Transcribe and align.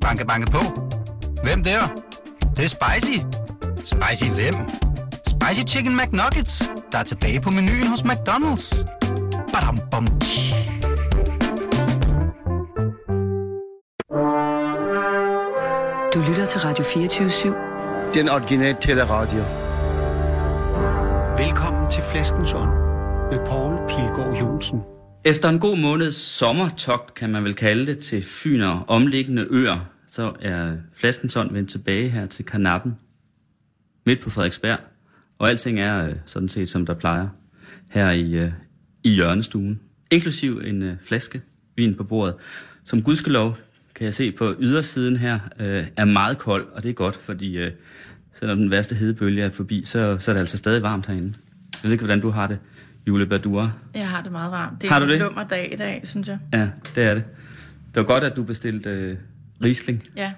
Banke, 0.00 0.26
banke 0.26 0.50
på. 0.50 0.58
Hvem 1.42 1.62
der? 1.62 1.80
Det, 2.40 2.56
det 2.56 2.64
er 2.64 2.68
spicy. 2.68 3.18
Spicy 3.84 4.30
hvem? 4.30 4.54
Spicy 5.26 5.74
Chicken 5.74 5.96
McNuggets, 5.96 6.70
der 6.92 6.98
er 6.98 7.02
tilbage 7.02 7.40
på 7.40 7.50
menuen 7.50 7.86
hos 7.86 8.00
McDonald's. 8.00 8.84
Badum, 9.52 9.78
bom, 9.90 10.06
tji. 10.20 10.54
Du 16.14 16.20
lytter 16.28 16.46
til 16.46 16.60
Radio 16.60 16.84
24 16.84 17.54
Den 18.14 18.28
originale 18.28 18.76
teleradio. 18.80 19.42
Velkommen 21.38 21.90
til 21.90 22.02
Flaskens 22.02 22.52
Ånd 22.52 22.70
med 23.30 23.38
Poul 23.46 23.78
Pilgaard 23.88 24.36
Jonsen. 24.40 24.80
Efter 25.24 25.48
en 25.48 25.58
god 25.58 25.76
måneds 25.76 26.14
sommertogt, 26.14 27.14
kan 27.14 27.30
man 27.30 27.44
vel 27.44 27.54
kalde 27.54 27.86
det, 27.86 27.98
til 27.98 28.22
Fyn 28.22 28.60
og 28.60 28.84
omliggende 28.86 29.46
øer, 29.50 29.90
så 30.08 30.32
er 30.40 30.72
Flaskensund 30.94 31.52
vendt 31.52 31.70
tilbage 31.70 32.08
her 32.08 32.26
til 32.26 32.44
Karnappen, 32.44 32.96
midt 34.06 34.20
på 34.20 34.30
Frederiksberg. 34.30 34.78
Og 35.38 35.48
alting 35.48 35.80
er 35.80 36.08
øh, 36.08 36.14
sådan 36.26 36.48
set, 36.48 36.70
som 36.70 36.86
der 36.86 36.94
plejer, 36.94 37.28
her 37.90 38.10
i, 38.10 38.32
øh, 38.32 38.52
i 39.04 39.10
hjørnestuen. 39.10 39.80
Inklusiv 40.10 40.60
en 40.64 40.82
øh, 40.82 40.96
flaske 41.02 41.42
vin 41.76 41.94
på 41.94 42.04
bordet, 42.04 42.34
som 42.84 43.02
gudskelov, 43.02 43.58
kan 43.94 44.04
jeg 44.04 44.14
se 44.14 44.32
på 44.32 44.54
ydersiden 44.60 45.16
her, 45.16 45.38
øh, 45.58 45.86
er 45.96 46.04
meget 46.04 46.38
kold, 46.38 46.66
og 46.72 46.82
det 46.82 46.88
er 46.88 46.92
godt, 46.92 47.16
fordi 47.16 47.58
øh, 47.58 47.70
selvom 48.34 48.58
den 48.58 48.70
værste 48.70 48.94
hedebølge 48.94 49.42
er 49.42 49.50
forbi, 49.50 49.82
så, 49.84 50.16
så 50.18 50.30
er 50.30 50.32
det 50.32 50.40
altså 50.40 50.56
stadig 50.56 50.82
varmt 50.82 51.06
herinde. 51.06 51.34
Jeg 51.72 51.80
ved 51.82 51.92
ikke, 51.92 52.04
hvordan 52.04 52.20
du 52.20 52.30
har 52.30 52.46
det, 52.46 52.58
Jule 53.08 53.26
Badura. 53.26 53.70
Jeg 53.94 54.08
har 54.08 54.22
det 54.22 54.32
meget 54.32 54.50
varmt. 54.52 54.82
Det 54.82 54.88
er 54.88 54.92
Har 54.92 55.00
du 55.00 55.12
en 55.12 55.18
lummer 55.18 55.44
dag 55.44 55.72
i 55.72 55.76
dag, 55.76 56.00
synes 56.04 56.28
jeg. 56.28 56.38
Ja, 56.52 56.68
det 56.94 57.04
er 57.04 57.14
det. 57.14 57.24
Det 57.86 57.96
var 57.96 58.02
godt, 58.02 58.24
at 58.24 58.36
du 58.36 58.42
bestilte 58.42 58.90
øh, 58.90 59.16
Riesling. 59.64 60.02
Ja, 60.16 60.32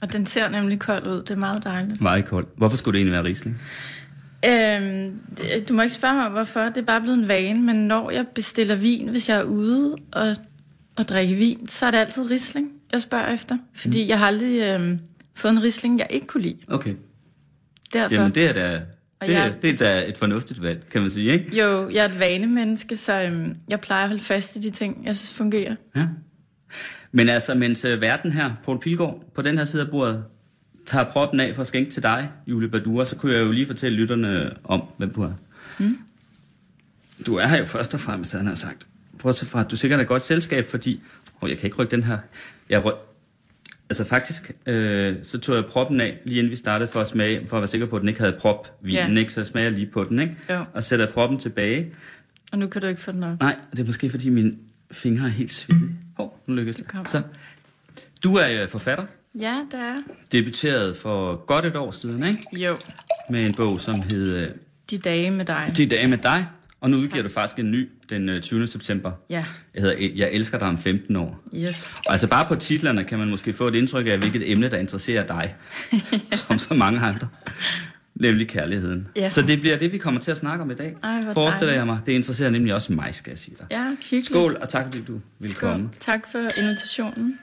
og 0.00 0.12
den 0.12 0.26
ser 0.26 0.48
nemlig 0.48 0.78
kold 0.78 1.06
ud. 1.06 1.16
Det 1.22 1.30
er 1.30 1.36
meget 1.36 1.64
dejligt. 1.64 2.00
Meget 2.00 2.24
kold. 2.24 2.46
Hvorfor 2.56 2.76
skulle 2.76 2.92
det 2.92 2.98
egentlig 2.98 3.12
være 3.12 3.24
Riesling? 3.24 3.60
Øhm, 4.46 5.20
du 5.68 5.74
må 5.74 5.82
ikke 5.82 5.94
spørge 5.94 6.14
mig, 6.14 6.28
hvorfor. 6.28 6.60
Det 6.60 6.76
er 6.76 6.82
bare 6.82 7.00
blevet 7.00 7.18
en 7.18 7.28
vane. 7.28 7.62
Men 7.62 7.76
når 7.76 8.10
jeg 8.10 8.26
bestiller 8.34 8.74
vin, 8.74 9.08
hvis 9.08 9.28
jeg 9.28 9.38
er 9.38 9.42
ude 9.42 9.96
og, 10.12 10.36
og 10.96 11.08
drikke 11.08 11.34
vin, 11.34 11.66
så 11.68 11.86
er 11.86 11.90
det 11.90 11.98
altid 11.98 12.30
risling, 12.30 12.68
jeg 12.92 13.02
spørger 13.02 13.32
efter. 13.32 13.58
Fordi 13.74 14.02
Mm. 14.04 14.08
jeg 14.08 14.18
har 14.18 14.26
aldrig 14.26 14.60
øhm, 14.62 14.98
fået 15.34 15.52
en 15.52 15.62
risling, 15.62 15.98
jeg 15.98 16.06
ikke 16.10 16.26
kunne 16.26 16.42
lide. 16.42 16.56
Okay. 16.68 16.94
Derfor. 17.92 18.14
Jamen, 18.14 18.34
det 18.34 18.48
er 18.48 18.52
da, 18.52 18.80
Og 19.20 19.26
det, 19.26 19.36
er, 19.36 19.44
jeg- 19.44 19.62
det 19.62 19.70
er 19.70 19.76
da 19.76 20.08
et 20.08 20.16
fornuftigt 20.18 20.62
valg, 20.62 20.84
kan 20.90 21.00
man 21.02 21.10
sige, 21.10 21.32
ikke? 21.32 21.56
Jo, 21.56 21.88
jeg 21.90 22.04
er 22.04 22.08
et 22.08 22.20
vanemenneske, 22.20 22.96
så 22.96 23.22
øhm, 23.22 23.56
jeg 23.68 23.80
plejer 23.80 24.02
at 24.02 24.08
holde 24.08 24.22
fast 24.22 24.56
i 24.56 24.58
de 24.60 24.70
ting, 24.70 25.04
jeg 25.04 25.16
synes 25.16 25.32
fungerer. 25.32 25.74
Ja. 25.96 26.06
Men 27.12 27.28
altså, 27.28 27.54
mens 27.54 27.84
øh, 27.84 28.00
verden 28.00 28.32
her, 28.32 28.50
Paul 28.64 28.80
Pilgaard, 28.80 29.24
på 29.34 29.42
den 29.42 29.58
her 29.58 29.64
side 29.64 29.82
af 29.82 29.90
bordet, 29.90 30.24
tager 30.86 31.04
proppen 31.04 31.40
af 31.40 31.54
for 31.54 31.60
at 31.60 31.66
skænke 31.66 31.90
til 31.90 32.02
dig, 32.02 32.30
Julie 32.46 32.68
Badura, 32.68 33.04
så 33.04 33.16
kunne 33.16 33.32
jeg 33.32 33.40
jo 33.40 33.52
lige 33.52 33.66
fortælle 33.66 33.96
lytterne 33.98 34.52
om, 34.64 34.82
hvem 34.96 35.10
du 35.14 35.22
er. 35.22 35.32
Mm. 35.78 35.98
Du 37.26 37.36
er 37.36 37.46
her 37.46 37.58
jo 37.58 37.64
først 37.64 37.94
og 37.94 38.00
fremmest, 38.00 38.32
han 38.32 38.46
har 38.46 38.54
sagt. 38.54 38.86
Bortset 39.22 39.48
fra, 39.48 39.60
at 39.60 39.70
du 39.70 39.76
sikkert 39.76 40.00
er 40.00 40.02
et 40.02 40.08
godt 40.08 40.22
selskab, 40.22 40.66
fordi... 40.66 41.00
Åh, 41.42 41.50
jeg 41.50 41.58
kan 41.58 41.66
ikke 41.66 41.76
rykke 41.76 41.90
den 41.90 42.04
her. 42.04 42.18
Jeg 42.70 42.84
ryk... 42.84 42.94
Altså 43.94 44.04
faktisk, 44.04 44.52
øh, 44.66 45.14
så 45.22 45.38
tog 45.38 45.56
jeg 45.56 45.64
proppen 45.64 46.00
af, 46.00 46.18
lige 46.24 46.38
inden 46.38 46.50
vi 46.50 46.56
startede, 46.56 46.90
for 46.90 47.00
at 47.00 47.06
smage, 47.06 47.46
for 47.46 47.56
at 47.56 47.60
være 47.60 47.68
sikker 47.68 47.86
på, 47.86 47.96
at 47.96 48.00
den 48.00 48.08
ikke 48.08 48.20
havde 48.20 48.36
prop 48.38 48.78
vinen, 48.82 49.12
Ja. 49.14 49.20
ikke? 49.20 49.32
Så 49.32 49.40
jeg 49.40 49.46
smager 49.46 49.70
lige 49.70 49.86
på 49.86 50.04
den, 50.04 50.18
ikke? 50.18 50.36
Jo. 50.50 50.64
Og 50.74 50.84
sætter 50.84 51.06
proppen 51.12 51.38
tilbage. 51.38 51.86
Og 52.52 52.58
nu 52.58 52.66
kan 52.66 52.80
du 52.80 52.86
ikke 52.86 53.00
få 53.00 53.12
den 53.12 53.22
op. 53.22 53.40
Nej, 53.40 53.56
det 53.70 53.78
er 53.78 53.84
måske, 53.84 54.10
fordi 54.10 54.28
mine 54.28 54.54
fingre 54.92 55.24
er 55.24 55.28
helt 55.30 55.52
svedige. 55.52 55.90
Hov, 56.16 56.26
oh, 56.46 56.50
nu 56.50 56.54
lykkes 56.56 56.76
det. 56.76 56.86
Så. 57.06 57.22
Du 58.24 58.34
er 58.34 58.62
øh, 58.62 58.68
forfatter. 58.68 59.04
Ja, 59.40 59.60
det 59.70 59.80
er. 59.80 59.96
Debuteret 60.32 60.96
for 60.96 61.44
godt 61.46 61.64
et 61.64 61.76
år 61.76 61.90
siden, 61.90 62.24
ikke? 62.26 62.64
Jo, 62.64 62.76
Med 63.30 63.46
en 63.46 63.54
bog, 63.54 63.80
som 63.80 64.00
hed 64.10 64.36
øh, 64.36 64.48
de 64.90 64.98
dage 64.98 65.30
med 65.30 65.44
dig. 65.44 65.72
De 65.76 65.86
dage 65.86 66.06
med 66.08 66.18
dig. 66.18 66.46
Og 66.80 66.90
nu 66.90 66.96
udgiver 66.96 67.22
du 67.22 67.28
faktisk 67.28 67.58
en 67.58 67.70
ny 67.70 67.88
den 68.10 68.28
øh, 68.28 68.42
20. 68.42 68.66
september. 68.66 69.12
Ja, 69.30 69.44
Jeg 69.74 69.82
hedder 69.82 69.96
Jeg 70.14 70.30
elsker 70.32 70.58
dig 70.58 70.68
om 70.68 70.78
15 70.78 71.16
år. 71.16 71.40
yes. 71.56 71.96
Og 72.06 72.12
altså 72.12 72.26
bare 72.26 72.44
på 72.48 72.54
titlerne 72.54 73.04
kan 73.04 73.18
man 73.18 73.30
måske 73.30 73.52
få 73.52 73.68
et 73.68 73.74
indtryk 73.74 74.06
af, 74.06 74.18
hvilket 74.18 74.50
emne, 74.52 74.70
der 74.70 74.76
interesserer 74.78 75.26
dig. 75.26 75.54
som 76.32 76.58
så 76.58 76.74
mange 76.74 77.00
andre. 77.00 77.28
Nemlig 78.14 78.48
kærligheden. 78.48 79.08
Ja. 79.16 79.28
Så 79.28 79.42
det 79.42 79.60
bliver 79.60 79.78
det, 79.78 79.92
vi 79.92 79.98
kommer 79.98 80.20
til 80.20 80.30
at 80.30 80.36
snakke 80.36 80.62
om 80.64 80.70
i 80.70 80.74
dag. 80.74 80.96
Ej, 81.02 81.20
Forestiller 81.32 81.58
dejligt. 81.60 81.76
jeg 81.76 81.86
mig. 81.86 81.98
Det 82.06 82.12
interesserer 82.12 82.50
nemlig 82.50 82.74
også 82.74 82.92
mig, 82.92 83.14
skal 83.14 83.30
jeg 83.30 83.38
sige 83.38 83.56
dig. 83.58 83.66
Ja, 83.70 83.90
hyggeligt. 83.90 84.26
Skål, 84.26 84.56
og 84.60 84.68
tak 84.68 84.84
fordi 84.84 85.00
du 85.04 85.20
ville 85.38 85.52
Skål. 85.54 85.70
komme. 85.70 85.90
Tak 86.00 86.20
for 86.32 86.38
invitationen. 86.62 87.38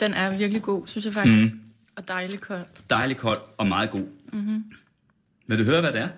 Den 0.00 0.14
er 0.14 0.36
virkelig 0.38 0.62
god, 0.62 0.86
synes 0.86 1.04
jeg 1.04 1.12
faktisk. 1.14 1.52
Mm. 1.52 1.60
Og 2.02 2.08
dejlig 2.08 2.40
kold. 2.40 2.64
Dejlig 2.90 3.16
kold 3.16 3.38
og 3.58 3.66
meget 3.66 3.90
god. 3.90 4.00
Mhm. 4.32 4.40
Mm-hmm. 4.42 4.64
Vil 5.46 5.58
du 5.58 5.64
høre, 5.64 5.80
hvad 5.80 5.92
det 5.92 6.00
er? 6.00 6.08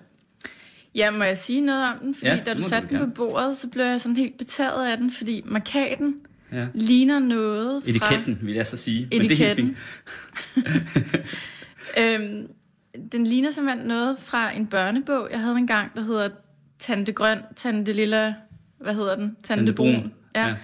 Ja, 0.94 1.10
må 1.10 1.24
jeg 1.24 1.38
sige 1.38 1.60
noget 1.60 1.88
om 1.92 1.98
den? 1.98 2.14
Fordi 2.14 2.26
Ja, 2.30 2.42
da 2.46 2.54
du 2.54 2.62
satte 2.62 2.88
den 2.88 2.98
på 2.98 3.06
bordet, 3.14 3.56
så 3.56 3.68
blev 3.68 3.84
jeg 3.84 4.00
sådan 4.00 4.16
helt 4.16 4.38
betaget 4.38 4.86
af 4.90 4.96
den, 4.96 5.10
fordi 5.10 5.42
markaten 5.46 6.18
Ja. 6.52 6.66
ligner 6.74 7.18
noget 7.18 7.82
fra... 7.82 7.90
Etiketten, 7.90 8.38
vil 8.42 8.54
jeg 8.54 8.66
så 8.66 8.76
sige. 8.76 9.08
Men 9.12 9.20
det 9.22 9.32
er 9.32 9.36
helt 9.36 9.58
Etiketten. 9.58 9.76
fint. 10.54 11.26
Øhm, 11.98 12.46
den 13.12 13.26
ligner 13.26 13.50
simpelthen 13.50 13.86
noget 13.88 14.16
fra 14.18 14.50
en 14.56 14.66
børnebog, 14.66 15.28
jeg 15.30 15.40
havde 15.40 15.56
engang, 15.56 15.94
der 15.96 16.02
hedder 16.02 16.28
Tante 16.78 17.12
Grøn, 17.12 17.38
Tante 17.56 17.92
Lilla... 17.92 18.34
Hvad 18.80 18.94
hedder 18.94 19.16
den? 19.16 19.36
Tante, 19.42 19.60
Tante 19.62 19.72
Brun. 19.72 19.94
Brun. 19.94 20.12
Ja. 20.34 20.46
Ja. 20.46 20.54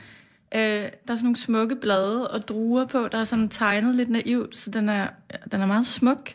Øh, 0.54 0.60
der 0.60 0.82
er 0.84 0.88
sådan 1.08 1.22
nogle 1.22 1.36
smukke 1.36 1.76
blade 1.76 2.28
og 2.28 2.48
druer 2.48 2.86
på, 2.86 3.08
der 3.12 3.18
er 3.18 3.24
sådan 3.24 3.48
tegnet 3.48 3.94
lidt 3.94 4.10
naivt, 4.10 4.58
så 4.58 4.70
den 4.70 4.88
er, 4.88 5.08
den 5.52 5.60
er 5.60 5.66
meget 5.66 5.86
smuk. 5.86 6.30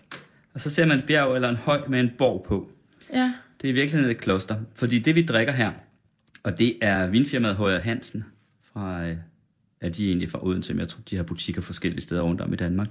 Og 0.53 0.59
så 0.62 0.70
ser 0.70 0.86
man 0.86 0.98
et 1.00 1.06
bjerg 1.06 1.36
eller 1.36 1.50
en 1.50 1.56
høj 1.56 1.81
med 1.88 2.00
en 2.00 2.12
borg 2.18 2.46
på. 2.48 2.72
Ja, 3.14 3.34
Det 3.62 3.68
er 3.68 3.72
i 3.72 3.75
virkeligheden 3.75 4.12
et 4.16 4.22
kloster. 4.22 4.56
Fordi 4.75 5.00
det, 5.00 5.16
vi 5.16 5.22
drikker 5.25 5.54
her, 5.54 5.72
og 6.44 6.59
det 6.59 6.78
er 6.81 7.08
vinfirmaet 7.08 7.56
Højer 7.56 7.80
Hansen 7.80 8.25
fra... 8.74 9.06
øh, 9.06 9.18
Ja, 9.81 9.90
de 9.90 10.04
er 10.04 10.08
egentlig 10.08 10.30
fra 10.31 10.46
Odense, 10.46 10.74
men 10.74 10.80
jeg 10.80 10.88
tror, 10.88 11.02
de 11.09 11.16
har 11.16 11.24
butikker 11.24 11.62
forskellige 11.62 12.02
steder 12.02 12.22
rundt 12.22 12.42
om 12.42 12.54
i 12.54 12.56
Danmark. 12.56 12.88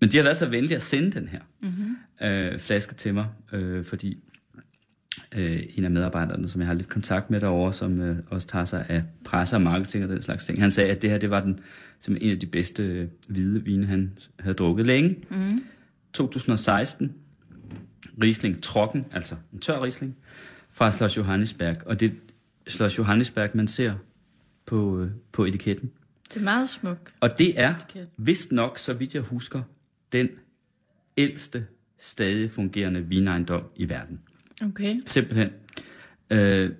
Men 0.00 0.10
de 0.10 0.16
har 0.16 0.24
været 0.24 0.36
så 0.36 0.46
venlige 0.46 0.76
at 0.76 0.82
sende 0.82 1.12
den 1.12 1.28
her 1.28 1.40
mm-hmm. 1.60 2.26
øh, 2.26 2.58
flaske 2.58 2.94
til 2.94 3.14
mig, 3.14 3.26
øh, 3.52 3.84
fordi 3.84 4.18
øh, 5.36 5.62
en 5.76 5.84
af 5.84 5.90
medarbejderne, 5.90 6.48
som 6.48 6.60
jeg 6.60 6.68
har 6.68 6.74
lidt 6.74 6.88
kontakt 6.88 7.30
med 7.30 7.40
derovre, 7.40 7.72
som 7.72 8.00
øh, 8.00 8.16
også 8.30 8.46
tager 8.46 8.64
sig 8.64 8.86
af 8.88 9.02
presse 9.24 9.56
og 9.56 9.62
marketing 9.62 10.04
og 10.04 10.10
den 10.10 10.22
slags 10.22 10.44
ting, 10.44 10.60
han 10.60 10.70
sagde, 10.70 10.90
at 10.90 11.02
det 11.02 11.10
her 11.10 11.18
det 11.18 11.30
var 11.30 11.40
den, 11.40 11.60
simpelthen 12.00 12.30
en 12.30 12.34
af 12.36 12.40
de 12.40 12.46
bedste 12.46 12.82
øh, 12.82 13.08
hvide 13.28 13.64
vine, 13.64 13.86
han 13.86 14.12
havde 14.40 14.54
drukket 14.54 14.86
længe. 14.86 15.16
Mm. 15.30 15.64
2016, 16.12 17.12
Riesling 18.22 18.62
Trocken, 18.62 19.04
altså 19.12 19.34
en 19.52 19.58
tør 19.58 19.82
Riesling, 19.84 20.16
fra 20.70 20.90
Schloss 20.92 21.16
Johannesberg. 21.16 21.76
Og 21.86 22.00
det 22.00 22.08
er 22.10 22.12
Schloss 22.70 22.98
Johannesberg, 22.98 23.50
man 23.54 23.68
ser 23.68 23.94
på, 24.66 25.00
øh, 25.00 25.10
på 25.32 25.44
etiketten. 25.44 25.90
det 26.28 26.36
er 26.36 26.44
meget 26.44 26.68
smuk. 26.68 27.12
Og 27.20 27.38
det 27.38 27.60
er, 27.60 27.74
Etiket. 27.76 28.08
vist 28.16 28.52
nok, 28.52 28.78
så 28.78 28.92
vidt 28.92 29.14
jeg 29.14 29.22
husker, 29.22 29.62
den 30.12 30.28
ældste 31.16 31.66
stadig 31.98 32.50
fungerende 32.50 33.00
vinejendom 33.00 33.62
i 33.76 33.88
verden. 33.88 34.20
Okay. 34.62 35.00
Simpelthen. 35.06 35.48
Øh, 36.30 36.70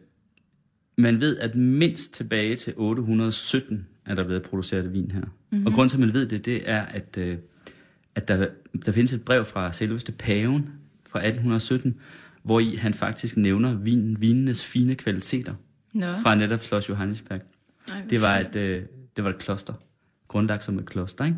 man 0.97 1.21
ved, 1.21 1.39
at 1.39 1.55
mindst 1.55 2.15
tilbage 2.15 2.57
til 2.57 2.73
817 2.77 3.87
er 4.07 4.15
der 4.15 4.25
blevet 4.25 4.43
produceret 4.43 4.93
vin 4.93 5.11
her. 5.11 5.21
Mm-hmm. 5.21 5.67
Og 5.67 5.73
grunden 5.73 5.89
til, 5.89 5.97
at 5.97 6.01
man 6.01 6.15
ved 6.15 6.27
det, 6.27 6.45
det 6.45 6.71
er, 6.71 6.83
at, 6.83 7.17
øh, 7.19 7.39
at 8.15 8.29
der, 8.29 8.47
der 8.87 8.93
findes 8.93 9.13
et 9.13 9.25
brev 9.25 9.45
fra 9.45 9.73
selveste 9.73 10.13
paven 10.13 10.71
fra 11.07 11.19
1817, 11.19 11.95
hvor 12.43 12.61
i 12.61 12.75
han 12.75 12.95
faktisk 12.95 13.37
nævner 13.37 13.75
vinen, 13.75 14.21
vinenes 14.21 14.67
fine 14.67 14.95
kvaliteter 14.95 15.55
Nå. 15.93 16.07
fra 16.23 16.35
netop 16.35 16.63
Schloss 16.63 16.89
Johannesberg. 16.89 17.41
Ej, 17.89 18.03
Det 18.11 18.21
var 18.21 18.39
et, 18.39 18.57
øh, 18.57 18.83
det 19.17 19.25
var 19.25 19.31
et 19.31 19.39
kloster. 19.39 19.75
Grundlagt 20.29 20.65
som 20.65 20.79
et 20.79 20.87
kloster, 20.87 21.25
ikke? 21.25 21.37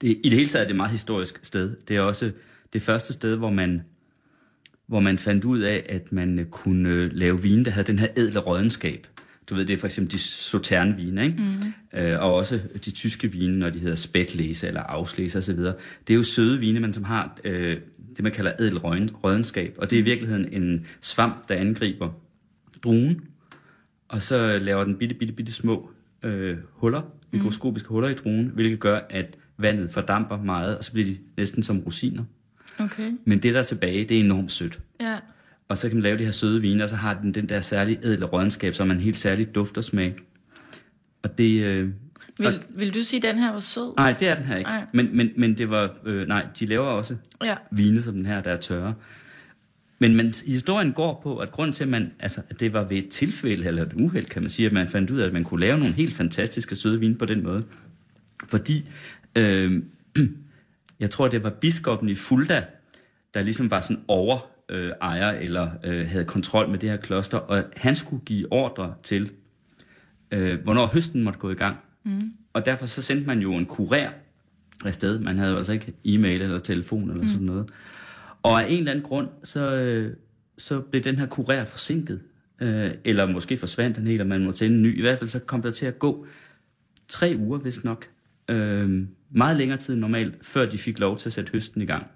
Det, 0.00 0.20
I 0.24 0.28
det 0.28 0.32
hele 0.32 0.48
taget 0.48 0.62
er 0.62 0.66
det 0.66 0.70
et 0.70 0.76
meget 0.76 0.92
historisk 0.92 1.38
sted. 1.42 1.76
Det 1.88 1.96
er 1.96 2.00
også 2.00 2.32
det 2.72 2.82
første 2.82 3.12
sted, 3.12 3.36
hvor 3.36 3.50
man, 3.50 3.82
hvor 4.86 5.00
man 5.00 5.18
fandt 5.18 5.44
ud 5.44 5.60
af, 5.60 5.86
at 5.88 6.12
man 6.12 6.38
øh, 6.38 6.46
kunne 6.46 6.88
øh, 6.88 7.10
lave 7.12 7.42
vine, 7.42 7.64
der 7.64 7.70
havde 7.70 7.86
den 7.86 7.98
her 7.98 8.08
ædle 8.16 8.38
rådenskab. 8.38 9.06
Du 9.50 9.54
ved, 9.54 9.64
det 9.64 9.74
er 9.74 9.78
for 9.78 9.86
eksempel 9.86 10.12
de 10.12 10.18
sauternvine, 10.18 11.24
ikke? 11.24 11.38
Mm. 11.38 11.98
Øh, 12.00 12.20
og 12.22 12.34
også 12.34 12.60
de 12.84 12.90
tyske 12.90 13.32
vine, 13.32 13.58
når 13.58 13.70
de 13.70 13.78
hedder 13.78 13.96
spætlæse 13.96 14.66
eller 14.66 14.80
afslæse 14.80 15.38
osv. 15.38 15.58
Det 15.58 15.74
er 16.10 16.14
jo 16.14 16.22
søde 16.22 16.60
vine, 16.60 16.80
men 16.80 16.92
som 16.92 17.04
har 17.04 17.38
øh, 17.44 17.76
det, 18.16 18.22
man 18.22 18.32
kalder 18.32 18.52
råden- 18.84 19.10
rådenskab. 19.24 19.74
Og 19.78 19.90
det 19.90 19.96
er 19.96 20.00
i 20.00 20.04
virkeligheden 20.04 20.52
en 20.52 20.86
svamp, 21.00 21.48
der 21.48 21.54
angriber 21.54 22.10
druen, 22.84 23.20
og 24.08 24.22
så 24.22 24.58
laver 24.58 24.84
den 24.84 24.96
bitte, 24.96 25.14
bitte, 25.14 25.34
bitte 25.34 25.52
små 25.52 25.90
øh, 26.22 26.56
huller, 26.72 27.02
mikroskopiske 27.32 27.88
huller 27.88 28.08
i 28.08 28.14
druen, 28.14 28.50
hvilket 28.54 28.80
gør, 28.80 29.00
at 29.10 29.36
vandet 29.58 29.90
fordamper 29.90 30.42
meget, 30.42 30.78
og 30.78 30.84
så 30.84 30.92
bliver 30.92 31.06
de 31.06 31.16
næsten 31.36 31.62
som 31.62 31.78
rosiner. 31.78 32.24
Okay, 32.78 33.12
Men 33.24 33.38
det, 33.38 33.54
der 33.54 33.60
er 33.60 33.64
tilbage, 33.64 34.04
det 34.04 34.16
er 34.20 34.24
enormt 34.24 34.52
sødt. 34.52 34.78
ja. 35.00 35.16
Og 35.68 35.78
så 35.78 35.88
kan 35.88 35.96
man 35.96 36.02
lave 36.02 36.18
de 36.18 36.24
her 36.24 36.30
søde 36.30 36.60
vine, 36.60 36.82
og 36.84 36.88
så 36.88 36.96
har 36.96 37.14
den 37.14 37.34
den 37.34 37.48
der 37.48 37.60
særlige 37.60 37.98
ædle 38.02 38.24
rådenskab, 38.24 38.74
som 38.74 38.90
en 38.90 39.00
helt 39.00 39.16
særlig 39.18 39.54
duft 39.54 39.78
og 39.78 39.84
smag. 39.84 40.14
Og 41.22 41.38
det... 41.38 41.62
Øh, 41.64 41.88
Vil, 42.38 42.60
vil 42.68 42.94
du 42.94 43.00
sige, 43.02 43.28
at 43.28 43.34
den 43.34 43.42
her 43.42 43.52
var 43.52 43.60
sød? 43.60 43.94
nej, 43.96 44.12
det 44.12 44.28
er 44.28 44.34
den 44.34 44.44
her 44.44 44.56
ikke. 44.56 44.70
Nej. 44.70 44.84
Men, 44.92 45.16
men, 45.16 45.30
men 45.36 45.58
det 45.58 45.70
var... 45.70 45.94
Øh, 46.04 46.28
nej, 46.28 46.46
de 46.60 46.66
laver 46.66 46.86
også 46.86 47.16
Ja. 47.44 47.54
vine 47.70 48.02
som 48.02 48.14
den 48.14 48.26
her, 48.26 48.40
der 48.42 48.50
er 48.50 48.56
tørre. 48.56 48.94
Men 49.98 50.14
man, 50.16 50.34
historien 50.46 50.92
går 50.92 51.20
på, 51.22 51.36
at 51.36 51.50
grund 51.50 51.72
til, 51.72 51.84
at, 51.84 51.90
man, 51.90 52.12
altså, 52.20 52.40
at 52.50 52.60
det 52.60 52.72
var 52.72 52.84
ved 52.84 52.96
et 52.96 53.08
tilfælde, 53.08 53.66
eller 53.66 53.82
et 53.86 53.92
uheld, 53.94 54.26
kan 54.26 54.42
man 54.42 54.50
sige, 54.50 54.66
at 54.66 54.72
man 54.72 54.88
fandt 54.88 55.10
ud 55.10 55.18
af, 55.18 55.26
at 55.26 55.32
man 55.32 55.44
kunne 55.44 55.60
lave 55.60 55.78
nogle 55.78 55.94
helt 55.94 56.14
fantastiske 56.14 56.76
søde 56.76 57.00
vine 57.00 57.14
på 57.14 57.24
den 57.24 57.42
måde. 57.42 57.62
Fordi, 58.48 58.84
øh, 59.36 59.82
jeg 61.00 61.10
tror, 61.10 61.28
det 61.28 61.42
var 61.42 61.50
biskoppen 61.50 62.08
i 62.08 62.14
Fulda, 62.14 62.64
der 63.34 63.42
ligesom 63.42 63.70
var 63.70 63.80
sådan 63.80 64.02
over 64.08 64.50
øh, 64.68 64.92
ejer, 65.00 65.30
eller 65.30 65.70
øh, 65.84 66.08
havde 66.08 66.24
kontrol 66.24 66.68
med 66.68 66.78
det 66.78 66.90
her 66.90 66.96
kloster, 66.96 67.38
og 67.38 67.64
han 67.76 67.94
skulle 67.94 68.24
give 68.24 68.52
ordre 68.52 68.94
til, 69.02 69.30
øh, 70.30 70.62
hvornår 70.62 70.86
høsten 70.86 71.22
måtte 71.22 71.38
gå 71.38 71.50
i 71.50 71.54
gang. 71.54 71.76
Mm. 72.04 72.20
Og 72.52 72.66
derfor 72.66 72.86
så 72.86 73.02
sendte 73.02 73.26
man 73.26 73.40
jo 73.40 73.52
en 73.52 73.68
kurér 73.70 74.10
afsted. 74.84 75.18
Man 75.18 75.38
havde 75.38 75.50
jo 75.50 75.56
altså 75.56 75.72
ikke 75.72 75.94
e-mail 76.04 76.42
eller 76.42 76.58
telefon 76.58 77.10
eller 77.10 77.22
mm. 77.22 77.28
sådan 77.28 77.46
noget. 77.46 77.70
Og 78.42 78.62
af 78.62 78.66
en 78.68 78.78
eller 78.78 78.90
anden 78.90 79.04
grund, 79.04 79.28
så, 79.42 79.74
øh, 79.74 80.16
så 80.58 80.80
blev 80.80 81.02
den 81.02 81.16
her 81.16 81.26
kurér 81.26 81.64
forsinket. 81.64 82.20
Øh, 82.60 82.90
eller 83.04 83.26
måske 83.26 83.56
forsvandt 83.56 83.96
den 83.96 84.06
helt, 84.06 84.20
og 84.20 84.26
man 84.26 84.44
måtte 84.44 84.58
sende 84.58 84.76
en 84.76 84.82
ny. 84.82 84.98
I 84.98 85.00
hvert 85.00 85.18
fald 85.18 85.28
så 85.28 85.38
kom 85.38 85.62
der 85.62 85.70
til 85.70 85.86
at 85.86 85.98
gå 85.98 86.26
tre 87.08 87.34
uger, 87.38 87.58
hvis 87.58 87.84
nok. 87.84 88.08
Øh, 88.50 89.06
meget 89.30 89.56
længere 89.56 89.78
tid 89.78 89.94
end 89.94 90.00
normalt, 90.00 90.34
før 90.46 90.66
de 90.66 90.78
fik 90.78 90.98
lov 90.98 91.18
til 91.18 91.28
at 91.28 91.32
sætte 91.32 91.52
høsten 91.52 91.82
i 91.82 91.86
gang. 91.86 92.06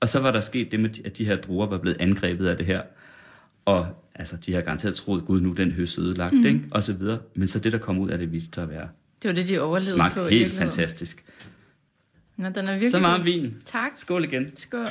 Og 0.00 0.08
så 0.08 0.18
var 0.20 0.30
der 0.32 0.40
sket 0.40 0.72
det 0.72 0.80
med, 0.80 0.90
at 1.04 1.18
de 1.18 1.24
her 1.24 1.36
druer 1.36 1.66
var 1.66 1.78
blevet 1.78 2.00
angrebet 2.00 2.46
af 2.48 2.56
det 2.56 2.66
her. 2.66 2.82
Og 3.64 3.86
altså, 4.14 4.36
de 4.36 4.54
har 4.54 4.60
garanteret 4.60 4.94
troet, 4.94 5.24
gud, 5.24 5.40
nu 5.40 5.52
den 5.52 5.72
høst 5.72 5.98
ødelagt, 5.98 6.34
mm. 6.34 6.46
ikke? 6.46 6.60
Og 6.70 6.82
så 6.82 6.92
videre. 6.92 7.18
Men 7.34 7.48
så 7.48 7.58
det, 7.58 7.72
der 7.72 7.78
kom 7.78 7.98
ud 7.98 8.10
af 8.10 8.18
det, 8.18 8.32
viste 8.32 8.50
sig 8.54 8.62
at 8.62 8.70
være 8.70 8.88
Det 9.22 9.28
var 9.28 9.34
det, 9.34 9.48
de 9.48 9.60
overlevede 9.60 9.94
smagt 9.94 10.14
på. 10.14 10.26
helt 10.26 10.52
fantastisk. 10.52 11.24
Nå, 12.36 12.48
den 12.48 12.56
er 12.66 12.72
virkelig 12.72 12.90
Så 12.90 12.98
meget 12.98 13.24
vin. 13.24 13.56
Tak. 13.64 13.90
Skål 13.96 14.24
igen. 14.24 14.56
Skål. 14.56 14.86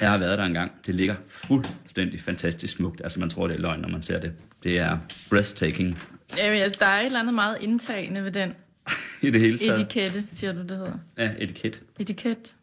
Jeg 0.00 0.10
har 0.10 0.18
været 0.18 0.38
der 0.38 0.44
engang. 0.44 0.72
Det 0.86 0.94
ligger 0.94 1.14
fuldstændig 1.26 2.20
fantastisk 2.20 2.76
smukt. 2.76 3.00
Altså, 3.00 3.20
man 3.20 3.30
tror, 3.30 3.46
det 3.46 3.56
er 3.56 3.60
løgn, 3.60 3.80
når 3.80 3.88
man 3.88 4.02
ser 4.02 4.20
det. 4.20 4.32
Det 4.62 4.78
er 4.78 4.98
breathtaking 5.30 5.98
Jamen, 6.36 6.62
altså, 6.62 6.76
der 6.80 6.86
er 6.86 7.00
et 7.00 7.06
eller 7.06 7.20
andet 7.20 7.34
meget 7.34 7.56
indtagende 7.60 8.24
ved 8.24 8.32
den 8.32 8.52
i 9.22 9.30
det 9.30 9.40
hele 9.40 9.58
taget. 9.58 9.80
etikette, 9.80 10.24
siger 10.32 10.52
du, 10.52 10.62
det 10.62 10.70
hedder. 10.70 10.98
Ja, 11.18 11.32
etiket. 11.38 11.82
Etiket. 11.98 12.54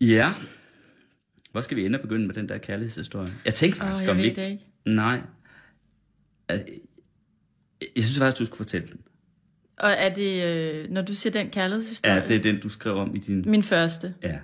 Ja. 0.00 0.32
Hvor 1.52 1.60
skal 1.60 1.76
vi 1.76 1.86
ende 1.86 1.96
og 1.98 2.02
begynde 2.02 2.26
med 2.26 2.34
den 2.34 2.48
der 2.48 2.58
kærlighedshistorie? 2.58 3.34
Jeg 3.44 3.54
tænkte 3.54 3.78
faktisk, 3.78 4.02
jeg 4.04 4.10
om 4.10 4.16
vi 4.16 4.22
ikke... 4.24 4.40
det 4.40 4.50
ikke. 4.50 4.64
Nej. 4.86 5.20
Jeg 7.96 8.04
synes 8.04 8.18
faktisk, 8.18 8.38
du 8.38 8.44
skulle 8.44 8.56
fortælle 8.56 8.86
den. 8.88 9.00
Og 9.76 9.90
er 9.90 10.08
det, 10.14 10.44
øh, 10.44 10.90
når 10.90 11.02
du 11.02 11.14
siger 11.14 11.32
den 11.32 11.50
kærlighedshistorie? 11.50 12.14
Ja, 12.16 12.26
det 12.28 12.36
er 12.36 12.40
den, 12.42 12.60
du 12.60 12.68
skrev 12.68 12.96
om 12.96 13.16
i 13.16 13.18
din... 13.18 13.44
Min 13.46 13.62
første. 13.62 14.14
Ja, 14.22 14.38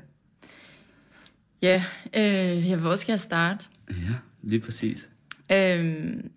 Ja, 1.62 1.84
øh, 2.16 2.80
hvor 2.80 2.96
skal 2.96 3.12
jeg 3.12 3.20
starte? 3.20 3.66
ja 3.88 4.14
lige 4.42 4.60
præcis. 4.60 5.10
Øhm, 5.52 6.30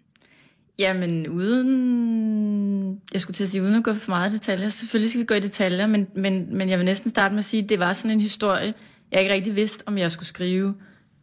jamen, 0.80 1.28
uden... 1.28 3.02
Jeg 3.14 3.22
skulle 3.22 3.36
til 3.36 3.44
at 3.44 3.50
sige, 3.50 3.64
uden 3.64 3.76
at 3.76 3.84
gå 3.84 3.94
for 3.94 4.12
meget 4.12 4.30
i 4.30 4.34
detaljer. 4.34 4.70
Selvfølgelig 4.70 5.10
skal 5.10 5.22
vi 5.22 5.26
gå 5.26 5.34
i 5.34 5.40
detaljer, 5.40 5.88
men, 5.88 6.08
men, 6.16 6.58
men 6.58 6.70
jeg 6.70 6.80
vil 6.80 6.86
næsten 6.86 7.10
starte 7.10 7.34
med 7.34 7.40
at 7.40 7.46
sige, 7.46 7.64
at 7.64 7.70
det 7.70 7.80
var 7.80 7.94
sådan 7.94 8.12
en 8.12 8.22
historie, 8.22 8.74
jeg 9.12 9.22
ikke 9.22 9.34
rigtig 9.34 9.56
vidste, 9.56 9.84
om 9.86 9.98
jeg 9.98 10.12
skulle 10.12 10.28
skrive. 10.28 10.76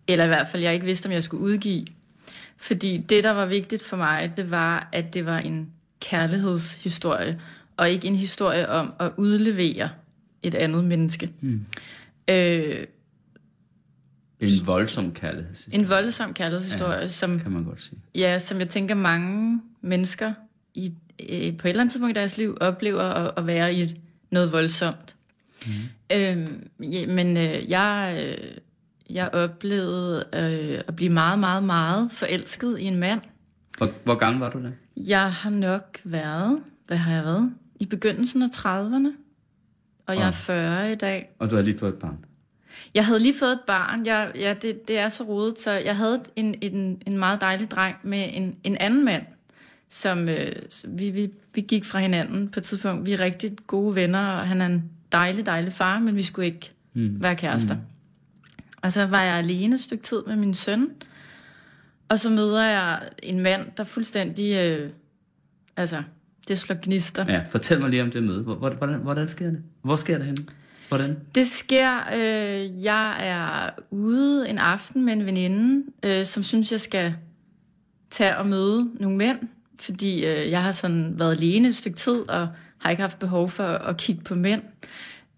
Eller 0.08 0.24
i 0.24 0.28
hvert 0.28 0.48
fald, 0.48 0.62
jeg 0.62 0.74
ikke 0.74 0.86
vidste, 0.86 1.06
om 1.06 1.12
jeg 1.12 1.22
skulle 1.22 1.42
udgive. 1.42 1.86
Fordi 2.56 2.96
det, 2.96 3.24
der 3.24 3.30
var 3.30 3.46
vigtigt 3.46 3.82
for 3.82 3.96
mig, 3.96 4.32
det 4.36 4.50
var, 4.50 4.88
at 4.92 5.14
det 5.14 5.26
var 5.26 5.38
en 5.38 5.70
kærlighedshistorie, 6.00 7.40
og 7.76 7.90
ikke 7.90 8.08
en 8.08 8.16
historie 8.16 8.68
om 8.68 8.92
at 9.00 9.12
udlevere 9.16 9.88
et 10.42 10.54
andet 10.54 10.84
menneske. 10.84 11.30
Mm. 11.40 11.64
Øh, 12.30 12.86
En 14.40 14.66
voldsom 14.66 15.12
kærlighedshistorie, 15.12 15.80
en 15.82 15.88
voldsom 15.88 16.34
kærlighedshistorie, 16.34 16.98
ja. 17.00 17.06
som 17.06 17.40
kan 17.40 17.52
man 17.52 17.64
godt 17.64 17.80
sige. 17.82 17.98
Ja, 18.14 18.38
som 18.38 18.58
jeg 18.58 18.68
tænker 18.68 18.94
mange 18.94 19.60
mennesker 19.80 20.32
i, 20.74 20.92
øh, 21.22 21.28
på 21.28 21.68
et 21.68 21.70
eller 21.70 21.80
andet 21.80 21.92
tidspunkt 21.92 22.16
i 22.16 22.18
deres 22.20 22.38
liv 22.38 22.56
oplever 22.60 23.02
at, 23.02 23.32
at 23.36 23.46
være 23.46 23.74
i 23.74 23.82
et, 23.82 23.96
noget 24.30 24.52
voldsomt. 24.52 25.16
Mm. 25.66 25.72
Øhm, 26.12 26.68
ja, 26.82 27.06
men 27.06 27.36
øh, 27.36 27.70
jeg, 27.70 28.20
øh, 28.26 28.48
jeg 29.10 29.30
oplevede 29.32 30.24
øh, 30.34 30.80
at 30.88 30.96
blive 30.96 31.10
meget, 31.12 31.38
meget, 31.38 31.64
meget 31.64 32.10
forelsket 32.12 32.78
i 32.78 32.84
en 32.84 32.96
mand. 32.96 33.20
Hvor, 33.78 33.90
hvor 34.04 34.14
gammel 34.14 34.40
var 34.40 34.50
du 34.50 34.62
da? 34.62 34.72
Jeg 34.96 35.32
har 35.32 35.50
nok 35.50 36.00
været, 36.04 36.60
hvad 36.86 36.96
har 36.96 37.14
jeg 37.14 37.24
været? 37.24 37.52
I 37.80 37.86
begyndelsen 37.86 38.42
af 38.42 38.46
30'erne. 38.46 39.08
Og 40.06 40.14
jeg 40.16 40.22
er 40.22 40.26
Ah. 40.26 40.32
40 40.34 40.92
i 40.92 40.94
dag. 40.94 41.30
Og 41.38 41.50
du 41.50 41.54
har 41.56 41.62
lige 41.62 41.78
fået 41.78 41.92
et 41.92 41.98
barn. 41.98 42.24
Jeg 42.94 43.06
havde 43.06 43.20
lige 43.20 43.34
fået 43.38 43.52
et 43.52 43.60
barn. 43.66 44.06
Jeg, 44.06 44.32
ja, 44.34 44.54
det, 44.62 44.88
det 44.88 44.98
er 44.98 45.08
så 45.08 45.22
rodet, 45.24 45.58
så 45.60 45.70
jeg 45.70 45.96
havde 45.96 46.20
en, 46.36 46.54
en, 46.60 47.02
en 47.06 47.18
meget 47.18 47.40
dejlig 47.40 47.70
dreng 47.70 47.96
med 48.02 48.26
en, 48.32 48.56
en 48.64 48.76
anden 48.80 49.04
mand, 49.04 49.22
som 49.88 50.28
øh, 50.28 50.52
vi, 50.88 51.10
vi, 51.10 51.30
vi 51.54 51.60
gik 51.60 51.84
fra 51.84 51.98
hinanden 51.98 52.48
på 52.48 52.60
et 52.60 52.64
tidspunkt. 52.64 53.06
Vi 53.06 53.12
er 53.12 53.20
rigtig 53.20 53.52
gode 53.66 53.94
venner, 53.94 54.26
og 54.26 54.48
han 54.48 54.60
er 54.60 54.66
en 54.66 54.84
dejlig, 55.12 55.46
dejlig 55.46 55.72
far, 55.72 55.98
men 55.98 56.16
vi 56.16 56.22
skulle 56.22 56.46
ikke 56.46 56.70
mm. 56.94 57.22
være 57.22 57.36
kærester. 57.36 57.74
Mm. 57.74 57.80
Og 58.82 58.92
så 58.92 59.06
var 59.06 59.22
jeg 59.22 59.34
alene 59.34 59.74
et 59.74 59.80
stykke 59.80 60.04
tid 60.04 60.22
med 60.26 60.36
min 60.36 60.54
søn, 60.54 60.90
og 62.08 62.18
så 62.18 62.30
møder 62.30 62.64
jeg 62.64 63.00
en 63.22 63.40
mand, 63.40 63.66
der 63.76 63.84
fuldstændig... 63.84 64.52
Øh, 64.54 64.90
altså, 65.76 66.02
det 66.48 66.58
slår 66.58 66.76
gnister. 66.82 67.24
Ja, 67.32 67.42
fortæl 67.50 67.80
mig 67.80 67.90
lige 67.90 68.02
om 68.02 68.10
det 68.10 68.22
møde. 68.22 68.42
Hvor- 68.42 68.54
hvor- 68.54 68.70
Hvordan, 68.70 69.00
hvordan 69.00 69.28
sker 69.28 69.46
det? 69.50 69.62
Hvor 69.82 69.96
sker 69.96 70.16
det 70.16 70.26
henne? 70.26 70.44
Hvordan? 70.90 71.16
Det 71.34 71.46
sker, 71.46 72.00
øh, 72.14 72.84
jeg 72.84 73.28
er 73.28 73.70
ude 73.90 74.48
en 74.48 74.58
aften 74.58 75.04
med 75.04 75.12
en 75.12 75.26
veninde, 75.26 75.84
øh, 76.04 76.24
som 76.24 76.42
synes, 76.42 76.72
jeg 76.72 76.80
skal 76.80 77.14
tage 78.10 78.36
og 78.36 78.46
møde 78.46 78.90
nogle 79.00 79.16
mænd, 79.16 79.38
fordi 79.80 80.26
øh, 80.26 80.50
jeg 80.50 80.62
har 80.62 80.72
sådan 80.72 81.18
været 81.18 81.32
alene 81.36 81.68
et 81.68 81.74
stykke 81.74 81.98
tid, 81.98 82.28
og 82.30 82.48
har 82.78 82.90
ikke 82.90 83.00
haft 83.00 83.18
behov 83.18 83.48
for 83.48 83.64
at 83.64 83.96
kigge 83.96 84.22
på 84.22 84.34
mænd. 84.34 84.62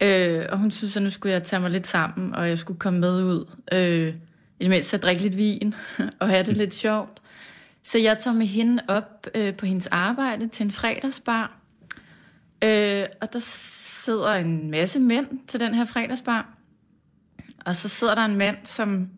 Øh, 0.03 0.45
og 0.49 0.59
hun 0.59 0.71
synes, 0.71 0.97
at 0.97 1.03
nu 1.03 1.11
skulle 1.11 1.33
jeg 1.33 1.43
tage 1.43 1.61
mig 1.61 1.71
lidt 1.71 1.87
sammen, 1.87 2.35
og 2.35 2.49
jeg 2.49 2.59
skulle 2.59 2.79
komme 2.79 3.01
med 3.01 3.25
ud. 3.25 3.57
Øh, 3.73 4.09
I 4.61 4.63
det 4.65 4.71
mindste 4.71 4.97
at 4.97 5.03
drikke 5.03 5.23
lidt 5.23 5.37
vin, 5.37 5.75
og 6.21 6.29
have 6.29 6.43
det 6.43 6.57
lidt 6.57 6.75
sjovt. 6.75 7.23
Så 7.83 7.99
jeg 7.99 8.19
tager 8.19 8.35
med 8.35 8.47
hende 8.47 8.83
op 8.89 9.27
øh, 9.35 9.55
på 9.55 9.67
hendes 9.67 9.87
arbejde 9.87 10.49
til 10.49 10.65
en 10.65 10.71
fredagsbar, 10.71 11.63
Øh, 12.65 13.07
og 13.21 13.33
der 13.33 13.39
sidder 14.05 14.33
en 14.33 14.71
masse 14.71 15.01
mænd 15.01 15.27
til 15.49 15.61
den 15.61 15.75
her 15.75 15.85
fredagsbar. 15.85 16.59
Og 17.67 17.77
så 17.77 17.89
sidder 17.89 18.15
der 18.15 18.25
en 18.25 18.37
mand, 18.37 18.57
som 18.65 19.09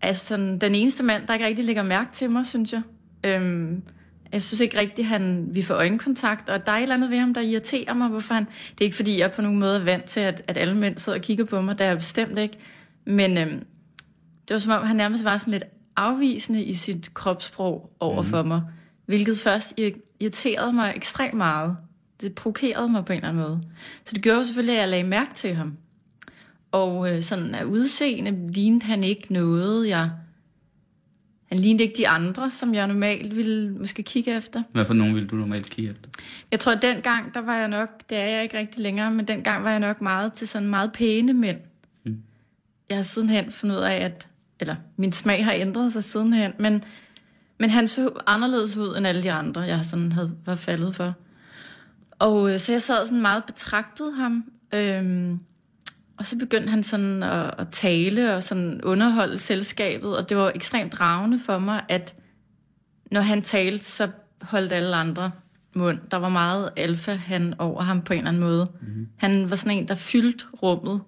er 0.00 0.12
sådan, 0.12 0.58
den 0.58 0.74
eneste 0.74 1.02
mand, 1.02 1.26
der 1.26 1.34
ikke 1.34 1.46
rigtig 1.46 1.64
lægger 1.64 1.82
mærke 1.82 2.10
til 2.12 2.30
mig, 2.30 2.46
synes 2.46 2.72
jeg. 2.72 2.82
Øhm, 3.24 3.82
jeg 4.32 4.42
synes 4.42 4.60
ikke 4.60 4.78
rigtigt, 4.78 5.08
han, 5.08 5.48
vi 5.50 5.62
får 5.62 5.74
øjenkontakt, 5.74 6.48
og 6.48 6.66
der 6.66 6.72
er 6.72 6.76
et 6.76 6.82
eller 6.82 6.94
andet 6.94 7.10
ved 7.10 7.18
ham, 7.18 7.34
der 7.34 7.40
irriterer 7.40 7.94
mig, 7.94 8.08
hvorfor 8.08 8.34
han... 8.34 8.44
Det 8.44 8.80
er 8.80 8.84
ikke, 8.84 8.96
fordi 8.96 9.18
jeg 9.20 9.32
på 9.32 9.42
nogen 9.42 9.58
måde 9.58 9.76
er 9.76 9.84
vant 9.84 10.04
til, 10.04 10.20
at, 10.20 10.42
at 10.48 10.56
alle 10.56 10.76
mænd 10.76 10.98
sidder 10.98 11.18
og 11.18 11.24
kigger 11.24 11.44
på 11.44 11.60
mig, 11.60 11.78
det 11.78 11.86
er 11.86 11.94
bestemt 11.94 12.38
ikke. 12.38 12.58
Men 13.06 13.38
øhm, 13.38 13.66
det 14.48 14.54
var 14.54 14.58
som 14.58 14.72
om, 14.72 14.86
han 14.86 14.96
nærmest 14.96 15.24
var 15.24 15.38
sådan 15.38 15.52
lidt 15.52 15.64
afvisende 15.96 16.64
i 16.64 16.74
sit 16.74 17.14
kropssprog 17.14 17.96
over 18.00 18.22
for 18.22 18.42
mig, 18.42 18.62
hvilket 19.06 19.38
først 19.38 19.74
ir- 19.80 20.16
irriterede 20.20 20.72
mig 20.72 20.92
ekstremt 20.96 21.34
meget. 21.34 21.76
Det 22.20 22.34
provokerede 22.34 22.88
mig 22.88 23.04
på 23.04 23.12
en 23.12 23.16
eller 23.16 23.28
anden 23.28 23.42
måde. 23.42 23.60
Så 24.04 24.14
det 24.14 24.22
gjorde 24.22 24.38
jo 24.38 24.44
selvfølgelig, 24.44 24.74
at 24.74 24.80
jeg 24.80 24.88
lagde 24.88 25.04
mærke 25.04 25.34
til 25.34 25.54
ham. 25.54 25.76
Og 26.72 27.14
øh, 27.14 27.22
sådan 27.22 27.54
af 27.54 27.64
udseende 27.64 28.52
lignede 28.52 28.84
han 28.84 29.04
ikke 29.04 29.32
noget, 29.32 29.88
jeg... 29.88 30.10
Han 31.46 31.58
lignede 31.58 31.84
ikke 31.84 31.96
de 31.98 32.08
andre, 32.08 32.50
som 32.50 32.74
jeg 32.74 32.86
normalt 32.86 33.36
ville 33.36 33.70
måske 33.70 34.02
kigge 34.02 34.36
efter. 34.36 34.62
Hvad 34.72 34.84
for 34.84 34.94
nogen 34.94 35.14
vil 35.14 35.26
du 35.26 35.36
normalt 35.36 35.70
kigge 35.70 35.90
efter? 35.90 36.10
Jeg 36.50 36.60
tror, 36.60 36.72
at 36.72 36.82
dengang, 36.82 37.34
der 37.34 37.40
var 37.40 37.56
jeg 37.56 37.68
nok, 37.68 37.88
det 38.10 38.18
er 38.18 38.24
jeg 38.24 38.42
ikke 38.42 38.58
rigtig 38.58 38.82
længere, 38.82 39.10
men 39.10 39.28
dengang 39.28 39.64
var 39.64 39.70
jeg 39.70 39.80
nok 39.80 40.00
meget 40.00 40.32
til 40.32 40.48
sådan 40.48 40.68
meget 40.68 40.92
pæne 40.92 41.32
mænd. 41.32 41.58
Mm. 42.04 42.22
Jeg 42.88 42.98
har 42.98 43.02
sidenhen 43.02 43.50
fundet 43.50 43.76
ud 43.76 43.80
af, 43.80 43.94
at, 43.94 44.28
eller 44.60 44.76
min 44.96 45.12
smag 45.12 45.44
har 45.44 45.52
ændret 45.52 45.92
sig 45.92 46.04
sidenhen, 46.04 46.52
men, 46.58 46.82
men 47.58 47.70
han 47.70 47.88
så 47.88 48.10
anderledes 48.26 48.76
ud 48.76 48.96
end 48.96 49.06
alle 49.06 49.22
de 49.22 49.32
andre, 49.32 49.60
jeg 49.60 49.84
sådan 49.84 50.12
havde 50.12 50.36
var 50.46 50.54
faldet 50.54 50.96
for. 50.96 51.14
Og 52.18 52.52
øh, 52.52 52.60
så 52.60 52.72
jeg 52.72 52.82
sad 52.82 53.06
sådan 53.06 53.20
meget 53.20 53.44
betragtet 53.44 54.14
ham, 54.14 54.44
øhm, 54.74 55.38
og 56.18 56.26
så 56.26 56.38
begyndte 56.38 56.68
han 56.68 56.82
sådan 56.82 57.22
at, 57.22 57.54
at 57.58 57.68
tale 57.72 58.34
og 58.34 58.42
sådan 58.42 58.80
underholde 58.82 59.38
selskabet, 59.38 60.16
og 60.16 60.28
det 60.28 60.36
var 60.36 60.52
ekstremt 60.54 60.92
dragende 60.92 61.38
for 61.38 61.58
mig, 61.58 61.84
at 61.88 62.14
når 63.12 63.20
han 63.20 63.42
talte, 63.42 63.84
så 63.84 64.08
holdt 64.42 64.72
alle 64.72 64.96
andre 64.96 65.30
mund. 65.74 65.98
Der 66.10 66.16
var 66.16 66.28
meget 66.28 66.70
alfa 66.76 67.14
han 67.14 67.54
over 67.58 67.82
ham 67.82 68.02
på 68.02 68.12
en 68.12 68.18
eller 68.18 68.28
anden 68.28 68.42
måde. 68.42 68.70
Mm-hmm. 68.80 69.08
Han 69.16 69.50
var 69.50 69.56
sådan 69.56 69.78
en, 69.78 69.88
der 69.88 69.94
fyldte 69.94 70.44
rummet 70.62 71.00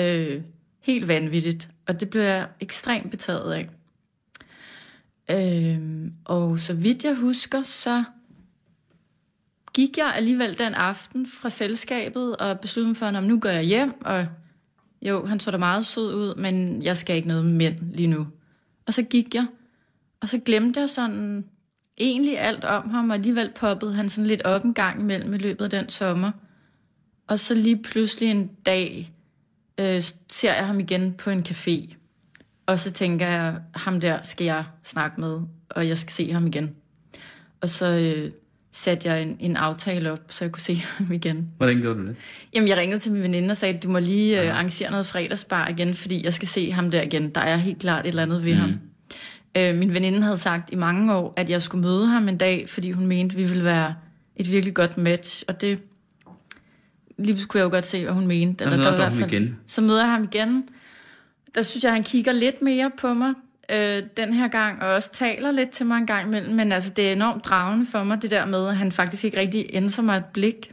Øh, 0.00 0.42
helt 0.82 1.08
vanvittigt. 1.08 1.68
Og 1.88 2.00
det 2.00 2.10
blev 2.10 2.22
jeg 2.22 2.48
ekstremt 2.60 3.10
betaget 3.10 3.52
af. 3.52 3.68
Øh, 5.30 6.10
og 6.24 6.58
så 6.58 6.74
vidt 6.74 7.04
jeg 7.04 7.16
husker, 7.16 7.62
så 7.62 8.04
gik 9.74 9.98
jeg 9.98 10.12
alligevel 10.16 10.58
den 10.58 10.74
aften 10.74 11.26
fra 11.26 11.48
selskabet 11.50 12.36
og 12.36 12.60
besluttede 12.60 12.88
mig 12.88 12.96
for, 12.96 13.06
at 13.06 13.24
nu 13.24 13.40
går 13.40 13.48
jeg 13.48 13.62
hjem, 13.62 14.04
og 14.04 14.26
jo, 15.02 15.26
han 15.26 15.40
så 15.40 15.50
da 15.50 15.56
meget 15.56 15.86
sød 15.86 16.14
ud, 16.14 16.34
men 16.34 16.82
jeg 16.82 16.96
skal 16.96 17.16
ikke 17.16 17.28
noget 17.28 17.44
med 17.44 17.52
mænd 17.52 17.94
lige 17.94 18.06
nu. 18.06 18.26
Og 18.86 18.94
så 18.94 19.02
gik 19.02 19.34
jeg, 19.34 19.46
og 20.20 20.28
så 20.28 20.38
glemte 20.38 20.80
jeg 20.80 20.88
sådan 20.88 21.44
egentlig 21.98 22.40
alt 22.40 22.64
om 22.64 22.90
ham, 22.90 23.10
og 23.10 23.16
alligevel 23.16 23.50
poppede 23.56 23.94
han 23.94 24.08
sådan 24.08 24.28
lidt 24.28 24.42
op 24.42 24.64
en 24.64 24.74
gang 24.74 25.00
imellem 25.00 25.34
i 25.34 25.38
løbet 25.38 25.64
af 25.64 25.70
den 25.70 25.88
sommer. 25.88 26.30
Og 27.28 27.38
så 27.38 27.54
lige 27.54 27.82
pludselig 27.82 28.30
en 28.30 28.50
dag 28.66 29.12
øh, 29.78 30.02
ser 30.28 30.54
jeg 30.54 30.66
ham 30.66 30.80
igen 30.80 31.12
på 31.12 31.30
en 31.30 31.46
café. 31.48 31.94
Og 32.66 32.78
så 32.78 32.90
tænker 32.90 33.26
jeg, 33.26 33.60
ham 33.74 34.00
der 34.00 34.22
skal 34.22 34.44
jeg 34.44 34.64
snakke 34.82 35.20
med, 35.20 35.40
og 35.70 35.88
jeg 35.88 35.98
skal 35.98 36.12
se 36.12 36.32
ham 36.32 36.46
igen. 36.46 36.76
Og 37.60 37.68
så 37.68 37.86
øh, 37.86 38.32
satte 38.72 39.08
jeg 39.08 39.22
en, 39.22 39.36
en 39.40 39.56
aftale 39.56 40.12
op, 40.12 40.20
så 40.28 40.44
jeg 40.44 40.52
kunne 40.52 40.60
se 40.60 40.74
ham 40.98 41.12
igen. 41.12 41.48
Hvordan 41.56 41.80
gjorde 41.80 42.00
du 42.00 42.06
det? 42.06 42.16
Jamen, 42.54 42.68
jeg 42.68 42.76
ringede 42.76 43.00
til 43.00 43.12
min 43.12 43.22
veninde 43.22 43.50
og 43.50 43.56
sagde, 43.56 43.74
at 43.74 43.82
du 43.82 43.90
må 43.90 43.98
lige 43.98 44.42
øh, 44.42 44.50
arrangere 44.50 44.90
noget 44.90 45.06
fredagsbar 45.06 45.68
igen, 45.68 45.94
fordi 45.94 46.24
jeg 46.24 46.34
skal 46.34 46.48
se 46.48 46.70
ham 46.72 46.90
der 46.90 47.02
igen. 47.02 47.30
Der 47.30 47.40
er 47.40 47.56
helt 47.56 47.78
klart 47.78 48.04
et 48.04 48.08
eller 48.08 48.22
andet 48.22 48.44
ved 48.44 48.54
mm. 48.54 48.60
ham. 48.60 48.80
Øh, 49.56 49.76
min 49.76 49.94
veninde 49.94 50.22
havde 50.22 50.36
sagt 50.36 50.72
i 50.72 50.76
mange 50.76 51.14
år, 51.14 51.34
at 51.36 51.50
jeg 51.50 51.62
skulle 51.62 51.82
møde 51.82 52.06
ham 52.06 52.28
en 52.28 52.36
dag, 52.36 52.68
fordi 52.68 52.90
hun 52.90 53.06
mente, 53.06 53.36
vi 53.36 53.44
ville 53.44 53.64
være 53.64 53.94
et 54.36 54.50
virkelig 54.50 54.74
godt 54.74 54.98
match. 54.98 55.44
Og 55.48 55.60
det 55.60 55.78
lige 57.18 57.46
kunne 57.46 57.58
jeg 57.58 57.64
jo 57.64 57.70
godt 57.70 57.86
se, 57.86 58.04
hvad 58.04 58.14
hun 58.14 58.26
mente. 58.26 58.64
Eller, 58.64 58.76
der, 58.76 58.90
der 58.90 58.96
var 58.96 59.10
fald, 59.10 59.32
igen. 59.32 59.56
Så 59.66 59.80
møder 59.80 60.00
jeg 60.00 60.10
ham 60.10 60.24
igen. 60.24 60.68
Der 61.54 61.62
synes 61.62 61.84
jeg, 61.84 61.92
han 61.92 62.02
kigger 62.02 62.32
lidt 62.32 62.62
mere 62.62 62.90
på 62.98 63.14
mig 63.14 63.34
øh, 63.72 64.02
den 64.16 64.32
her 64.32 64.48
gang, 64.48 64.82
og 64.82 64.88
også 64.88 65.12
taler 65.12 65.50
lidt 65.50 65.70
til 65.70 65.86
mig 65.86 65.96
en 65.96 66.06
gang 66.06 66.26
imellem. 66.28 66.54
Men 66.54 66.72
altså, 66.72 66.90
det 66.90 67.08
er 67.08 67.12
enormt 67.12 67.44
dragende 67.44 67.86
for 67.86 68.04
mig, 68.04 68.22
det 68.22 68.30
der 68.30 68.46
med, 68.46 68.68
at 68.68 68.76
han 68.76 68.92
faktisk 68.92 69.24
ikke 69.24 69.36
rigtig 69.36 69.66
ændrer 69.72 70.04
mig 70.04 70.16
et 70.16 70.24
blik. 70.24 70.72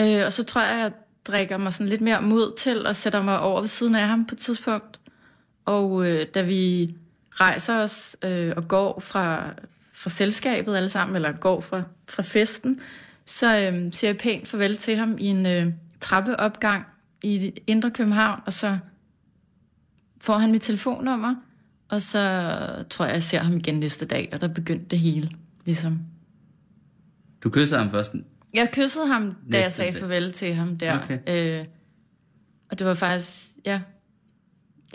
Øh, 0.00 0.22
og 0.26 0.32
så 0.32 0.44
tror 0.44 0.60
jeg, 0.60 0.70
at 0.70 0.78
jeg 0.78 0.92
drikker 1.26 1.56
mig 1.56 1.72
sådan 1.72 1.88
lidt 1.88 2.00
mere 2.00 2.22
mod 2.22 2.56
til 2.58 2.86
og 2.86 2.96
sætter 2.96 3.22
mig 3.22 3.40
over 3.40 3.60
ved 3.60 3.68
siden 3.68 3.94
af 3.94 4.08
ham 4.08 4.26
på 4.26 4.34
et 4.34 4.38
tidspunkt. 4.38 5.00
Og 5.64 6.06
øh, 6.06 6.26
da 6.34 6.42
vi 6.42 6.94
rejser 7.30 7.82
os 7.82 8.16
øh, 8.24 8.52
og 8.56 8.68
går 8.68 9.00
fra, 9.00 9.50
fra 9.92 10.10
selskabet 10.10 10.76
alle 10.76 10.88
sammen, 10.88 11.16
eller 11.16 11.32
går 11.32 11.60
fra, 11.60 11.82
fra 12.08 12.22
festen, 12.22 12.80
så 13.24 13.46
øh, 13.46 13.92
siger 13.92 14.08
jeg 14.08 14.18
pænt 14.18 14.48
farvel 14.48 14.76
til 14.76 14.96
ham 14.96 15.16
i 15.18 15.26
en 15.26 15.46
øh, 15.46 15.66
trappeopgang 16.00 16.84
i 17.22 17.52
Indre 17.66 17.90
København, 17.90 18.40
og 18.46 18.52
så 18.52 18.78
får 20.26 20.38
han 20.38 20.50
mit 20.52 20.62
telefonnummer, 20.62 21.34
og 21.88 22.02
så 22.02 22.20
tror 22.90 23.04
jeg, 23.04 23.14
jeg 23.14 23.22
ser 23.22 23.38
ham 23.38 23.56
igen 23.56 23.74
næste 23.74 24.06
dag, 24.06 24.28
og 24.32 24.40
der 24.40 24.48
begyndte 24.48 24.86
det 24.86 24.98
hele, 24.98 25.30
ligesom. 25.64 25.98
Du 27.42 27.50
kyssede 27.50 27.80
ham 27.80 27.90
først? 27.90 28.14
Jeg 28.54 28.70
kyssede 28.72 29.06
ham, 29.06 29.34
da 29.52 29.60
jeg 29.60 29.72
sagde 29.72 29.92
dag. 29.92 30.00
farvel 30.00 30.32
til 30.32 30.54
ham 30.54 30.78
der. 30.78 31.02
Okay. 31.02 31.58
Øh, 31.60 31.64
og 32.70 32.78
det 32.78 32.86
var 32.86 32.94
faktisk, 32.94 33.46
ja, 33.64 33.80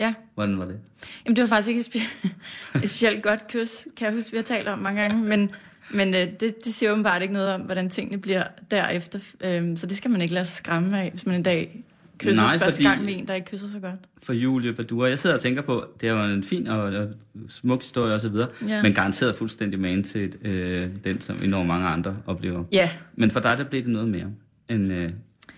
Ja. 0.00 0.14
Hvordan 0.34 0.58
var 0.58 0.64
det? 0.64 0.80
Jamen, 1.24 1.36
det 1.36 1.42
var 1.42 1.48
faktisk 1.48 1.68
ikke 1.68 1.80
et, 1.80 1.86
spe- 1.96 2.28
et 2.82 2.88
specielt 2.88 3.22
godt 3.22 3.48
kys, 3.48 3.86
kan 3.96 4.06
jeg 4.06 4.14
huske, 4.14 4.30
vi 4.30 4.36
har 4.36 4.44
talt 4.44 4.68
om 4.68 4.78
mange 4.78 5.00
gange, 5.02 5.16
men, 5.24 5.50
men 5.94 6.14
øh, 6.14 6.28
det, 6.40 6.64
det 6.64 6.74
siger 6.74 6.92
åbenbart 6.92 7.22
ikke 7.22 7.34
noget 7.34 7.54
om, 7.54 7.60
hvordan 7.60 7.90
tingene 7.90 8.18
bliver 8.20 8.44
derefter. 8.70 9.18
Øhm, 9.40 9.76
så 9.76 9.86
det 9.86 9.96
skal 9.96 10.10
man 10.10 10.20
ikke 10.22 10.34
lade 10.34 10.44
sig 10.44 10.56
skræmme 10.56 11.00
af, 11.00 11.10
hvis 11.10 11.26
man 11.26 11.34
en 11.34 11.42
dag 11.42 11.84
kysser 12.22 12.42
Nej, 12.42 12.58
første 12.58 12.72
fordi, 12.72 12.84
gang 12.84 13.04
med 13.04 13.18
en, 13.18 13.28
der 13.28 13.34
ikke 13.34 13.50
kysser 13.50 13.68
så 13.68 13.80
godt. 13.80 13.94
For 14.22 14.32
Julie 14.32 14.72
Badura, 14.72 15.08
jeg 15.08 15.18
sidder 15.18 15.36
og 15.36 15.42
tænker 15.42 15.62
på, 15.62 15.84
det 16.00 16.12
var 16.12 16.26
en 16.26 16.44
fin 16.44 16.66
og, 16.66 16.80
og 16.80 17.08
smuk 17.48 17.82
historie 17.82 18.14
osv., 18.14 18.34
ja. 18.68 18.82
men 18.82 18.94
garanteret 18.94 19.36
fuldstændig 19.36 19.80
man 19.80 20.02
til 20.02 20.46
øh, 20.46 20.88
den, 21.04 21.20
som 21.20 21.42
enormt 21.42 21.66
mange 21.66 21.86
andre 21.86 22.16
oplever. 22.26 22.64
Ja. 22.72 22.90
Men 23.14 23.30
for 23.30 23.40
dig, 23.40 23.58
der 23.58 23.64
blev 23.64 23.82
det 23.82 23.90
noget 23.90 24.08
mere 24.08 24.26
end, 24.68 24.92
øh, 24.92 25.10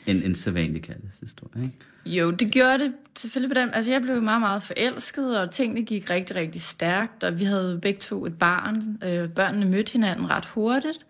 end 0.06 0.24
en 0.24 0.34
sædvanlig 0.34 0.82
kærlighedshistorie, 0.82 1.64
ikke? 1.64 1.76
Jo, 2.06 2.30
det 2.30 2.50
gjorde 2.50 2.78
det 2.78 2.92
selvfølgelig 3.16 3.56
på 3.56 3.60
dem. 3.60 3.70
Altså, 3.72 3.90
jeg 3.90 4.02
blev 4.02 4.22
meget, 4.22 4.40
meget 4.40 4.62
forelsket, 4.62 5.40
og 5.40 5.50
tingene 5.50 5.82
gik 5.82 6.10
rigtig, 6.10 6.36
rigtig 6.36 6.60
stærkt, 6.60 7.24
og 7.24 7.38
vi 7.38 7.44
havde 7.44 7.78
begge 7.82 8.00
to 8.00 8.26
et 8.26 8.38
barn. 8.38 8.98
Øh, 9.04 9.28
børnene 9.28 9.66
mødte 9.66 9.92
hinanden 9.92 10.30
ret 10.30 10.44
hurtigt. 10.44 11.06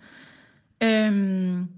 Øhm, 0.82 1.68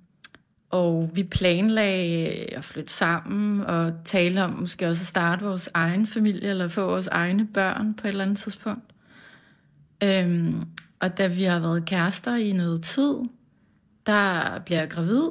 og 0.71 1.11
vi 1.15 1.23
planlagde 1.23 2.41
øh, 2.41 2.47
at 2.53 2.65
flytte 2.65 2.93
sammen 2.93 3.61
og 3.61 3.93
tale 4.05 4.45
om 4.45 4.51
måske 4.51 4.89
også 4.89 5.03
at 5.03 5.07
starte 5.07 5.45
vores 5.45 5.69
egen 5.75 6.07
familie 6.07 6.51
eller 6.51 6.69
få 6.69 6.87
vores 6.87 7.07
egne 7.07 7.47
børn 7.47 7.95
på 7.95 8.07
et 8.07 8.11
eller 8.11 8.25
andet 8.25 8.39
tidspunkt. 8.39 8.95
Øhm, 10.03 10.63
og 11.01 11.19
da 11.19 11.27
vi 11.27 11.43
har 11.43 11.59
været 11.59 11.85
kærester 11.85 12.37
i 12.37 12.53
noget 12.53 12.83
tid, 12.83 13.15
der 14.07 14.59
bliver 14.59 14.81
jeg 14.81 14.91
gravid, 14.91 15.23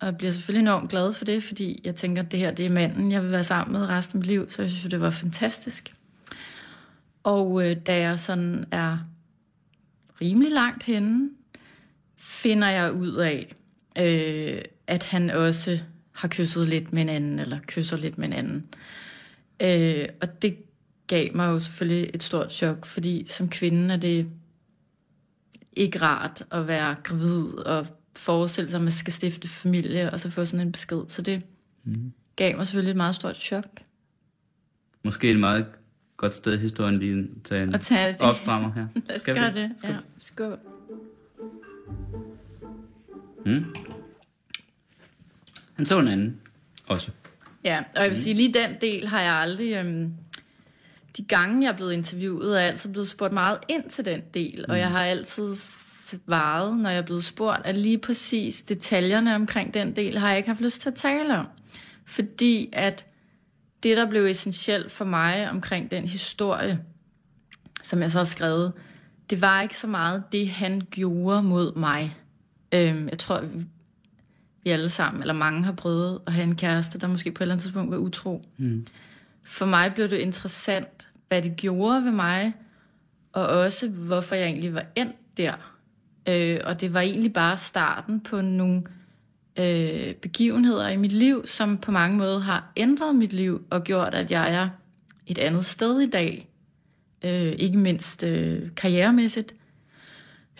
og 0.00 0.06
jeg 0.06 0.16
bliver 0.16 0.32
selvfølgelig 0.32 0.60
enormt 0.60 0.90
glad 0.90 1.12
for 1.12 1.24
det, 1.24 1.42
fordi 1.42 1.80
jeg 1.84 1.94
tænker, 1.94 2.22
at 2.22 2.32
det 2.32 2.40
her 2.40 2.50
det 2.50 2.66
er 2.66 2.70
manden, 2.70 3.12
jeg 3.12 3.22
vil 3.22 3.32
være 3.32 3.44
sammen 3.44 3.72
med 3.72 3.88
resten 3.88 4.16
af 4.16 4.20
mit 4.20 4.26
liv, 4.26 4.50
så 4.50 4.62
jeg 4.62 4.70
synes, 4.70 4.90
det 4.90 5.00
var 5.00 5.10
fantastisk. 5.10 5.94
Og 7.22 7.70
øh, 7.70 7.76
da 7.86 7.98
jeg 7.98 8.20
sådan 8.20 8.64
er 8.70 8.98
rimelig 10.20 10.52
langt 10.52 10.82
henne, 10.82 11.30
finder 12.16 12.68
jeg 12.68 12.92
ud 12.92 13.14
af, 13.14 13.54
øh, 13.98 14.62
at 14.86 15.04
han 15.04 15.30
også 15.30 15.78
har 16.12 16.28
kysset 16.28 16.68
lidt 16.68 16.92
med 16.92 17.02
en 17.02 17.08
anden, 17.08 17.38
eller 17.38 17.58
kysser 17.66 17.96
lidt 17.96 18.18
med 18.18 18.26
en 18.26 18.32
anden. 18.32 18.66
Øh, 19.62 20.08
og 20.20 20.42
det 20.42 20.56
gav 21.06 21.28
mig 21.34 21.46
jo 21.46 21.58
selvfølgelig 21.58 22.10
et 22.14 22.22
stort 22.22 22.52
chok, 22.52 22.86
fordi 22.86 23.26
som 23.28 23.48
kvinde 23.48 23.94
er 23.94 23.98
det 23.98 24.26
ikke 25.72 26.02
rart 26.02 26.42
at 26.50 26.68
være 26.68 26.96
gravid 27.02 27.58
og 27.66 27.86
forestille 28.18 28.70
sig, 28.70 28.78
at 28.78 28.82
man 28.82 28.92
skal 28.92 29.12
stifte 29.12 29.48
familie, 29.48 30.10
og 30.10 30.20
så 30.20 30.30
få 30.30 30.44
sådan 30.44 30.66
en 30.66 30.72
besked. 30.72 31.02
Så 31.08 31.22
det 31.22 31.42
mm. 31.84 32.12
gav 32.36 32.56
mig 32.56 32.66
selvfølgelig 32.66 32.90
et 32.90 32.96
meget 32.96 33.14
stort 33.14 33.36
chok. 33.36 33.66
Måske 35.04 35.30
et 35.30 35.40
meget 35.40 35.66
godt 36.16 36.34
sted 36.34 36.54
i 36.54 36.58
historien 36.58 36.98
lige 36.98 37.18
at 37.18 37.42
tage 37.44 37.62
en 37.62 37.72
tage 37.72 38.20
opstrammer 38.20 38.72
her. 38.72 38.86
Lad 39.08 39.16
os 39.16 39.20
skal 39.20 39.34
gøre 39.34 39.54
det. 39.54 39.70
Ja, 39.84 39.96
skål. 40.18 40.58
Mm. 43.46 43.64
Han 45.76 45.86
så 45.86 45.98
en 45.98 46.08
anden 46.08 46.40
også. 46.86 47.10
Ja, 47.64 47.78
og 47.78 48.02
jeg 48.02 48.10
vil 48.10 48.16
mm. 48.18 48.22
sige, 48.22 48.34
lige 48.34 48.54
den 48.54 48.70
del 48.80 49.08
har 49.08 49.20
jeg 49.20 49.34
aldrig... 49.34 49.72
Øhm, 49.72 50.12
de 51.16 51.24
gange, 51.24 51.62
jeg 51.62 51.72
er 51.72 51.76
blevet 51.76 51.92
interviewet, 51.92 52.56
er 52.56 52.60
jeg 52.60 52.70
altid 52.70 52.90
blevet 52.92 53.08
spurgt 53.08 53.32
meget 53.32 53.58
ind 53.68 53.90
til 53.90 54.04
den 54.04 54.20
del, 54.34 54.64
mm. 54.68 54.72
og 54.72 54.78
jeg 54.78 54.90
har 54.90 55.04
altid 55.04 55.54
svaret, 55.54 56.78
når 56.78 56.90
jeg 56.90 56.98
er 56.98 57.02
blevet 57.02 57.24
spurgt, 57.24 57.60
at 57.64 57.76
lige 57.76 57.98
præcis 57.98 58.62
detaljerne 58.62 59.34
omkring 59.34 59.74
den 59.74 59.96
del 59.96 60.18
har 60.18 60.28
jeg 60.28 60.36
ikke 60.36 60.48
haft 60.48 60.60
lyst 60.60 60.80
til 60.80 60.88
at 60.88 60.94
tale 60.94 61.38
om. 61.38 61.46
Fordi 62.06 62.68
at 62.72 63.06
det, 63.82 63.96
der 63.96 64.10
blev 64.10 64.24
essentielt 64.24 64.92
for 64.92 65.04
mig 65.04 65.50
omkring 65.50 65.90
den 65.90 66.04
historie, 66.04 66.80
som 67.82 68.02
jeg 68.02 68.10
så 68.10 68.18
har 68.18 68.24
skrevet, 68.24 68.72
det 69.30 69.40
var 69.40 69.62
ikke 69.62 69.76
så 69.76 69.86
meget 69.86 70.22
det, 70.32 70.48
han 70.48 70.82
gjorde 70.90 71.42
mod 71.42 71.76
mig. 71.76 72.16
Øhm, 72.74 73.08
jeg 73.08 73.18
tror, 73.18 73.42
vi 74.64 74.70
alle 74.70 74.88
sammen, 74.88 75.22
eller 75.22 75.34
mange 75.34 75.64
har 75.64 75.72
prøvet 75.72 76.20
at 76.26 76.32
have 76.32 76.44
en 76.44 76.56
kæreste, 76.56 76.98
der 76.98 77.06
måske 77.06 77.32
på 77.32 77.38
et 77.38 77.42
eller 77.42 77.54
andet 77.54 77.62
tidspunkt 77.62 77.90
var 77.90 77.96
utro. 77.96 78.44
Mm. 78.56 78.86
For 79.42 79.66
mig 79.66 79.92
blev 79.94 80.08
det 80.08 80.18
interessant, 80.18 81.08
hvad 81.28 81.42
det 81.42 81.56
gjorde 81.56 82.04
ved 82.04 82.12
mig, 82.12 82.54
og 83.32 83.46
også 83.46 83.88
hvorfor 83.88 84.34
jeg 84.34 84.46
egentlig 84.46 84.74
var 84.74 84.84
endt 84.96 85.16
der. 85.36 85.76
Øh, 86.28 86.58
og 86.64 86.80
det 86.80 86.94
var 86.94 87.00
egentlig 87.00 87.32
bare 87.32 87.56
starten 87.56 88.20
på 88.20 88.40
nogle 88.40 88.82
øh, 89.58 90.14
begivenheder 90.14 90.88
i 90.88 90.96
mit 90.96 91.12
liv, 91.12 91.46
som 91.46 91.78
på 91.78 91.90
mange 91.90 92.18
måder 92.18 92.38
har 92.38 92.72
ændret 92.76 93.14
mit 93.14 93.32
liv 93.32 93.66
og 93.70 93.84
gjort, 93.84 94.14
at 94.14 94.30
jeg 94.30 94.54
er 94.54 94.68
et 95.26 95.38
andet 95.38 95.64
sted 95.64 96.00
i 96.00 96.10
dag. 96.10 96.48
Øh, 97.24 97.52
ikke 97.58 97.78
mindst 97.78 98.22
øh, 98.22 98.62
karrieremæssigt. 98.76 99.54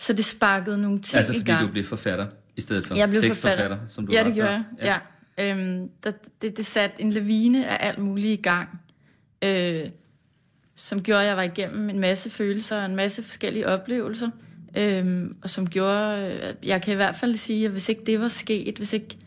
Så 0.01 0.13
det 0.13 0.25
sparkede 0.25 0.81
nogle 0.81 0.99
ting 0.99 1.17
altså, 1.17 1.33
i 1.33 1.35
gang. 1.35 1.49
Altså 1.49 1.67
du 1.67 1.71
blev 1.71 1.83
forfatter 1.83 2.27
i 2.55 2.61
stedet 2.61 2.85
for 2.85 2.95
jeg 2.95 3.09
blev 3.09 3.21
tekstforfatter, 3.21 3.67
forfatter. 3.67 3.87
som 3.87 4.07
du 4.07 4.13
ja, 4.13 4.19
var 4.19 4.27
det 4.27 4.35
gjorde 4.35 4.51
jeg. 4.51 4.63
Ja. 4.81 4.97
ja. 5.37 5.51
Øhm, 5.51 5.89
der, 6.03 6.11
det, 6.41 6.57
det 6.57 6.65
satte 6.65 7.01
en 7.01 7.11
lavine 7.11 7.67
af 7.67 7.87
alt 7.87 7.99
muligt 7.99 8.39
i 8.39 8.41
gang, 8.41 8.69
øh, 9.41 9.89
som 10.75 11.01
gjorde, 11.01 11.21
at 11.21 11.27
jeg 11.27 11.37
var 11.37 11.43
igennem 11.43 11.89
en 11.89 11.99
masse 11.99 12.29
følelser 12.29 12.77
og 12.77 12.85
en 12.85 12.95
masse 12.95 13.23
forskellige 13.23 13.67
oplevelser. 13.67 14.29
Øhm, 14.77 15.35
og 15.41 15.49
som 15.49 15.69
gjorde, 15.69 16.39
øh, 16.43 16.67
jeg 16.67 16.81
kan 16.81 16.93
i 16.93 16.95
hvert 16.95 17.15
fald 17.15 17.35
sige, 17.35 17.65
at 17.65 17.71
hvis 17.71 17.89
ikke 17.89 18.01
det 18.05 18.19
var 18.19 18.27
sket, 18.27 18.77
hvis 18.77 18.93
ikke 18.93 19.17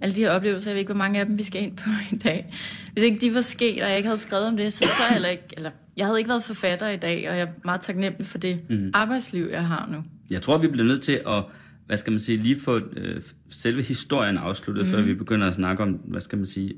alle 0.00 0.16
de 0.16 0.20
her 0.20 0.30
oplevelser, 0.30 0.70
jeg 0.70 0.74
ved 0.74 0.80
ikke, 0.80 0.92
hvor 0.92 0.98
mange 0.98 1.20
af 1.20 1.26
dem 1.26 1.38
vi 1.38 1.42
skal 1.42 1.62
ind 1.62 1.76
på 1.76 1.90
i 2.12 2.16
dag, 2.16 2.54
hvis 2.92 3.04
ikke 3.04 3.18
de 3.20 3.34
var 3.34 3.40
sket, 3.40 3.82
og 3.82 3.88
jeg 3.88 3.96
ikke 3.96 4.08
havde 4.08 4.20
skrevet 4.20 4.46
om 4.46 4.56
det, 4.56 4.72
så 4.72 4.84
tror 4.84 5.04
jeg 5.04 5.12
heller 5.12 5.28
ikke, 5.28 5.44
eller 5.56 5.70
jeg 5.96 6.06
havde 6.06 6.18
ikke 6.18 6.28
været 6.28 6.44
forfatter 6.44 6.88
i 6.88 6.96
dag, 6.96 7.30
og 7.30 7.36
jeg 7.36 7.42
er 7.42 7.52
meget 7.64 7.80
taknemmelig 7.80 8.26
for 8.26 8.38
det 8.38 8.70
mm. 8.70 8.90
arbejdsliv, 8.94 9.48
jeg 9.50 9.66
har 9.66 9.88
nu. 9.92 10.04
Jeg 10.30 10.42
tror, 10.42 10.58
vi 10.58 10.68
bliver 10.68 10.86
nødt 10.86 11.02
til 11.02 11.20
at, 11.26 11.44
hvad 11.86 11.96
skal 11.96 12.10
man 12.10 12.20
sige, 12.20 12.38
lige 12.38 12.60
få 12.60 12.80
øh, 12.96 13.22
selve 13.50 13.82
historien 13.82 14.36
afsluttet, 14.36 14.84
mm. 14.86 14.90
før 14.90 15.02
vi 15.02 15.14
begynder 15.14 15.46
at 15.46 15.54
snakke 15.54 15.82
om, 15.82 15.92
hvad 15.92 16.20
skal 16.20 16.38
man 16.38 16.46
sige, 16.46 16.74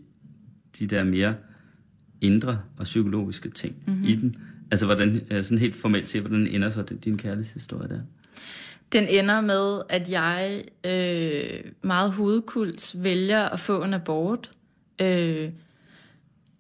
de 0.78 0.86
der 0.86 1.04
mere 1.04 1.34
indre 2.20 2.60
og 2.76 2.84
psykologiske 2.84 3.50
ting 3.50 3.76
mm-hmm. 3.86 4.04
i 4.04 4.14
den. 4.14 4.36
Altså, 4.70 4.86
hvordan, 4.86 5.20
øh, 5.30 5.44
sådan 5.44 5.58
helt 5.58 5.76
formelt 5.76 6.08
set, 6.08 6.20
hvordan 6.20 6.46
ender 6.46 6.70
så 6.70 6.82
din 6.82 7.18
kærlighedshistorie 7.18 7.88
der? 7.88 8.00
Den 8.92 9.08
ender 9.08 9.40
med, 9.40 9.80
at 9.88 10.10
jeg 10.10 10.64
øh, 10.86 11.72
meget 11.82 12.12
hovedkult 12.12 12.94
vælger 12.98 13.44
at 13.44 13.60
få 13.60 13.82
en 13.82 13.94
abort. 13.94 14.50
Øh, 15.02 15.48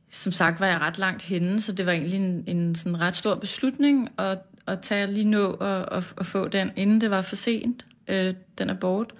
som 0.08 0.32
sagt 0.32 0.60
var 0.60 0.66
jeg 0.66 0.80
ret 0.80 0.98
langt 0.98 1.22
henne, 1.22 1.60
så 1.60 1.72
det 1.72 1.86
var 1.86 1.92
egentlig 1.92 2.20
en, 2.20 2.44
en 2.46 2.74
sådan 2.74 3.00
ret 3.00 3.16
stor 3.16 3.34
beslutning 3.34 4.08
at, 4.18 4.38
at 4.66 4.80
tage 4.80 5.06
lige 5.06 5.30
nå 5.30 5.50
og 5.50 5.96
at, 5.96 6.14
at 6.18 6.26
få 6.26 6.48
den, 6.48 6.70
inden 6.76 7.00
det 7.00 7.10
var 7.10 7.20
for 7.20 7.36
sent, 7.36 7.86
øh, 8.08 8.34
den 8.58 8.70
abort. 8.70 9.14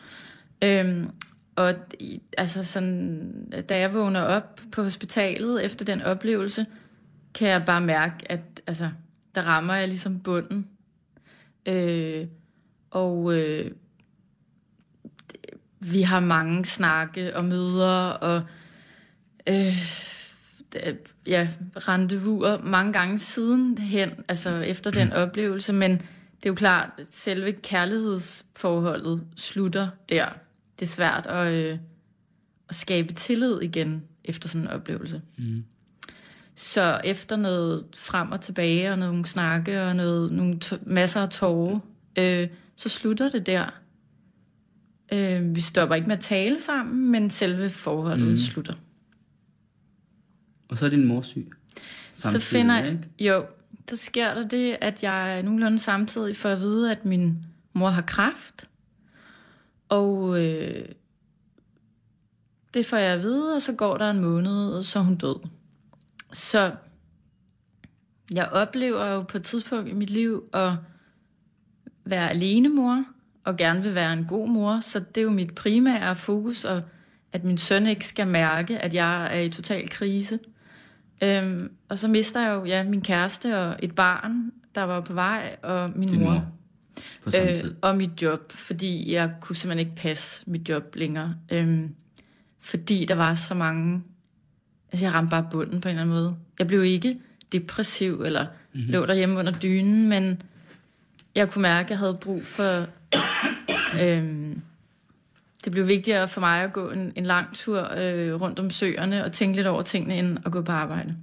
Øhm, 0.65 1.11
og 1.57 1.75
altså 2.39 2.65
sådan, 2.65 3.63
da 3.69 3.79
jeg 3.79 3.95
vågner 3.95 4.21
op 4.21 4.61
på 4.73 4.83
hospitalet 4.83 5.65
efter 5.65 5.85
den 5.85 6.03
oplevelse, 6.03 6.67
kan 7.35 7.49
jeg 7.49 7.63
bare 7.67 7.81
mærke, 7.81 8.33
at 8.33 8.41
altså, 8.67 8.91
der 9.35 9.43
rammer 9.43 9.75
jeg 9.75 9.89
ligesom 9.89 10.21
bunden. 10.21 10.67
Øh, 11.67 12.27
og 12.91 13.35
øh, 13.37 13.71
vi 15.81 16.03
har 16.03 16.21
mange 16.21 16.65
snakke 16.65 17.37
og 17.37 17.45
møder 17.45 18.09
og 18.09 18.43
øh, 19.49 19.77
ja, 21.27 21.49
rendezvouser 21.77 22.59
mange 22.63 22.93
gange 22.93 23.19
siden 23.19 23.79
hen, 23.79 24.11
altså 24.29 24.51
efter 24.51 24.91
den 24.91 25.13
oplevelse, 25.13 25.73
men 25.73 25.91
det 25.91 26.47
er 26.47 26.51
jo 26.51 26.55
klart, 26.55 26.91
at 26.99 27.07
selve 27.11 27.53
kærlighedsforholdet 27.53 29.23
slutter 29.37 29.89
der. 30.09 30.27
Det 30.79 30.87
er 30.87 30.91
svært 30.91 31.27
at, 31.27 31.53
øh, 31.53 31.79
at 32.69 32.75
skabe 32.75 33.15
tillid 33.15 33.63
igen 33.63 34.03
efter 34.25 34.49
sådan 34.49 34.63
en 34.63 34.69
oplevelse. 34.69 35.23
Mm. 35.37 35.65
Så 36.55 37.01
efter 37.05 37.37
noget 37.37 37.87
frem 37.97 38.33
og 38.33 38.41
tilbage, 38.41 38.91
og 38.91 38.99
nogle 38.99 39.27
snakke, 39.27 39.83
og 39.83 39.97
noget, 39.97 40.33
nogle 40.33 40.59
masser 40.83 41.21
af 41.21 41.29
tårer, 41.29 41.79
øh, 42.19 42.49
så 42.77 42.89
slutter 42.89 43.31
det 43.31 43.47
der. 43.47 43.81
Øh, 45.13 45.55
vi 45.55 45.61
stopper 45.61 45.95
ikke 45.95 46.09
med 46.09 46.17
at 46.17 46.23
tale 46.23 46.61
sammen, 46.61 47.11
men 47.11 47.31
selve 47.31 47.71
forholdet 47.71 48.29
mm. 48.29 48.37
slutter. 48.37 48.75
Og 50.69 50.79
så 50.79 50.87
er 50.87 50.91
din 50.91 51.05
mor 51.05 51.21
syg. 51.21 51.53
Samtidig, 52.13 52.43
så 52.43 52.49
finder 52.51 52.77
jeg, 52.77 52.99
jo, 53.19 53.45
der 53.91 53.97
sker 53.97 54.35
der 54.35 54.49
det, 54.49 54.77
at 54.81 55.03
jeg 55.03 55.43
nogenlunde 55.43 55.79
samtidig 55.79 56.37
får 56.37 56.49
at 56.49 56.61
vide, 56.61 56.93
at 56.93 57.05
min 57.05 57.37
mor 57.73 57.89
har 57.89 58.03
kræft. 58.03 58.69
Og 59.89 60.45
øh, 60.45 60.89
det 62.75 62.87
får 62.87 62.97
jeg 62.97 63.13
at 63.13 63.23
vide, 63.23 63.55
og 63.55 63.63
så 63.63 63.73
går 63.73 63.97
der 63.97 64.11
en 64.11 64.21
måned, 64.21 64.73
og 64.73 64.85
så 64.85 64.99
er 64.99 65.03
hun 65.03 65.17
død. 65.17 65.49
Så 66.33 66.73
jeg 68.35 68.49
oplever 68.49 69.07
jo 69.07 69.23
på 69.23 69.37
et 69.37 69.45
tidspunkt 69.45 69.89
i 69.89 69.93
mit 69.93 70.11
liv 70.11 70.45
at 70.53 70.73
være 72.05 72.31
alene 72.31 72.69
mor, 72.69 73.05
og 73.45 73.57
gerne 73.57 73.83
vil 73.83 73.95
være 73.95 74.13
en 74.13 74.25
god 74.29 74.49
mor, 74.49 74.81
så 74.81 75.01
det 75.01 75.19
er 75.19 75.23
jo 75.23 75.31
mit 75.31 75.55
primære 75.55 76.17
fokus, 76.17 76.65
og 76.65 76.83
at 77.33 77.45
min 77.45 77.59
søn 77.59 77.87
ikke 77.87 78.07
skal 78.07 78.27
mærke, 78.27 78.79
at 78.79 78.95
jeg 78.95 79.37
er 79.37 79.41
i 79.41 79.49
total 79.49 79.89
krise. 79.89 80.39
Øhm, 81.23 81.71
og 81.89 81.99
så 81.99 82.09
mister 82.09 82.41
jeg 82.41 82.55
jo 82.55 82.65
ja, 82.65 82.85
min 82.85 83.01
kæreste 83.01 83.59
og 83.59 83.77
et 83.83 83.95
barn, 83.95 84.53
der 84.75 84.83
var 84.83 85.01
på 85.01 85.13
vej, 85.13 85.57
og 85.63 85.91
min 85.97 86.09
Din 86.09 86.21
mor. 86.21 86.31
mor. 86.33 86.47
På 87.25 87.31
samme 87.31 87.51
Øh, 87.51 87.57
tid. 87.57 87.75
og 87.83 87.97
mit 87.97 88.23
job, 88.23 88.53
fordi 88.53 89.13
jeg 89.13 89.31
kunne 89.41 89.57
simpelthen 89.57 89.87
ikke 89.89 90.01
passe 90.03 90.45
mit 90.47 90.69
job 90.69 90.95
længere. 90.95 91.35
Øhm, 91.53 91.95
fordi 92.61 93.05
der 93.09 93.15
var 93.15 93.35
så 93.35 93.55
mange... 93.55 94.03
Altså, 94.93 95.07
jeg 95.07 95.15
ramte 95.15 95.31
bare 95.31 95.49
bunden 95.51 95.81
på 95.81 95.89
en 95.89 95.91
eller 95.93 96.03
anden 96.03 96.17
måde. 96.17 96.37
Jeg 96.59 96.67
blev 96.67 96.85
ikke 96.85 97.19
depressiv, 97.53 98.23
eller 98.23 98.47
mm-hmm. 98.73 98.91
lå 98.91 99.07
derhjemme 99.07 99.39
under 99.39 99.53
dynen, 99.53 100.09
men 100.09 100.43
jeg 101.35 101.51
kunne 101.51 101.63
mærke, 101.63 101.87
at 101.87 101.91
jeg 101.91 101.99
havde 101.99 102.19
brug 102.21 102.43
for... 102.45 102.87
øhm, 104.03 104.61
det 105.67 105.73
blev 105.73 105.89
vigtigere 105.89 106.29
for 106.29 106.41
mig 106.41 106.63
at 106.63 106.73
gå 106.73 106.91
en, 106.91 107.13
en 107.17 107.27
lang 107.27 107.55
tur 107.55 107.79
øh, 107.81 108.41
rundt 108.41 108.59
om 108.59 108.71
søerne 108.71 109.25
og 109.25 109.33
tænke 109.33 109.57
lidt 109.57 109.67
over 109.67 109.83
tingene, 109.83 110.19
end 110.19 110.39
at 110.47 110.53
gå 110.53 110.63
på 110.63 110.73
arbejde. 110.73 111.17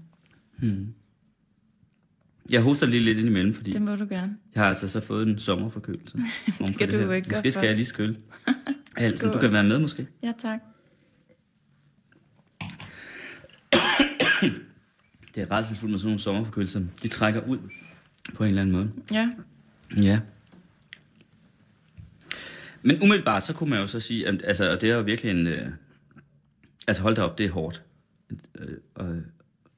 Jeg 2.51 2.61
hoster 2.61 2.85
lige 2.87 3.03
lidt 3.03 3.17
indimellem, 3.17 3.53
fordi 3.53 3.71
Det 3.71 3.81
må 3.81 3.95
du 3.95 4.05
gerne. 4.09 4.37
jeg 4.55 4.63
har 4.63 4.69
altså 4.69 4.87
så 4.87 4.99
fået 4.99 5.27
en 5.27 5.39
sommerforkølelse. 5.39 6.17
på 6.59 6.73
kan 6.77 6.89
du 6.89 6.97
her. 6.97 7.11
ikke 7.11 7.29
Måske 7.29 7.51
skal 7.51 7.67
jeg 7.67 7.75
lige 7.75 7.85
skylle. 7.85 8.17
Altså, 8.97 9.31
du 9.31 9.39
kan 9.39 9.51
være 9.53 9.63
med 9.63 9.79
måske. 9.79 10.07
Ja, 10.23 10.31
tak. 10.41 10.59
Det 15.35 15.43
er 15.43 15.51
rædselsfuldt 15.51 15.91
med 15.91 15.99
sådan 15.99 16.07
nogle 16.09 16.19
sommerforkølelser. 16.19 16.81
De 17.03 17.07
trækker 17.07 17.41
ud 17.47 17.57
på 18.33 18.43
en 18.43 18.49
eller 18.49 18.61
anden 18.61 18.75
måde. 18.75 18.91
Ja. 19.11 19.29
Ja. 20.01 20.19
Men 22.83 23.01
umiddelbart, 23.01 23.43
så 23.43 23.53
kunne 23.53 23.69
man 23.69 23.79
jo 23.79 23.87
så 23.87 23.99
sige, 23.99 24.27
at, 24.27 24.41
altså, 24.43 24.71
og 24.71 24.81
det 24.81 24.89
er 24.89 24.95
jo 24.95 25.01
virkelig 25.01 25.31
en... 25.31 25.47
Øh, 25.47 25.67
altså 26.87 27.01
hold 27.01 27.15
da 27.15 27.21
op, 27.21 27.37
det 27.37 27.45
er 27.45 27.51
hårdt. 27.51 27.83
Øh, 28.59 28.77
og 28.95 29.15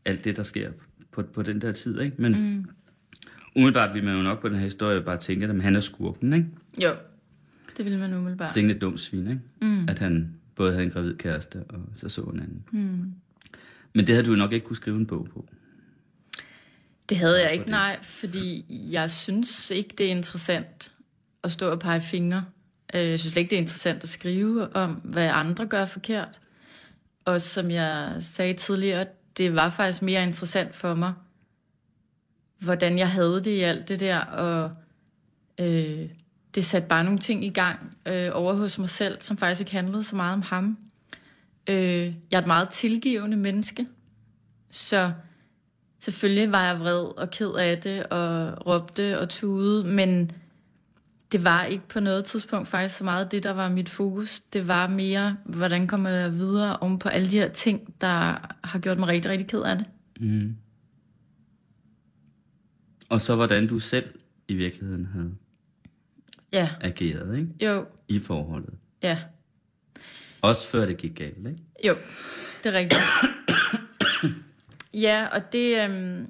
alt 0.06 0.24
det, 0.24 0.38
der 0.38 0.44
sker 0.44 0.72
på, 1.12 1.24
på 1.24 1.41
den 1.41 1.62
der 1.62 1.72
tid, 1.72 2.00
ikke? 2.00 2.22
Men 2.22 2.32
mm. 2.32 2.65
umiddelbart 3.56 3.96
vil 3.96 4.04
man 4.04 4.15
jo 4.15 4.22
nok 4.22 4.41
på 4.41 4.50
den 4.50 4.58
her 4.58 4.63
historie 4.63 5.02
bare 5.02 5.18
tænke, 5.18 5.46
at 5.46 5.62
han 5.62 5.76
er 5.76 5.80
skurken, 5.80 6.34
ikke? 6.34 6.48
Jo, 6.84 6.91
det 7.78 7.86
ville 7.86 8.00
man 8.00 8.13
umiddelbart. 8.13 8.52
Sikke 8.52 8.70
et 8.70 8.82
dumt 8.82 9.00
svin, 9.00 9.28
ikke? 9.28 9.41
Mm. 9.62 9.89
At 9.89 10.00
han 10.00 10.36
både 10.56 10.72
havde 10.72 10.86
en 10.86 10.91
gravid 10.91 11.15
kæreste, 11.18 11.63
og 11.70 11.80
så 11.96 12.10
så 12.10 12.22
en 12.22 12.39
anden. 12.39 12.63
Mm. 12.72 13.13
Men 13.94 14.08
det 14.08 14.15
havde 14.15 14.26
du 14.26 14.32
jo 14.32 14.38
nok 14.38 14.52
ikke 14.52 14.65
kunne 14.65 14.76
skrive 14.76 14.96
en 14.96 15.06
bog 15.06 15.28
på. 15.34 15.50
Det 17.10 17.18
havde 17.18 17.44
jeg 17.44 17.54
ikke, 17.54 17.70
nej, 17.70 18.02
fordi 18.02 18.65
jeg 18.70 19.12
synes 19.12 19.72
ikke, 19.72 19.89
det 19.98 20.06
er 20.06 20.12
interessant 20.12 20.91
at 21.44 21.52
stå 21.52 21.72
og 21.72 21.80
pege 21.80 22.02
fingre. 22.02 22.46
Øh, 22.93 23.10
Jeg 23.10 23.19
synes 23.19 23.36
ikke, 23.36 23.50
det 23.50 23.56
er 23.56 23.62
interessant 23.62 24.04
at 24.04 24.10
skrive 24.10 24.76
om, 24.76 24.91
hvad 24.91 25.30
andre 25.34 25.65
gør 25.65 25.86
forkert. 25.86 26.39
Og 27.26 27.41
som 27.41 27.71
jeg 27.71 28.15
sagde 28.19 28.54
tidligere, 28.54 29.06
det 29.38 29.56
var 29.56 29.69
faktisk 29.69 30.02
mere 30.02 30.24
interessant 30.24 30.76
for 30.76 30.95
mig, 30.95 31.13
hvordan 32.60 32.98
jeg 32.98 33.12
havde 33.12 33.36
det 33.43 33.52
i 33.52 33.60
alt 33.60 33.88
det 33.88 34.00
der, 34.00 34.19
og 34.19 34.71
øh, 35.60 36.10
det 36.56 36.65
satte 36.65 36.88
bare 36.88 37.04
nogle 37.04 37.19
ting 37.19 37.45
i 37.45 37.50
gang 37.50 37.98
øh, 38.06 38.28
over 38.34 38.54
hos 38.54 38.80
mig 38.80 38.89
selv, 38.89 39.21
som 39.21 39.38
faktisk 39.38 39.60
ikke 39.62 39.71
handlede 39.71 40.04
så 40.04 40.15
meget 40.15 40.34
om 40.34 40.41
ham. 40.41 40.78
Øh, 41.69 42.13
jeg 42.32 42.38
er 42.38 42.41
et 42.41 42.48
meget 42.48 42.69
tilgivende 42.69 43.38
menneske, 43.38 43.88
så 44.71 45.12
selvfølgelig 46.00 46.52
var 46.52 46.65
jeg 46.67 46.80
vred 46.80 47.17
og 47.17 47.30
ked 47.32 47.52
af 47.52 47.82
det, 47.82 48.04
og 48.04 48.67
råbte 48.67 49.19
og 49.19 49.30
tude, 49.30 49.84
men 49.84 50.32
det 51.32 51.44
var 51.44 51.64
ikke 51.64 51.88
på 51.88 52.00
noget 52.00 52.26
tidspunkt 52.26 52.68
faktisk 52.68 52.98
så 52.98 53.04
meget 53.04 53.32
det, 53.32 53.44
der 53.44 53.52
var 53.52 53.70
mit 53.70 53.90
fokus. 53.90 54.40
Det 54.54 54.68
var 54.68 54.88
mere, 54.88 55.38
hvordan 55.46 55.88
kommer 55.88 56.10
jeg 56.10 56.34
videre 56.34 56.78
om 56.78 57.00
på 57.00 57.10
alle 57.10 57.32
de 57.32 57.38
her 57.40 57.50
ting, 57.52 58.02
der 58.02 58.48
har 58.64 58.80
gjort 58.80 59.00
mig 59.00 59.08
rigtig, 59.08 59.32
rigtig 59.32 59.48
ked 59.48 59.62
af 59.62 59.78
det. 59.78 59.86
Og 63.10 63.22
så 63.22 63.36
hvordan 63.36 63.68
du 63.68 63.80
selv 63.80 64.10
i 64.48 64.54
virkeligheden 64.56 65.06
havde 65.06 65.36
Ja, 66.54 66.70
ageret, 66.82 67.38
ikke? 67.40 67.66
jo, 67.66 67.86
I 68.08 68.20
forholdet. 68.20 68.74
ja, 69.04 69.20
Også 70.42 70.68
før 70.68 70.86
det 70.86 70.98
gik 70.98 71.16
galt, 71.16 71.38
ikke? 71.38 71.58
jo, 71.88 71.96
det 72.64 72.76
er 72.76 72.80
rigtigt. 72.80 73.02
Ja, 74.94 75.28
og 75.32 75.52
det, 75.52 75.84
øhm, 75.84 76.28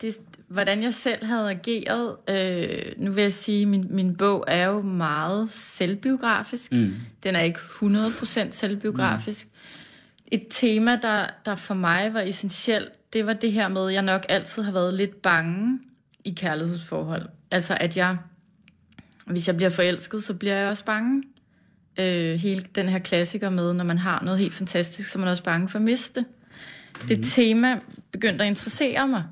det, 0.00 0.18
hvordan 0.50 0.82
jeg 0.82 0.94
selv 0.94 1.24
havde 1.24 1.50
ageret, 1.50 2.16
øh, 2.28 2.92
nu 3.04 3.12
vil 3.12 3.22
jeg 3.22 3.32
sige, 3.32 3.66
min, 3.66 3.86
min 3.90 4.16
bog 4.16 4.44
er 4.48 4.66
jo 4.66 4.82
meget 4.82 5.50
selvbiografisk. 5.50 6.72
Mm. 6.72 6.94
Den 7.22 7.36
er 7.36 7.40
ikke 7.40 7.58
100% 7.58 8.50
selvbiografisk. 8.50 9.46
Mm. 9.46 9.52
Et 10.26 10.46
tema, 10.50 10.98
der, 11.02 11.26
der 11.44 11.54
for 11.54 11.74
mig 11.74 12.14
var 12.14 12.20
essentielt, 12.20 13.12
det 13.12 13.26
var 13.26 13.32
det 13.32 13.52
her 13.52 13.68
med, 13.68 13.88
at 13.88 13.94
jeg 13.94 14.02
nok 14.02 14.26
altid 14.28 14.62
har 14.62 14.72
været 14.72 14.94
lidt 14.94 15.22
bange 15.22 15.78
i 16.24 16.30
kærlighedsforhold. 16.30 17.26
Altså 17.50 17.76
at 17.80 17.96
jeg, 17.96 18.16
hvis 19.26 19.46
jeg 19.46 19.56
bliver 19.56 19.70
forelsket, 19.70 20.24
så 20.24 20.34
bliver 20.34 20.54
jeg 20.54 20.68
også 20.68 20.84
bange. 20.84 21.22
Øh, 21.98 22.34
hele 22.34 22.64
den 22.74 22.88
her 22.88 22.98
klassiker 22.98 23.50
med, 23.50 23.74
når 23.74 23.84
man 23.84 23.98
har 23.98 24.22
noget 24.24 24.38
helt 24.38 24.54
fantastisk, 24.54 25.10
så 25.10 25.18
er 25.18 25.20
man 25.20 25.28
også 25.28 25.42
bange 25.42 25.68
for 25.68 25.78
at 25.78 25.84
miste 25.84 26.20
det. 26.20 26.26
Det 27.08 27.24
tema 27.24 27.80
begyndte 28.12 28.44
at 28.44 28.48
interessere 28.48 29.08
mig, 29.08 29.24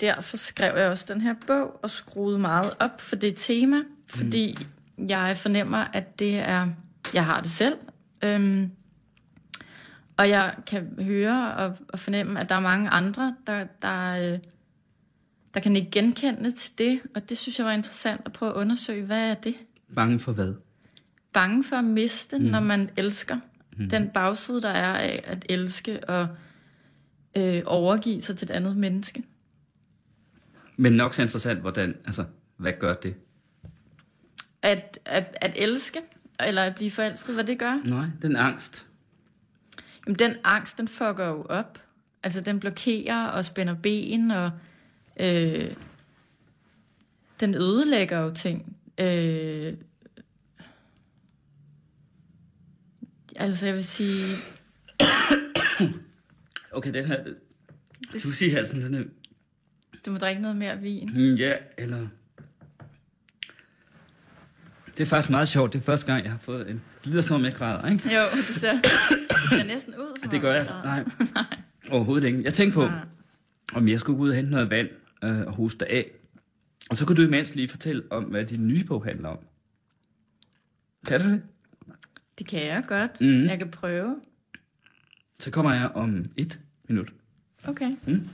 derfor 0.00 0.36
skrev 0.36 0.76
jeg 0.76 0.88
også 0.88 1.04
den 1.08 1.20
her 1.20 1.34
bog 1.46 1.80
og 1.82 1.90
skruede 1.90 2.38
meget 2.38 2.72
op 2.80 3.00
for 3.00 3.16
det 3.16 3.34
tema, 3.36 3.76
fordi 4.06 4.56
jeg 5.08 5.38
fornemmer, 5.38 5.78
at 5.92 6.18
det 6.18 6.38
er, 6.38 6.68
jeg 7.14 7.26
har 7.26 7.40
det 7.40 7.50
selv, 7.50 7.76
øhm, 8.24 8.70
og 10.16 10.28
jeg 10.28 10.54
kan 10.66 10.98
høre 11.00 11.54
og, 11.54 11.76
og 11.88 11.98
fornemme, 11.98 12.40
at 12.40 12.48
der 12.48 12.54
er 12.54 12.60
mange 12.60 12.90
andre, 12.90 13.36
der, 13.46 13.66
der, 13.82 14.32
øh, 14.32 14.38
der 15.54 15.60
kan 15.60 15.76
ikke 15.76 15.90
genkende 15.90 16.50
til 16.50 16.78
det, 16.78 17.00
og 17.14 17.28
det 17.28 17.38
synes 17.38 17.58
jeg 17.58 17.66
var 17.66 17.72
interessant 17.72 18.20
at 18.24 18.32
prøve 18.32 18.50
at 18.52 18.56
undersøge, 18.56 19.04
hvad 19.04 19.30
er 19.30 19.34
det? 19.34 19.54
Bange 19.94 20.18
for 20.18 20.32
hvad? 20.32 20.54
bange 21.32 21.64
for 21.64 21.76
at 21.76 21.84
miste, 21.84 22.38
mm. 22.38 22.44
når 22.44 22.60
man 22.60 22.90
elsker. 22.96 23.36
Mm. 23.76 23.88
Den 23.88 24.08
bagside, 24.08 24.62
der 24.62 24.68
er 24.68 24.94
af 24.94 25.22
at 25.24 25.46
elske, 25.48 26.08
og 26.08 26.28
øh, 27.36 27.62
overgive 27.66 28.22
sig 28.22 28.36
til 28.36 28.46
et 28.46 28.50
andet 28.50 28.76
menneske. 28.76 29.22
Men 30.82 30.92
nok 30.92 31.14
så 31.14 31.22
interessant, 31.22 31.60
hvordan, 31.60 31.96
altså, 32.04 32.24
hvad 32.56 32.72
gør 32.78 32.94
det? 32.94 33.14
At, 34.62 34.98
at, 35.04 35.36
at 35.40 35.52
elske, 35.56 35.98
eller 36.46 36.62
at 36.62 36.74
blive 36.74 36.90
forelsket, 36.90 37.34
hvad 37.34 37.44
det 37.44 37.58
gør? 37.58 37.80
Nej, 37.84 38.06
den 38.22 38.36
angst. 38.36 38.86
Jamen, 40.06 40.18
den 40.18 40.36
angst, 40.44 40.78
den 40.78 40.88
fucker 40.88 41.26
jo 41.26 41.42
op. 41.42 41.82
Altså, 42.22 42.40
den 42.40 42.60
blokerer 42.60 43.26
og 43.26 43.44
spænder 43.44 43.74
ben, 43.74 44.30
og 44.30 44.50
øh, 45.20 45.74
den 47.40 47.54
ødelægger 47.54 48.18
jo 48.18 48.30
ting. 48.34 48.76
Øh, 48.98 49.74
altså, 53.36 53.66
jeg 53.66 53.74
vil 53.74 53.84
sige... 53.84 54.24
Okay, 56.74 56.94
den 56.94 57.06
her, 57.06 57.24
du 57.24 57.32
vil 58.12 58.20
sige 58.20 58.66
sådan, 58.66 58.82
den 58.82 58.94
er, 58.94 59.04
Du 60.06 60.10
må 60.10 60.18
drikke 60.18 60.42
noget 60.42 60.56
mere 60.56 60.78
vin. 60.78 61.10
mm, 61.14 61.28
ja, 61.34 61.52
eller... 61.78 62.06
Det 64.96 65.00
er 65.00 65.06
faktisk 65.06 65.30
meget 65.30 65.48
sjovt. 65.48 65.72
Det 65.72 65.78
er 65.78 65.82
første 65.82 66.06
gang, 66.12 66.24
jeg 66.24 66.30
har 66.32 66.38
fået 66.38 66.70
en... 66.70 66.82
Det 67.04 67.10
lyder 67.10 67.20
som 67.22 67.34
om, 67.36 67.44
jeg 67.44 67.54
græder, 67.54 67.90
ikke? 67.90 68.08
Jo, 68.16 68.20
det 68.36 68.44
ser, 68.44 68.72
det 68.72 68.82
ser 69.50 69.62
næsten 69.64 69.94
ud 69.94 70.18
som 70.20 70.30
Det 70.30 70.40
gør 70.40 70.52
jeg. 70.54 70.66
der- 70.66 70.82
Nej, 70.84 71.04
overhovedet 71.90 72.26
ikke. 72.26 72.42
Jeg 72.44 72.54
tænkte 72.54 72.74
på, 72.74 72.84
Nej. 72.86 72.98
om 73.74 73.88
jeg 73.88 74.00
skulle 74.00 74.16
gå 74.16 74.22
ud 74.22 74.30
og 74.30 74.36
hente 74.36 74.50
noget 74.50 74.70
vand 74.70 74.88
øh, 75.24 75.40
og 75.40 75.52
hoste 75.52 75.92
af. 75.92 76.10
Og 76.90 76.96
så 76.96 77.06
kunne 77.06 77.16
du 77.16 77.22
imens 77.22 77.54
lige 77.54 77.68
fortælle 77.68 78.02
om, 78.10 78.24
hvad 78.24 78.44
din 78.44 78.68
nye 78.68 78.84
bog 78.84 79.04
handler 79.04 79.28
om. 79.28 79.38
Kan 81.06 81.20
du 81.20 81.28
det? 81.30 81.42
Det 82.38 82.46
kan 82.46 82.66
jeg 82.66 82.84
godt. 82.88 83.20
Mm. 83.20 83.44
Jeg 83.44 83.58
kan 83.58 83.70
prøve. 83.70 84.16
Så 85.38 85.50
kommer 85.50 85.72
jeg 85.74 85.90
om 85.94 86.24
et 86.36 86.60
minut. 86.88 87.12
Okay. 87.64 87.96
Mm. 88.06 88.28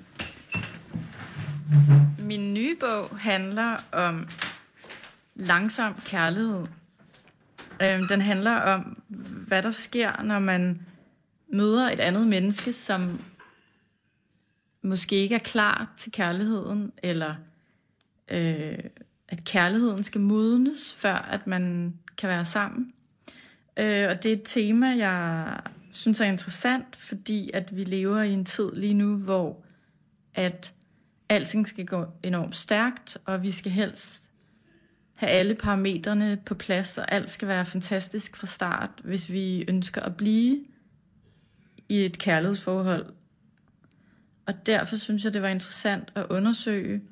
Min 2.18 2.54
nye 2.54 2.76
bog 2.80 3.18
handler 3.18 3.76
om 3.92 4.28
langsom 5.34 5.94
kærlighed. 6.04 6.66
Øhm, 7.82 8.08
den 8.08 8.20
handler 8.20 8.56
om, 8.56 9.02
hvad 9.46 9.62
der 9.62 9.70
sker, 9.70 10.22
når 10.22 10.38
man 10.38 10.86
møder 11.52 11.90
et 11.90 12.00
andet 12.00 12.26
menneske, 12.26 12.72
som 12.72 13.20
måske 14.82 15.16
ikke 15.16 15.34
er 15.34 15.38
klar 15.38 15.92
til 15.96 16.12
kærligheden, 16.12 16.92
eller 17.02 17.34
øh, 18.30 18.78
at 19.28 19.44
kærligheden 19.44 20.04
skal 20.04 20.20
modnes, 20.20 20.94
før 20.98 21.14
at 21.14 21.46
man 21.46 21.94
kan 22.16 22.28
være 22.28 22.44
sammen. 22.44 22.92
Øh, 23.76 24.08
og 24.10 24.22
det 24.22 24.32
er 24.32 24.36
et 24.36 24.42
tema, 24.44 24.86
jeg 24.86 25.60
synes 25.92 26.20
er 26.20 26.24
interessant, 26.24 26.96
fordi 26.96 27.50
at 27.54 27.76
vi 27.76 27.84
lever 27.84 28.22
i 28.22 28.32
en 28.32 28.44
tid 28.44 28.70
lige 28.74 28.94
nu, 28.94 29.16
hvor 29.16 29.64
at 30.34 30.74
alting 31.28 31.68
skal 31.68 31.86
gå 31.86 32.06
enormt 32.22 32.56
stærkt, 32.56 33.18
og 33.24 33.42
vi 33.42 33.50
skal 33.50 33.72
helst 33.72 34.30
have 35.14 35.30
alle 35.30 35.54
parametrene 35.54 36.38
på 36.46 36.54
plads, 36.54 36.98
og 36.98 37.12
alt 37.12 37.30
skal 37.30 37.48
være 37.48 37.64
fantastisk 37.64 38.36
fra 38.36 38.46
start, 38.46 38.90
hvis 39.04 39.32
vi 39.32 39.64
ønsker 39.68 40.02
at 40.02 40.16
blive 40.16 40.64
i 41.88 42.04
et 42.04 42.18
kærlighedsforhold. 42.18 43.06
Og 44.46 44.66
derfor 44.66 44.96
synes 44.96 45.24
jeg, 45.24 45.34
det 45.34 45.42
var 45.42 45.48
interessant 45.48 46.12
at 46.14 46.26
undersøge, 46.30 47.02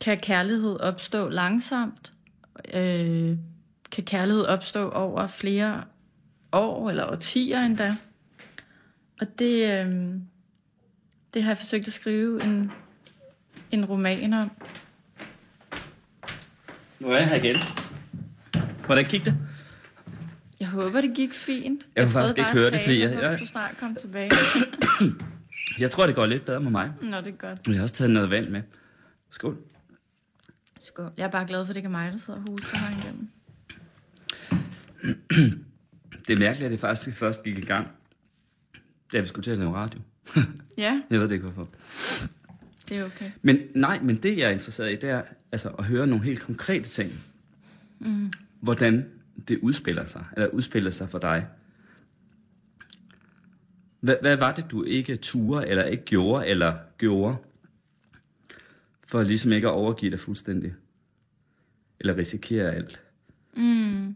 kan 0.00 0.18
kærlighed 0.18 0.80
opstå 0.80 1.28
langsomt? 1.28 2.12
Øh, 2.74 3.38
kan 3.90 4.04
kærlighed 4.04 4.44
opstå 4.44 4.90
over 4.90 5.26
flere 5.26 5.84
år 6.52 6.90
eller 6.90 7.10
årtier 7.10 7.60
endda? 7.60 7.96
Og 9.20 9.38
det, 9.38 9.86
øh, 9.86 10.14
det 11.34 11.42
har 11.42 11.50
jeg 11.50 11.58
forsøgt 11.58 11.86
at 11.86 11.92
skrive 11.92 12.44
en, 12.44 12.72
en 13.70 13.84
roman 13.84 14.32
om. 14.32 14.50
Nu 17.00 17.08
er 17.08 17.16
jeg 17.16 17.28
her 17.28 17.36
igen. 17.36 17.56
Hvordan 18.86 19.04
gik 19.04 19.24
det? 19.24 19.34
Jeg 20.60 20.68
håber, 20.68 21.00
det 21.00 21.14
gik 21.16 21.32
fint. 21.32 21.86
Jeg 21.96 22.04
kunne 22.04 22.12
faktisk 22.12 22.38
ikke 22.38 22.50
høre 22.50 22.70
det, 22.70 22.80
fordi 22.80 23.00
jeg 23.00 23.08
jeg- 23.10 23.14
håber, 23.14 23.30
jeg- 23.30 23.38
du 23.40 23.46
snart 23.46 23.76
kom 23.78 23.96
tilbage. 24.00 24.30
Jeg 25.78 25.90
tror, 25.90 26.06
det 26.06 26.14
går 26.14 26.26
lidt 26.26 26.44
bedre 26.44 26.60
med 26.60 26.70
mig. 26.70 26.92
Nå, 27.02 27.16
det 27.16 27.26
er 27.26 27.30
godt. 27.32 27.66
Jeg 27.66 27.74
har 27.76 27.82
også 27.82 27.94
taget 27.94 28.10
noget 28.10 28.30
vand 28.30 28.48
med. 28.48 28.62
Skål. 29.30 29.58
Skål. 30.80 31.10
Jeg 31.16 31.24
er 31.24 31.28
bare 31.30 31.46
glad 31.46 31.58
for, 31.66 31.70
at 31.70 31.74
det 31.74 31.76
ikke 31.76 31.86
er 31.86 31.90
mig, 31.90 32.12
der 32.12 32.18
sidder 32.18 32.40
og 32.40 32.50
hoster 32.50 32.78
her 32.78 32.98
igennem. 32.98 33.28
Det 36.28 36.32
er 36.34 36.38
mærkeligt, 36.38 36.64
at 36.66 36.70
det 36.72 36.80
faktisk 36.80 37.16
først 37.18 37.42
gik 37.42 37.58
i 37.58 37.64
gang, 37.64 37.86
da 39.12 39.20
vi 39.20 39.26
skulle 39.26 39.44
til 39.44 39.50
at 39.50 39.58
lave 39.58 39.74
radio. 39.74 40.00
Ja, 40.78 41.02
Jeg 41.10 41.20
ved 41.20 41.28
det 41.28 41.32
ikke, 41.34 41.46
hvorfor. 41.48 41.68
det 42.88 42.96
er 42.96 43.04
okay. 43.04 43.30
Men 43.42 43.58
nej, 43.74 44.00
men 44.02 44.16
det 44.16 44.38
jeg 44.38 44.46
er 44.48 44.50
interesseret 44.52 44.92
i, 44.92 44.96
det 44.96 45.10
er 45.10 45.22
altså, 45.52 45.68
at 45.68 45.84
høre 45.84 46.06
nogle 46.06 46.24
helt 46.24 46.42
konkrete 46.42 46.88
ting. 46.88 47.12
Mm. 47.98 48.32
Hvordan 48.60 49.04
det 49.48 49.58
udspiller 49.62 50.06
sig, 50.06 50.24
eller 50.36 50.48
udspiller 50.48 50.90
sig 50.90 51.08
for 51.08 51.18
dig. 51.18 51.46
Hvad, 54.00 54.16
hvad 54.20 54.36
var 54.36 54.52
det, 54.52 54.70
du 54.70 54.82
ikke 54.84 55.16
turde, 55.16 55.68
eller 55.68 55.84
ikke 55.84 56.04
gjorde, 56.04 56.46
eller 56.46 56.74
gjorde, 56.98 57.36
for 59.06 59.22
ligesom 59.22 59.52
ikke 59.52 59.66
at 59.68 59.72
overgive 59.72 60.10
dig 60.10 60.20
fuldstændig? 60.20 60.74
Eller 62.00 62.16
risikere 62.16 62.74
alt? 62.74 63.02
Øhm, 63.56 64.14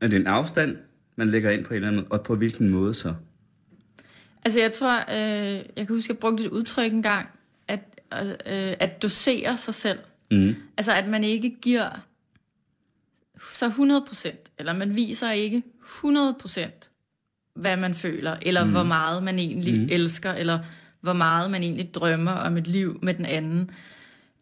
Er 0.00 0.08
det 0.08 0.14
en 0.14 0.26
afstand, 0.26 0.76
man 1.16 1.30
lægger 1.30 1.50
ind 1.50 1.64
på 1.64 1.70
en 1.70 1.76
eller 1.76 1.88
anden 1.88 2.06
og 2.10 2.22
på 2.22 2.34
hvilken 2.34 2.68
måde 2.68 2.94
så? 2.94 3.14
Altså, 4.44 4.60
jeg 4.60 4.72
tror, 4.72 5.00
øh, 5.10 5.54
jeg 5.76 5.86
kan 5.86 5.88
huske, 5.88 6.10
jeg 6.12 6.18
brugte 6.18 6.44
et 6.44 6.50
udtryk 6.50 6.92
engang, 6.92 7.28
at, 7.68 7.80
øh, 8.12 8.74
at 8.80 9.02
dosere 9.02 9.56
sig 9.56 9.74
selv. 9.74 9.98
Mm. 10.30 10.54
Altså, 10.76 10.92
at 10.92 11.08
man 11.08 11.24
ikke 11.24 11.56
giver 11.62 11.90
så 13.52 13.68
100%, 13.68 14.54
eller 14.58 14.72
man 14.72 14.94
viser 14.94 15.30
ikke 15.30 15.62
100%, 15.82 16.88
hvad 17.54 17.76
man 17.76 17.94
føler, 17.94 18.36
eller 18.42 18.64
mm. 18.64 18.70
hvor 18.70 18.82
meget 18.82 19.22
man 19.22 19.38
egentlig 19.38 19.80
mm. 19.80 19.88
elsker, 19.90 20.32
eller 20.32 20.58
hvor 21.00 21.12
meget 21.12 21.50
man 21.50 21.62
egentlig 21.62 21.94
drømmer 21.94 22.32
om 22.32 22.56
et 22.56 22.66
liv 22.66 22.98
med 23.02 23.14
den 23.14 23.24
anden. 23.24 23.70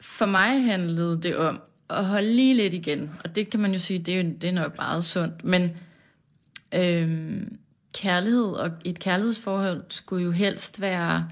For 0.00 0.26
mig 0.26 0.64
handlede 0.64 1.22
det 1.22 1.36
om 1.36 1.60
at 1.90 2.04
holde 2.04 2.36
lige 2.36 2.54
lidt 2.54 2.74
igen, 2.74 3.10
og 3.24 3.36
det 3.36 3.50
kan 3.50 3.60
man 3.60 3.72
jo 3.72 3.78
sige, 3.78 3.98
det 3.98 4.14
er, 4.14 4.22
jo, 4.22 4.30
det 4.40 4.48
er 4.48 4.52
nok 4.52 4.76
meget 4.76 5.04
sundt, 5.04 5.44
men 5.44 5.70
øhm, 6.74 7.58
kærlighed 7.96 8.52
og 8.52 8.70
et 8.84 8.98
kærlighedsforhold 8.98 9.84
skulle 9.88 10.24
jo 10.24 10.30
helst 10.30 10.80
være 10.80 11.28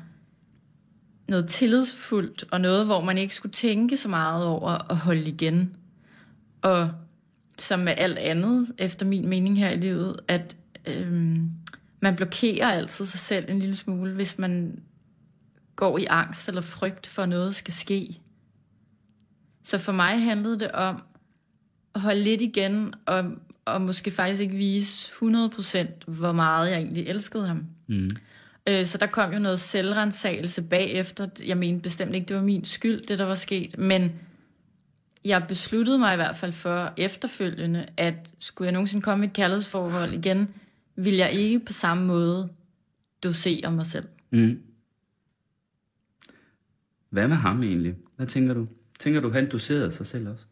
noget 1.29 1.49
tillidsfuldt, 1.49 2.45
og 2.51 2.61
noget, 2.61 2.87
hvor 2.87 3.01
man 3.01 3.19
ikke 3.19 3.35
skulle 3.35 3.53
tænke 3.53 3.97
så 3.97 4.09
meget 4.09 4.47
over 4.47 4.91
at 4.91 4.97
holde 4.97 5.29
igen. 5.29 5.77
Og 6.63 6.91
som 7.59 7.81
med 7.81 7.95
alt 7.97 8.19
andet, 8.19 8.73
efter 8.79 9.07
min 9.07 9.29
mening 9.29 9.59
her 9.59 9.71
i 9.71 9.77
livet, 9.77 10.17
at 10.29 10.57
øhm, 10.87 11.51
man 12.01 12.17
blokerer 12.17 12.71
altid 12.71 13.07
sig 13.07 13.21
selv 13.21 13.51
en 13.51 13.59
lille 13.59 13.75
smule, 13.75 14.13
hvis 14.13 14.39
man 14.39 14.83
går 15.77 15.99
i 15.99 16.07
angst 16.11 16.49
eller 16.49 16.61
frygt 16.61 17.07
for, 17.07 17.23
at 17.23 17.29
noget 17.29 17.55
skal 17.55 17.75
ske. 17.75 18.21
Så 19.63 19.79
for 19.79 19.93
mig 19.93 20.25
handlede 20.25 20.61
det 20.61 20.73
om 20.73 21.03
at 21.95 22.01
holde 22.01 22.23
lidt 22.23 22.41
igen, 22.41 22.95
og, 23.07 23.25
og 23.65 23.81
måske 23.81 24.11
faktisk 24.11 24.41
ikke 24.41 24.57
vise 24.57 25.13
100% 25.13 25.87
hvor 26.07 26.33
meget 26.33 26.71
jeg 26.71 26.79
egentlig 26.79 27.09
elskede 27.09 27.47
ham. 27.47 27.67
Mm. 27.87 28.11
Øh, 28.69 28.85
så 28.85 28.99
der 28.99 29.07
kom 29.07 29.33
jo 29.33 29.39
noget 29.39 29.61
selvrensagelse 29.61 30.63
bagefter. 30.63 31.27
Jeg 31.47 31.57
mente 31.59 31.83
bestemt 31.83 32.15
ikke, 32.15 32.27
det 32.27 32.37
var 32.37 32.43
min 32.43 32.65
skyld, 32.65 33.07
det 33.07 33.19
der 33.19 33.25
var 33.25 33.35
sket, 33.35 33.79
men 33.79 34.13
jeg 35.25 35.45
besluttede 35.49 35.99
mig 35.99 36.13
i 36.13 36.17
hvert 36.17 36.37
fald 36.37 36.53
for 36.53 36.93
efterfølgende, 36.97 37.87
at 37.97 38.15
skulle 38.39 38.67
jeg 38.67 38.73
nogensinde 38.73 39.03
komme 39.03 39.25
i 39.25 39.29
et 39.29 39.33
kærlighedsforhold 39.33 40.13
igen, 40.13 40.55
vil 40.97 41.15
jeg 41.15 41.33
ikke 41.33 41.61
på 41.61 41.73
samme 41.73 42.07
måde 42.07 42.49
dosere 43.25 43.73
mig 43.73 43.87
selv. 43.87 44.09
Mm. 44.31 44.61
Hvad 47.11 47.29
med 47.29 47.37
ham 47.37 47.63
egentlig? 47.63 47.95
Hvad 48.17 48.27
tænker 48.27 48.55
du? 48.55 48.67
Tænker 48.99 49.21
du, 49.21 49.31
han 49.31 49.51
doserede 49.51 49.93
sig 49.93 50.07
selv 50.07 50.29
også? 50.29 50.45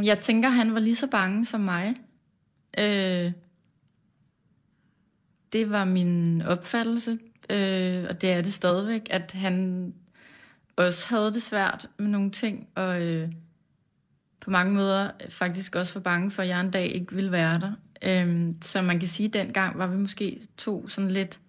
Mm, 0.00 0.04
jeg 0.04 0.20
tænker, 0.20 0.48
han 0.48 0.74
var 0.74 0.80
lige 0.80 0.96
så 0.96 1.06
bange 1.06 1.44
som 1.44 1.60
mig. 1.60 1.94
Øh, 2.78 3.32
det 5.52 5.70
var 5.70 5.84
min 5.84 6.42
opfattelse, 6.42 7.18
øh, 7.50 8.06
og 8.08 8.20
det 8.20 8.32
er 8.32 8.42
det 8.42 8.52
stadigvæk, 8.52 9.06
at 9.10 9.32
han 9.32 9.94
også 10.76 11.08
havde 11.08 11.32
det 11.32 11.42
svært 11.42 11.88
med 11.98 12.08
nogle 12.08 12.30
ting, 12.30 12.68
og 12.74 13.02
øh, 13.02 13.32
på 14.40 14.50
mange 14.50 14.74
måder 14.74 15.10
faktisk 15.28 15.76
også 15.76 15.94
var 15.94 16.00
bange 16.00 16.30
for, 16.30 16.42
at 16.42 16.48
jeg 16.48 16.60
en 16.60 16.70
dag 16.70 16.86
ikke 16.86 17.14
ville 17.14 17.32
være 17.32 17.60
der. 17.60 17.72
Øh, 18.02 18.54
så 18.62 18.82
man 18.82 18.98
kan 18.98 19.08
sige, 19.08 19.26
at 19.26 19.32
dengang 19.32 19.78
var 19.78 19.86
vi 19.86 19.96
måske 19.96 20.40
to 20.56 20.88
sådan 20.88 21.10
lidt 21.10 21.40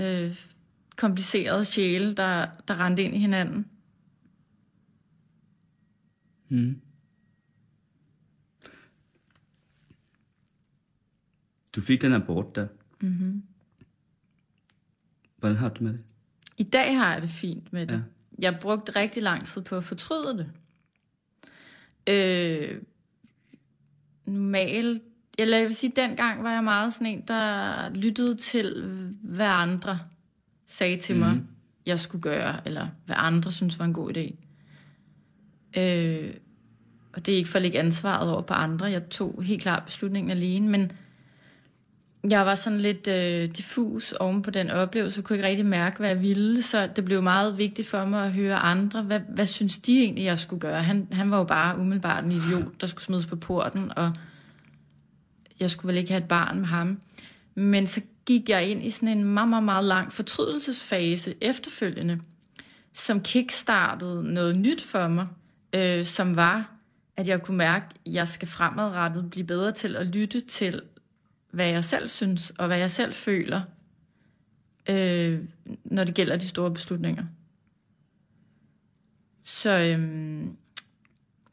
øh, 0.00 0.36
komplicerede 0.96 1.64
sjæle, 1.64 2.14
der, 2.14 2.46
der 2.68 2.80
rendte 2.80 3.02
ind 3.02 3.14
i 3.14 3.18
hinanden. 3.18 3.66
Mm. 6.48 6.80
Du 11.78 11.82
fik 11.82 12.02
den 12.02 12.12
abort 12.12 12.56
der. 12.56 12.66
Mm-hmm. 13.00 13.42
Hvordan 15.38 15.56
har 15.56 15.68
du 15.68 15.74
det 15.74 15.80
med 15.82 15.92
det? 15.92 16.00
I 16.56 16.62
dag 16.62 16.96
har 16.98 17.12
jeg 17.12 17.22
det 17.22 17.30
fint 17.30 17.72
med 17.72 17.86
det. 17.86 17.94
Ja. 17.94 18.00
Jeg 18.42 18.58
brugte 18.60 18.92
rigtig 19.00 19.22
lang 19.22 19.46
tid 19.46 19.62
på 19.62 19.76
at 19.76 19.84
fortryde 19.84 20.38
det. 20.38 20.52
Øh, 22.06 22.80
normalt, 24.26 25.02
eller 25.38 25.58
jeg 25.58 25.66
vil 25.66 25.74
sige, 25.74 25.92
dengang 25.96 26.42
var 26.42 26.52
jeg 26.52 26.64
meget 26.64 26.92
sådan 26.94 27.06
en, 27.06 27.24
der 27.28 27.90
lyttede 27.94 28.34
til, 28.36 28.82
hvad 29.22 29.46
andre 29.46 29.98
sagde 30.66 30.96
til 30.96 31.14
mm. 31.14 31.20
mig, 31.20 31.34
Mhm. 31.34 31.46
jeg 31.86 31.98
skulle 32.00 32.22
gøre, 32.22 32.66
eller 32.66 32.88
hvad 33.06 33.16
andre 33.18 33.52
synes 33.52 33.78
var 33.78 33.84
en 33.84 33.92
god 33.94 34.16
idé. 34.16 34.34
Øh, 35.80 36.34
og 37.12 37.26
det 37.26 37.32
er 37.32 37.36
ikke 37.36 37.48
for 37.48 37.56
at 37.58 37.62
lægge 37.62 37.78
ansvaret 37.78 38.32
over 38.32 38.42
på 38.42 38.54
andre. 38.54 38.86
Jeg 38.86 39.08
tog 39.10 39.42
helt 39.42 39.62
klart 39.62 39.84
beslutningen 39.84 40.30
alene, 40.30 40.68
men 40.68 40.92
jeg 42.30 42.46
var 42.46 42.54
sådan 42.54 42.80
lidt 42.80 43.08
øh, 43.08 43.48
diffus 43.56 44.12
oven 44.12 44.42
på 44.42 44.50
den 44.50 44.70
oplevelse, 44.70 45.22
kunne 45.22 45.36
ikke 45.36 45.48
rigtig 45.48 45.66
mærke, 45.66 45.98
hvad 45.98 46.08
jeg 46.08 46.22
ville, 46.22 46.62
så 46.62 46.88
det 46.96 47.04
blev 47.04 47.22
meget 47.22 47.58
vigtigt 47.58 47.88
for 47.88 48.04
mig 48.04 48.24
at 48.24 48.32
høre 48.32 48.56
andre, 48.56 49.02
hvad, 49.02 49.20
hvad 49.34 49.46
synes 49.46 49.78
de 49.78 50.02
egentlig, 50.02 50.24
jeg 50.24 50.38
skulle 50.38 50.60
gøre? 50.60 50.82
Han, 50.82 51.08
han 51.12 51.30
var 51.30 51.38
jo 51.38 51.44
bare 51.44 51.78
umiddelbart 51.78 52.24
en 52.24 52.32
idiot, 52.32 52.80
der 52.80 52.86
skulle 52.86 53.04
smides 53.04 53.26
på 53.26 53.36
porten, 53.36 53.92
og 53.96 54.12
jeg 55.60 55.70
skulle 55.70 55.88
vel 55.88 55.98
ikke 55.98 56.10
have 56.10 56.22
et 56.22 56.28
barn 56.28 56.58
med 56.58 56.66
ham. 56.66 57.00
Men 57.54 57.86
så 57.86 58.00
gik 58.26 58.48
jeg 58.48 58.66
ind 58.68 58.84
i 58.84 58.90
sådan 58.90 59.18
en 59.18 59.24
meget, 59.24 59.48
meget, 59.48 59.64
meget 59.64 59.84
lang 59.84 60.12
fortrydelsesfase 60.12 61.34
efterfølgende, 61.40 62.20
som 62.92 63.20
kickstartede 63.20 64.34
noget 64.34 64.56
nyt 64.56 64.82
for 64.82 65.08
mig, 65.08 65.26
øh, 65.72 66.04
som 66.04 66.36
var, 66.36 66.70
at 67.16 67.28
jeg 67.28 67.42
kunne 67.42 67.56
mærke, 67.56 67.86
at 68.06 68.12
jeg 68.12 68.28
skal 68.28 68.48
fremadrettet 68.48 69.30
blive 69.30 69.46
bedre 69.46 69.72
til 69.72 69.96
at 69.96 70.06
lytte 70.06 70.40
til, 70.40 70.82
hvad 71.50 71.68
jeg 71.68 71.84
selv 71.84 72.08
synes, 72.08 72.52
og 72.58 72.66
hvad 72.66 72.78
jeg 72.78 72.90
selv 72.90 73.14
føler, 73.14 73.60
øh, 74.90 75.40
når 75.84 76.04
det 76.04 76.14
gælder 76.14 76.36
de 76.36 76.48
store 76.48 76.70
beslutninger. 76.70 77.24
Så 79.42 79.78
øhm, 79.78 80.56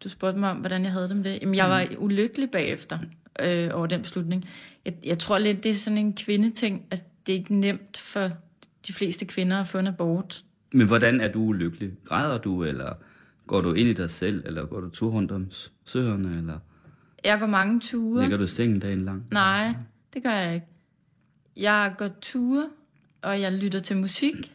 du 0.04 0.10
spurgte 0.10 0.40
mig 0.40 0.52
om, 0.52 0.58
hvordan 0.58 0.84
jeg 0.84 0.92
havde 0.92 1.10
det 1.10 1.16
med 1.16 1.24
det. 1.24 1.42
Jamen, 1.42 1.56
jeg 1.56 1.70
var 1.70 1.88
ulykkelig 1.98 2.52
bagefter 2.52 3.00
øh, 3.42 3.70
over 3.74 3.88
den 3.88 4.02
beslutning. 4.02 4.46
Jeg, 4.86 4.94
jeg 5.04 5.20
tror 5.20 5.38
lidt, 5.38 5.64
det 5.64 5.70
er 5.70 5.74
sådan 5.74 5.98
en 5.98 6.14
kvindeting. 6.14 6.86
Altså, 6.92 7.06
det 7.26 7.34
er 7.34 7.38
ikke 7.38 7.56
nemt 7.56 7.98
for 7.98 8.30
de 8.88 8.94
fleste 8.94 9.26
kvinder 9.26 9.60
at 9.60 9.68
få 9.68 9.78
en 9.78 9.88
abort. 9.88 10.44
Men 10.74 10.88
hvordan 10.88 11.22
er 11.22 11.32
du 11.32 11.42
ulykkelig? 11.42 11.92
Græder 12.04 12.38
du, 12.38 12.64
eller 12.64 12.94
går 13.48 13.62
du 13.62 13.74
ind 13.74 13.90
i 13.90 13.94
dig 13.94 14.10
selv, 14.10 14.44
eller 14.46 14.66
går 14.66 14.80
du 14.80 14.90
tur 14.90 15.12
rundt 15.12 15.32
om 15.32 15.52
søerne, 15.86 16.38
eller 16.38 16.60
Jeg 17.26 17.40
går 17.40 17.48
mange 17.48 17.80
ture. 17.80 18.22
ligger 18.22 18.38
du 18.38 18.44
i 18.44 18.48
sengen 18.48 18.80
dagen 18.80 19.06
lang? 19.06 19.26
Nej, 19.32 19.74
det 20.14 20.24
gør 20.24 20.30
jeg 20.32 20.54
ikke. 20.56 20.68
Jeg 21.58 21.94
går 21.98 22.10
ture, 22.22 22.70
og 23.22 23.42
jeg 23.42 23.52
lytter 23.54 23.80
til 23.80 23.98
musik, 23.98 24.54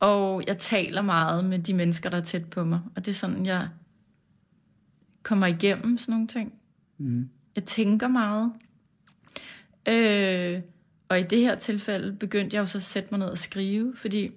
og 0.00 0.42
jeg 0.46 0.58
taler 0.58 1.02
meget 1.02 1.44
med 1.44 1.58
de 1.58 1.74
mennesker, 1.74 2.10
der 2.10 2.16
er 2.16 2.20
tæt 2.22 2.44
på 2.50 2.64
mig. 2.64 2.80
Og 2.96 3.04
det 3.06 3.12
er 3.12 3.16
sådan, 3.16 3.46
jeg 3.46 3.68
kommer 5.22 5.46
igennem 5.46 5.98
sådan 5.98 6.12
nogle 6.12 6.26
ting. 6.28 6.52
Mm. 6.98 7.28
Jeg 7.56 7.64
tænker 7.64 8.08
meget. 8.08 8.52
Øh, 9.88 10.62
og 11.08 11.20
i 11.20 11.22
det 11.22 11.40
her 11.40 11.54
tilfælde 11.54 12.12
begyndte 12.12 12.54
jeg 12.54 12.60
jo 12.60 12.66
så 12.66 12.78
at 12.78 12.82
sætte 12.82 13.08
mig 13.10 13.18
ned 13.18 13.26
og 13.26 13.38
skrive, 13.38 13.94
fordi 13.96 14.30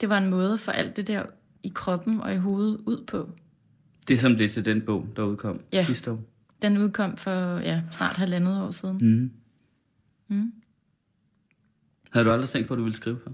det 0.00 0.08
var 0.08 0.18
en 0.18 0.30
måde 0.30 0.58
for 0.58 0.72
alt 0.72 0.96
det 0.96 1.06
der 1.06 1.22
i 1.62 1.72
kroppen 1.74 2.20
og 2.20 2.32
i 2.34 2.36
hovedet 2.36 2.80
ud 2.86 3.04
på. 3.06 3.30
Det 4.08 4.14
er 4.14 4.18
som 4.18 4.36
det 4.36 4.50
til 4.50 4.64
den 4.64 4.82
bog, 4.82 5.08
der 5.16 5.22
udkom 5.22 5.60
Ja. 5.72 5.84
sidste 5.84 6.10
år. 6.10 6.20
Den 6.62 6.78
udkom 6.78 7.16
for 7.16 7.58
ja, 7.58 7.82
snart 7.90 8.16
halvandet 8.16 8.62
år 8.62 8.70
siden. 8.70 8.98
Mm. 9.00 9.32
Mm. 10.36 10.52
Havde 12.12 12.26
du 12.26 12.32
aldrig 12.32 12.48
tænkt 12.48 12.68
på, 12.68 12.74
at 12.74 12.78
du 12.78 12.82
ville 12.82 12.96
skrive 12.96 13.20
for? 13.22 13.32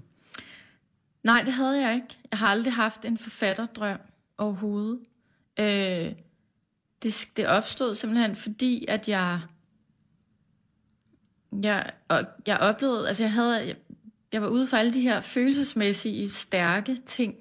Nej, 1.22 1.42
det 1.42 1.52
havde 1.52 1.86
jeg 1.86 1.94
ikke. 1.94 2.18
Jeg 2.30 2.38
har 2.38 2.48
aldrig 2.48 2.72
haft 2.72 3.04
en 3.04 3.18
forfatterdrøm 3.18 3.98
overhovedet. 4.38 5.00
Øh, 5.58 6.12
det, 7.02 7.28
det 7.36 7.46
opstod 7.46 7.94
simpelthen 7.94 8.36
fordi, 8.36 8.84
at 8.88 9.08
jeg, 9.08 9.40
jeg, 11.62 11.90
og 12.08 12.24
jeg 12.46 12.58
oplevede, 12.58 13.08
altså 13.08 13.22
jeg 13.22 13.32
havde, 13.32 13.66
jeg, 13.66 13.76
jeg 14.32 14.42
var 14.42 14.48
ude 14.48 14.66
for 14.66 14.76
alle 14.76 14.94
de 14.94 15.00
her 15.00 15.20
følelsesmæssige, 15.20 16.30
stærke 16.30 16.96
ting, 17.06 17.34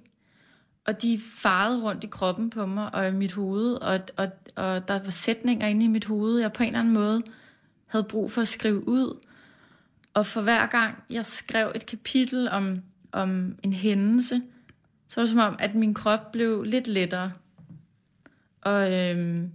og 0.88 1.02
de 1.02 1.19
farede 1.34 1.84
rundt 1.84 2.04
i 2.04 2.08
kroppen 2.08 2.50
på 2.50 2.65
mig 2.65 2.95
og 2.95 3.08
i 3.08 3.12
mit 3.12 3.32
hoved, 3.32 3.73
og, 3.73 4.00
og, 4.17 4.28
og 4.56 4.88
der 4.88 5.04
var 5.04 5.10
sætninger 5.10 5.67
inde 5.67 5.86
i 5.86 5.88
mit 5.88 6.06
hoved, 6.06 6.39
jeg 6.39 6.54
på 6.54 6.63
en 6.63 6.67
eller 6.67 6.80
anden 6.80 6.93
måde 6.93 7.23
havde 7.88 8.04
brug 8.04 8.32
for 8.32 8.41
at 8.41 8.47
skrive 8.47 8.88
ud. 8.88 9.19
Og 10.13 10.26
for 10.26 10.41
hver 10.41 10.65
gang 10.65 10.95
jeg 11.10 11.26
skrev 11.26 11.71
et 11.76 11.86
kapitel 11.86 12.50
om, 12.50 12.82
om 13.12 13.56
en 13.63 13.73
hændelse, 13.73 14.41
så 15.08 15.21
var 15.21 15.23
det 15.23 15.30
som 15.30 15.39
om, 15.39 15.56
at 15.60 15.76
min 15.76 15.93
krop 15.93 16.32
blev 16.32 16.63
lidt 16.63 16.88
lettere. 16.88 17.32
Og 18.62 18.93
øhm, 18.93 19.52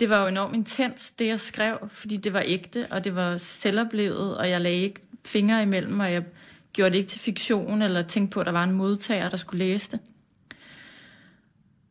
det 0.00 0.10
var 0.10 0.22
jo 0.22 0.28
enormt 0.28 0.54
intens, 0.54 1.10
det 1.10 1.26
jeg 1.26 1.40
skrev, 1.40 1.78
fordi 1.88 2.16
det 2.16 2.32
var 2.32 2.42
ægte, 2.46 2.86
og 2.90 3.04
det 3.04 3.14
var 3.14 3.36
selvoplevet, 3.36 4.36
og 4.38 4.50
jeg 4.50 4.60
lagde 4.60 4.76
ikke 4.76 5.00
fingre 5.24 5.62
imellem, 5.62 6.00
og 6.00 6.12
jeg 6.12 6.24
gjorde 6.72 6.90
det 6.90 6.98
ikke 6.98 7.08
til 7.08 7.20
fiktion, 7.20 7.82
eller 7.82 8.02
tænkte 8.02 8.34
på, 8.34 8.40
at 8.40 8.46
der 8.46 8.52
var 8.52 8.64
en 8.64 8.72
modtager, 8.72 9.28
der 9.28 9.36
skulle 9.36 9.58
læse 9.58 9.90
det. 9.90 10.00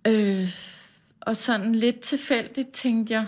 Øh, 0.08 0.50
og 1.22 1.36
sådan 1.36 1.76
lidt 1.76 2.00
tilfældigt 2.00 2.72
tænkte 2.72 3.14
jeg, 3.14 3.28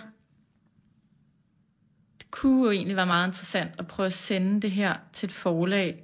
det 2.19 2.31
kunne 2.31 2.63
jo 2.63 2.71
egentlig 2.71 2.95
være 2.95 3.05
meget 3.05 3.27
interessant 3.27 3.71
at 3.77 3.87
prøve 3.87 4.05
at 4.05 4.13
sende 4.13 4.61
det 4.61 4.71
her 4.71 4.95
til 5.13 5.27
et 5.27 5.33
forlag, 5.33 6.03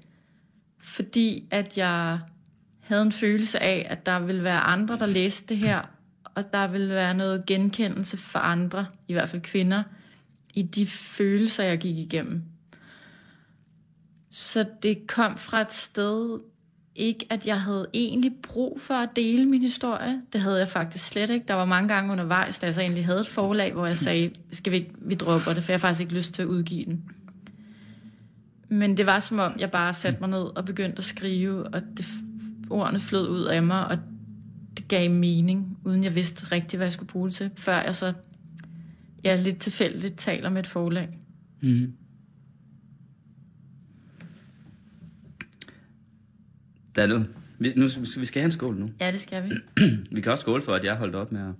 fordi 0.79 1.47
at 1.51 1.77
jeg 1.77 2.19
havde 2.79 3.01
en 3.01 3.11
følelse 3.11 3.59
af, 3.59 3.87
at 3.89 4.05
der 4.05 4.19
ville 4.19 4.43
være 4.43 4.59
andre, 4.59 4.99
der 4.99 5.05
læste 5.05 5.47
det 5.47 5.57
her, 5.57 5.81
og 6.23 6.53
der 6.53 6.67
ville 6.67 6.89
være 6.89 7.13
noget 7.13 7.45
genkendelse 7.45 8.17
for 8.17 8.39
andre, 8.39 8.87
i 9.07 9.13
hvert 9.13 9.29
fald 9.29 9.41
kvinder, 9.41 9.83
i 10.53 10.61
de 10.61 10.87
følelser, 10.87 11.63
jeg 11.63 11.77
gik 11.77 11.97
igennem. 11.97 12.43
Så 14.31 14.65
det 14.83 15.07
kom 15.07 15.37
fra 15.37 15.61
et 15.61 15.73
sted, 15.73 16.39
ikke 16.95 17.25
at 17.29 17.47
jeg 17.47 17.61
havde 17.61 17.87
egentlig 17.93 18.31
brug 18.43 18.81
for 18.81 18.93
at 18.93 19.09
dele 19.15 19.45
min 19.45 19.61
historie. 19.61 20.21
Det 20.33 20.41
havde 20.41 20.59
jeg 20.59 20.67
faktisk 20.67 21.07
slet 21.07 21.29
ikke. 21.29 21.45
Der 21.47 21.53
var 21.53 21.65
mange 21.65 21.87
gange 21.93 22.11
undervejs, 22.11 22.59
da 22.59 22.65
jeg 22.65 22.73
så 22.73 22.81
egentlig 22.81 23.05
havde 23.05 23.19
et 23.19 23.27
forlag, 23.27 23.73
hvor 23.73 23.85
jeg 23.85 23.97
sagde, 23.97 24.31
skal 24.51 24.71
vi 24.71 24.77
ikke, 24.77 24.91
vi 25.01 25.15
dropper 25.15 25.53
det, 25.53 25.63
for 25.63 25.71
jeg 25.71 25.79
har 25.79 25.87
faktisk 25.87 26.01
ikke 26.01 26.13
lyst 26.13 26.33
til 26.33 26.41
at 26.41 26.47
udgive 26.47 26.85
den. 26.85 27.03
Men 28.69 28.97
det 28.97 29.05
var 29.05 29.19
som 29.19 29.39
om, 29.39 29.53
jeg 29.59 29.71
bare 29.71 29.93
satte 29.93 30.19
mig 30.19 30.29
ned 30.29 30.57
og 30.57 30.65
begyndte 30.65 30.97
at 30.97 31.03
skrive, 31.03 31.67
og 31.67 31.81
det, 31.97 32.05
ordene 32.69 32.99
flød 32.99 33.29
ud 33.29 33.43
af 33.43 33.63
mig, 33.63 33.87
og 33.87 33.97
det 34.77 34.87
gav 34.87 35.11
mening, 35.11 35.77
uden 35.85 36.03
jeg 36.03 36.15
vidste 36.15 36.51
rigtigt, 36.51 36.77
hvad 36.77 36.87
jeg 36.87 36.91
skulle 36.91 37.09
bruge 37.09 37.27
det 37.27 37.35
til, 37.35 37.51
før 37.55 37.81
jeg 37.81 37.95
så 37.95 38.13
ja, 39.23 39.35
lidt 39.35 39.59
tilfældigt 39.59 40.17
taler 40.17 40.49
med 40.49 40.59
et 40.59 40.67
forlag. 40.67 41.17
Mm. 41.61 41.93
Der 46.95 47.03
er 47.03 47.07
noget. 47.07 47.27
Vi, 47.59 47.73
nu, 47.75 47.87
skal- 47.87 48.21
vi 48.21 48.25
skal 48.25 48.41
have 48.41 48.45
en 48.45 48.51
skål 48.51 48.75
nu. 48.75 48.89
Ja, 48.99 49.11
det 49.11 49.19
skal 49.19 49.49
vi. 49.49 49.55
Vi 50.15 50.21
kan 50.21 50.31
også 50.31 50.41
skåle 50.41 50.61
for, 50.63 50.73
at 50.73 50.83
jeg 50.83 50.95
holdt 50.95 51.15
op 51.15 51.31
med 51.31 51.41
at, 51.41 51.53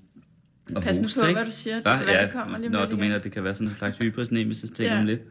at 0.77 0.83
Pas 0.83 0.97
nu 0.97 1.07
på, 1.21 1.27
ikke? 1.27 1.37
hvad 1.37 1.45
du 1.45 1.51
siger. 1.51 1.75
Det 1.75 1.83
Hva? 1.83 1.97
kan 1.97 2.05
være, 2.07 2.15
ja, 2.17 2.25
det 2.25 2.33
kommer 2.33 2.57
lige 2.57 2.69
Nå, 2.69 2.79
du 2.79 2.85
igen. 2.85 2.99
mener, 2.99 3.15
at 3.15 3.23
det 3.23 3.31
kan 3.31 3.43
være 3.43 3.55
sådan 3.55 3.67
en 3.67 3.75
slags 3.75 3.97
hybrisnemelsesting 3.97 4.89
Ja. 4.89 4.99
om 4.99 5.05
lidt. 5.05 5.21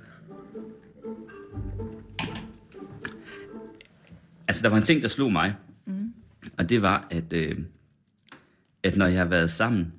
Altså, 4.49 4.63
der 4.63 4.69
var 4.69 4.77
en 4.77 4.83
ting, 4.83 5.03
der 5.03 5.09
slog 5.09 5.33
mig. 5.33 5.55
Mm. 5.85 6.15
Og 6.59 6.69
det 6.69 6.83
var, 6.83 7.07
at, 7.11 7.33
øh, 7.33 7.59
at 8.83 8.97
når 8.97 9.07
jeg 9.07 9.19
har 9.19 9.25
været 9.29 9.51
sammen, 9.51 9.93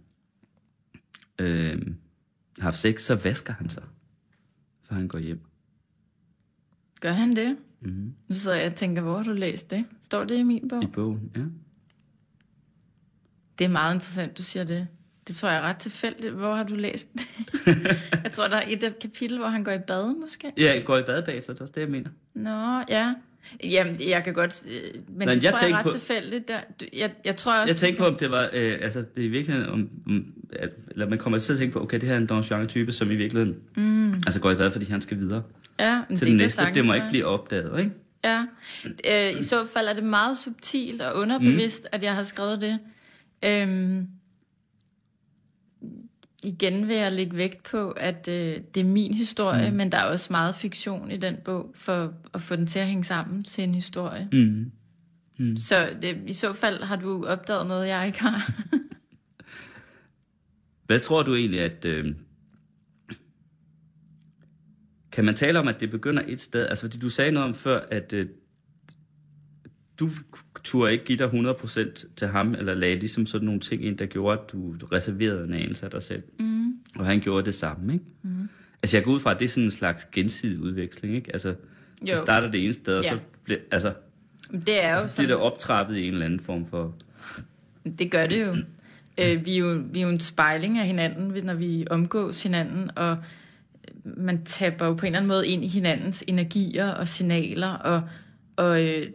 øh, 1.40 1.82
haft 2.60 2.78
sex, 2.78 3.02
så 3.02 3.16
vasker 3.16 3.54
han 3.54 3.70
sig, 3.70 3.84
før 4.84 4.96
han 4.96 5.08
går 5.08 5.20
hjem. 5.20 5.40
Gør 7.02 7.12
han 7.12 7.36
det? 7.36 7.58
Mm. 7.86 8.14
Nu 8.28 8.36
sidder 8.36 8.58
jeg 8.58 8.68
og 8.68 8.76
tænker, 8.76 9.02
hvor 9.02 9.18
har 9.18 9.24
du 9.24 9.32
læst 9.34 9.72
det? 9.72 9.86
Står 10.02 10.24
det 10.24 10.38
i 10.38 10.44
min 10.44 10.68
bog? 10.70 10.84
I 10.84 10.88
bogen, 10.88 11.32
ja. 11.36 11.42
Det 13.60 13.66
er 13.66 13.70
meget 13.70 13.94
interessant, 13.94 14.38
du 14.38 14.44
siger 14.44 14.64
det. 14.64 14.88
Det 15.28 15.36
tror 15.36 15.50
jeg 15.50 15.58
er 15.58 15.62
ret 15.62 15.78
tilfældigt. 15.78 16.34
Hvor 16.34 16.54
har 16.54 16.64
du 16.64 16.76
læst 16.76 17.14
det? 17.14 17.22
jeg 18.24 18.32
tror, 18.32 18.48
der 18.48 18.56
er 18.56 18.64
et 18.68 19.00
kapitel, 19.02 19.38
hvor 19.38 19.48
han 19.48 19.64
går 19.64 19.72
i 19.72 19.80
bad, 19.88 20.20
måske. 20.20 20.52
Ja, 20.58 20.82
går 20.86 20.98
i 20.98 21.04
bad 21.04 21.24
bag, 21.26 21.44
så 21.44 21.54
det 21.54 21.60
er 21.60 21.64
også 21.64 21.72
det, 21.76 21.82
jeg 21.82 21.90
mener. 21.90 22.10
Nå, 22.34 22.84
ja. 22.90 23.14
Jamen, 23.64 23.98
jeg 24.10 24.24
kan 24.24 24.34
godt... 24.34 24.66
øh, 24.70 24.82
Men 24.96 25.18
Men 25.18 25.28
det 25.28 25.44
jeg 25.44 25.52
tror 25.54 25.68
jeg 25.68 25.72
er 25.74 25.78
ret 25.78 25.84
på- 25.84 25.92
tilfældigt. 25.92 26.48
Der. 26.48 26.60
Jeg, 26.94 27.12
jeg 27.26 27.36
tror 27.36 27.54
også... 27.54 27.68
Jeg 27.70 27.76
tænkte 27.76 28.00
på, 28.02 28.08
om 28.08 28.16
det 28.16 28.32
var, 28.32 28.50
øh, 28.54 28.78
altså 28.82 29.00
det 29.00 29.22
er 29.22 29.26
i 29.26 29.28
virkeligheden, 29.28 29.70
om, 29.70 29.90
om, 30.08 30.34
at, 30.54 30.70
eller 30.92 31.10
man 31.10 31.20
kommer 31.20 31.40
til 31.40 31.54
at 31.54 31.60
tænke 31.60 31.74
på, 31.74 31.82
okay, 31.84 32.00
det 32.02 32.10
her 32.10 32.16
er 32.16 32.20
en 32.20 32.28
Don 32.28 32.42
Juan-type, 32.42 32.92
som 32.92 33.12
i 33.12 33.16
virkeligheden, 33.16 33.56
mm. 33.78 34.03
Altså 34.16 34.40
går 34.40 34.52
i 34.52 34.56
bad, 34.56 34.72
fordi 34.72 34.86
han 34.92 35.02
skal 35.02 35.18
videre. 35.18 35.44
Ja, 35.80 36.02
men 36.10 36.18
Til 36.18 36.26
det 36.28 36.32
kan 36.32 36.38
næste, 36.38 36.56
sagtens 36.56 36.76
det 36.78 36.86
må 36.86 36.94
ikke 36.94 37.08
blive 37.10 37.26
opdaget, 37.26 37.80
ikke? 37.80 37.92
Ja, 38.24 38.46
øh, 38.86 39.40
i 39.40 39.44
så 39.44 39.68
fald 39.74 39.88
er 39.88 39.94
det 39.94 40.04
meget 40.04 40.38
subtilt 40.38 41.02
og 41.02 41.16
underbevidst, 41.16 41.82
mm. 41.84 41.90
at 41.92 42.04
jeg 42.04 42.16
har 42.16 42.24
skrevet 42.24 42.62
det. 42.62 42.80
Øhm, 43.46 44.08
igen 46.44 46.88
vil 46.88 46.96
jeg 46.96 47.12
lægge 47.12 47.38
vægt 47.38 47.64
på, 47.64 47.92
at 47.92 48.28
øh, 48.28 48.58
det 48.76 48.80
er 48.82 48.84
min 48.84 49.14
historie, 49.14 49.70
Mm. 49.72 49.78
men 49.78 49.92
der 49.92 49.98
er 49.98 50.06
også 50.06 50.28
meget 50.32 50.56
fiktion 50.56 51.12
i 51.12 51.18
den 51.18 51.36
bog, 51.46 51.72
for 51.76 52.14
at 52.34 52.42
få 52.42 52.56
den 52.56 52.68
til 52.68 52.80
at 52.80 52.88
hænge 52.88 53.04
sammen 53.04 53.44
til 53.44 53.64
en 53.64 53.76
historie. 53.76 54.28
Mm. 54.32 54.72
Så 55.58 55.90
det, 56.02 56.18
i 56.28 56.34
så 56.34 56.54
fald 56.54 56.84
har 56.84 56.96
du 56.96 57.26
opdaget 57.26 57.68
noget, 57.68 57.88
jeg 57.88 58.08
ikke 58.08 58.22
har. 58.22 58.52
Hvad 60.88 61.00
tror 61.00 61.24
du 61.24 61.36
egentlig, 61.36 61.60
at... 61.62 61.86
Øh, 61.86 62.16
kan 65.14 65.26
man 65.26 65.36
tale 65.36 65.60
om, 65.60 65.68
at 65.68 65.80
det 65.80 65.92
begynder 65.92 66.24
et 66.28 66.42
sted? 66.42 66.68
Altså, 66.68 66.84
fordi 66.84 66.98
du 66.98 67.10
sagde 67.10 67.32
noget 67.32 67.50
om 67.50 67.56
før, 67.56 67.80
at 67.92 68.14
øh, 68.14 68.28
du 70.00 70.10
turde 70.64 70.92
ikke 70.92 71.06
give 71.06 71.18
dig 71.18 71.28
100% 71.28 72.16
til 72.16 72.28
ham, 72.28 72.56
eller 72.56 72.74
lagde 72.74 72.96
ligesom 72.96 73.26
sådan 73.26 73.46
nogle 73.46 73.60
ting 73.60 73.86
ind, 73.86 73.98
der 73.98 74.06
gjorde, 74.06 74.40
at 74.40 74.52
du 74.52 74.72
reserverede 74.92 75.48
en 75.48 75.54
anelse 75.54 75.86
af 75.86 75.92
dig 75.92 76.04
selv. 76.04 76.24
Mm. 76.40 76.74
Og 76.96 77.06
han 77.06 77.20
gjorde 77.20 77.46
det 77.46 77.54
samme, 77.54 77.94
ikke? 77.94 78.06
Mm. 78.22 78.50
Altså, 78.84 78.98
jeg 78.98 79.04
går 79.04 79.12
ud 79.12 79.20
fra, 79.20 79.32
at 79.32 79.40
det 79.40 79.46
er 79.46 79.50
sådan 79.50 79.64
en 79.64 79.72
slags 79.72 80.06
gensidig 80.06 80.60
udveksling, 80.64 81.16
ikke? 81.16 81.30
Altså, 81.34 81.56
jo. 82.02 82.18
Så 82.18 82.24
starter 82.24 82.52
det 82.52 82.64
ene 82.64 82.74
sted, 82.74 82.98
og 82.98 83.04
Ja. 83.04 83.10
så 83.10 83.20
bliver, 83.44 83.60
altså, 83.72 83.94
Det 84.68 84.84
er 84.84 84.94
jo 84.94 85.00
så 85.00 85.04
bliver 85.04 85.08
sådan, 85.08 85.30
det 85.30 85.36
optrappet 85.36 85.98
i 85.98 86.08
en 86.08 86.14
eller 86.14 86.26
anden 86.26 86.40
form 86.40 86.68
for... 86.68 86.96
Det 88.00 88.12
gør 88.12 88.28
det 88.28 88.42
jo. 88.46 88.56
Øh, 89.18 89.46
vi, 89.46 89.54
er 89.54 89.58
jo 89.58 89.84
vi 89.94 90.00
er 90.00 90.04
jo 90.04 90.10
en 90.10 90.20
spejling 90.20 90.78
af 90.78 90.88
hinanden, 90.88 91.46
når 91.46 91.54
vi 91.54 91.88
omgås 91.90 92.44
hinanden, 92.44 92.90
og 92.96 93.18
man 94.04 94.44
tapper 94.46 94.86
jo 94.86 94.94
på 94.94 95.06
en 95.06 95.08
eller 95.08 95.20
anden 95.20 95.28
måde 95.28 95.48
ind 95.48 95.66
i 95.66 95.68
hinandens 95.68 96.24
energier 96.28 96.90
og 96.90 97.08
signaler, 97.08 97.70
og, 97.70 98.02
og 98.56 98.84
øh, 98.84 99.08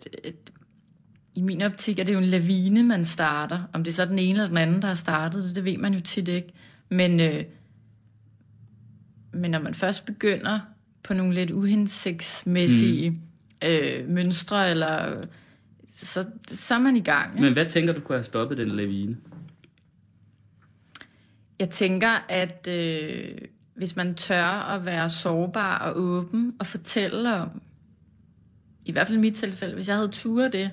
i 1.35 1.40
min 1.40 1.62
optik 1.62 1.98
er 1.98 2.05
det 2.05 2.12
jo 2.12 2.18
en 2.18 2.24
lavine, 2.24 2.83
man 2.83 3.05
starter. 3.05 3.62
Om 3.72 3.85
det 3.85 3.90
er 3.90 3.94
så 3.94 4.05
den 4.05 4.18
ene 4.18 4.33
eller 4.33 4.46
den 4.46 4.57
anden, 4.57 4.83
der 4.83 4.88
har 4.88 4.94
startet 4.94 5.44
det, 5.44 5.57
det 5.57 5.64
ved 5.64 5.79
man 5.79 5.94
jo 5.94 6.01
tit 6.01 6.29
ikke. 6.29 6.53
Men, 6.88 7.20
øh, 7.20 7.44
men 9.33 9.51
når 9.51 9.59
man 9.59 9.74
først 9.74 10.07
begynder 10.07 10.61
på 11.03 11.14
nogle 11.14 11.35
lidt 11.35 11.51
uhensigtsmæssige 11.51 13.11
mm. 13.11 13.18
øh, 13.64 14.09
mønstre, 14.09 14.70
eller 14.70 15.22
så, 15.88 16.27
så 16.48 16.74
er 16.74 16.79
man 16.79 16.96
i 16.96 17.01
gang. 17.01 17.35
Ikke? 17.35 17.42
Men 17.42 17.53
hvad 17.53 17.66
tænker 17.66 17.92
du 17.92 18.01
kunne 18.01 18.16
have 18.16 18.24
stoppet 18.24 18.59
den 18.59 18.68
lavine? 18.68 19.16
Jeg 21.59 21.70
tænker, 21.70 22.24
at 22.29 22.68
øh, 22.70 23.38
hvis 23.78 23.96
man 23.96 24.14
tør 24.14 24.44
at 24.44 24.84
være 24.84 25.10
sårbar 25.10 25.78
og 25.78 25.92
åben 25.96 26.54
og 26.60 26.66
fortælle 26.66 27.34
om, 27.34 27.62
i 28.84 28.92
hvert 28.92 29.06
fald 29.06 29.18
i 29.18 29.20
mit 29.20 29.34
tilfælde, 29.34 29.74
hvis 29.74 29.88
jeg 29.88 29.96
havde 29.96 30.08
turet 30.08 30.52
det, 30.52 30.70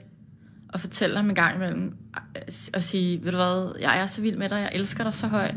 og 0.70 0.80
fortælle 0.80 1.16
ham 1.16 1.30
en 1.30 1.36
gang 1.36 1.56
imellem, 1.56 1.98
øh, 2.36 2.42
og 2.74 2.82
sige, 2.82 3.24
ved 3.24 3.32
du 3.32 3.38
hvad, 3.38 3.76
jeg 3.82 4.02
er 4.02 4.06
så 4.06 4.22
vild 4.22 4.38
med 4.38 4.50
dig, 4.50 4.56
jeg 4.56 4.72
elsker 4.74 5.04
dig 5.04 5.14
så 5.14 5.28
højt, 5.28 5.56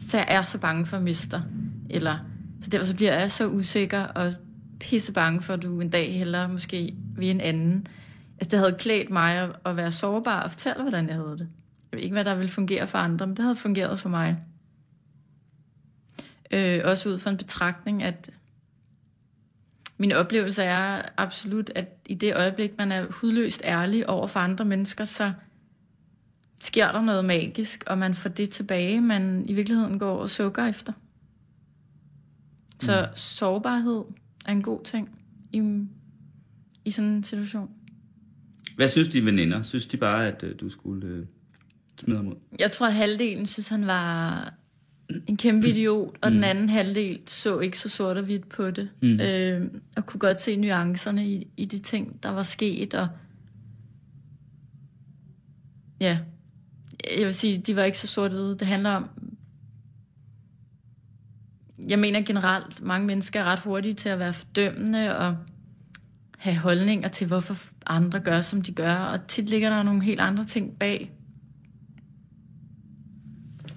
så 0.00 0.16
jeg 0.16 0.26
er 0.28 0.42
så 0.42 0.58
bange 0.58 0.86
for 0.86 0.96
at 0.96 1.02
miste 1.02 1.30
dig. 1.30 1.42
Eller, 1.90 2.18
så 2.60 2.70
derfor 2.70 2.86
så 2.86 2.96
bliver 2.96 3.18
jeg 3.18 3.30
så 3.30 3.48
usikker 3.48 4.00
og 4.00 4.32
pisse 4.80 5.12
bange 5.12 5.40
for, 5.40 5.54
at 5.54 5.62
du 5.62 5.80
en 5.80 5.90
dag 5.90 6.18
hellere 6.18 6.48
måske 6.48 6.94
ved 7.16 7.30
en 7.30 7.40
anden. 7.40 7.86
Altså, 8.40 8.50
det 8.50 8.58
havde 8.58 8.76
klædt 8.78 9.10
mig 9.10 9.34
at, 9.34 9.56
at 9.64 9.76
være 9.76 9.92
sårbar 9.92 10.42
og 10.42 10.50
fortælle, 10.50 10.82
hvordan 10.82 11.06
jeg 11.06 11.14
havde 11.14 11.38
det. 11.38 11.48
Jeg 11.92 11.96
ved 11.96 12.00
ikke, 12.00 12.14
hvad 12.14 12.24
der 12.24 12.34
ville 12.34 12.50
fungere 12.50 12.86
for 12.86 12.98
andre, 12.98 13.26
men 13.26 13.36
det 13.36 13.42
havde 13.42 13.56
fungeret 13.56 13.98
for 13.98 14.08
mig. 14.08 14.36
Øh, 16.50 16.80
også 16.84 17.08
ud 17.08 17.18
fra 17.18 17.30
en 17.30 17.36
betragtning, 17.36 18.02
at 18.02 18.30
min 19.98 20.12
oplevelse 20.12 20.62
er 20.62 21.02
absolut, 21.16 21.70
at 21.74 21.88
i 22.06 22.14
det 22.14 22.36
øjeblik, 22.36 22.78
man 22.78 22.92
er 22.92 23.06
hudløst 23.10 23.62
ærlig 23.64 24.08
over 24.08 24.26
for 24.26 24.40
andre 24.40 24.64
mennesker, 24.64 25.04
så 25.04 25.32
sker 26.60 26.92
der 26.92 27.00
noget 27.00 27.24
magisk, 27.24 27.84
og 27.86 27.98
man 27.98 28.14
får 28.14 28.30
det 28.30 28.50
tilbage, 28.50 29.00
man 29.00 29.44
i 29.48 29.52
virkeligheden 29.52 29.98
går 29.98 30.18
og 30.18 30.30
sukker 30.30 30.66
efter. 30.66 30.92
Så 32.80 33.06
mm. 33.10 33.16
sårbarhed 33.16 34.04
er 34.46 34.52
en 34.52 34.62
god 34.62 34.84
ting 34.84 35.18
i, 35.52 35.82
i 36.84 36.90
sådan 36.90 37.10
en 37.10 37.24
situation. 37.24 37.70
Hvad 38.76 38.88
synes 38.88 39.08
de 39.08 39.24
veninder? 39.24 39.62
Synes 39.62 39.86
de 39.86 39.96
bare, 39.96 40.26
at 40.26 40.42
øh, 40.42 40.60
du 40.60 40.68
skulle 40.68 41.06
øh, 41.06 41.26
smide 42.00 42.16
ham 42.16 42.28
ud? 42.28 42.34
Jeg 42.58 42.72
tror, 42.72 42.86
at 42.86 42.94
halvdelen 42.94 43.46
synes, 43.46 43.68
han 43.68 43.86
var 43.86 44.54
en 45.26 45.36
kæmpe 45.36 45.68
idiot, 45.68 46.18
og 46.20 46.30
mm. 46.30 46.34
den 46.34 46.44
anden 46.44 46.68
halvdel 46.68 47.20
så 47.26 47.58
ikke 47.58 47.78
så 47.78 47.88
sort 47.88 48.16
og 48.16 48.24
hvidt 48.24 48.48
på 48.48 48.70
det. 48.70 48.88
Mm. 49.02 49.20
Øh, 49.20 49.70
og 49.96 50.06
kunne 50.06 50.20
godt 50.20 50.40
se 50.40 50.56
nuancerne 50.56 51.26
i, 51.26 51.48
i 51.56 51.64
de 51.64 51.78
ting, 51.78 52.22
der 52.22 52.28
var 52.28 52.42
sket. 52.42 52.94
Og 52.94 53.08
ja, 56.00 56.18
jeg 57.16 57.26
vil 57.26 57.34
sige, 57.34 57.58
de 57.58 57.76
var 57.76 57.84
ikke 57.84 57.98
så 57.98 58.06
sort 58.06 58.30
hvide. 58.30 58.58
Det 58.58 58.66
handler 58.66 58.90
om... 58.90 59.08
Jeg 61.88 61.98
mener 61.98 62.20
generelt, 62.20 62.82
mange 62.82 63.06
mennesker 63.06 63.40
er 63.40 63.44
ret 63.44 63.58
hurtige 63.58 63.94
til 63.94 64.08
at 64.08 64.18
være 64.18 64.32
fordømmende 64.32 65.18
og 65.18 65.36
have 66.38 66.56
holdninger 66.56 67.08
til, 67.08 67.26
hvorfor 67.26 67.56
andre 67.86 68.20
gør, 68.20 68.40
som 68.40 68.62
de 68.62 68.72
gør. 68.72 68.94
Og 68.94 69.26
tit 69.26 69.48
ligger 69.50 69.70
der 69.70 69.82
nogle 69.82 70.02
helt 70.02 70.20
andre 70.20 70.44
ting 70.44 70.78
bag. 70.78 71.12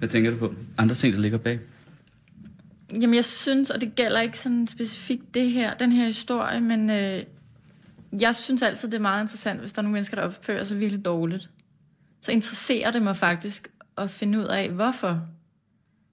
Hvad 0.02 0.08
tænker 0.10 0.30
du 0.30 0.36
på? 0.36 0.54
Andre 0.78 0.94
ting, 0.94 1.14
der 1.14 1.20
ligger 1.20 1.38
bag? 1.38 1.60
Jamen, 2.92 3.14
jeg 3.14 3.24
synes, 3.24 3.70
og 3.70 3.80
det 3.80 3.94
gælder 3.94 4.20
ikke 4.20 4.38
sådan 4.38 4.66
specifikt 4.66 5.34
det 5.34 5.50
her, 5.50 5.74
den 5.74 5.92
her 5.92 6.06
historie, 6.06 6.60
men 6.60 6.90
øh, 6.90 7.22
jeg 8.20 8.34
synes 8.36 8.62
altid, 8.62 8.88
det 8.88 8.96
er 8.96 9.00
meget 9.02 9.22
interessant, 9.22 9.60
hvis 9.60 9.72
der 9.72 9.78
er 9.78 9.82
nogle 9.82 9.92
mennesker, 9.92 10.16
der 10.16 10.22
opfører 10.22 10.64
sig 10.64 10.80
virkelig 10.80 11.04
dårligt. 11.04 11.50
Så 12.20 12.32
interesserer 12.32 12.90
det 12.90 13.02
mig 13.02 13.16
faktisk 13.16 13.68
at 13.98 14.10
finde 14.10 14.38
ud 14.38 14.44
af, 14.44 14.70
hvorfor. 14.70 15.28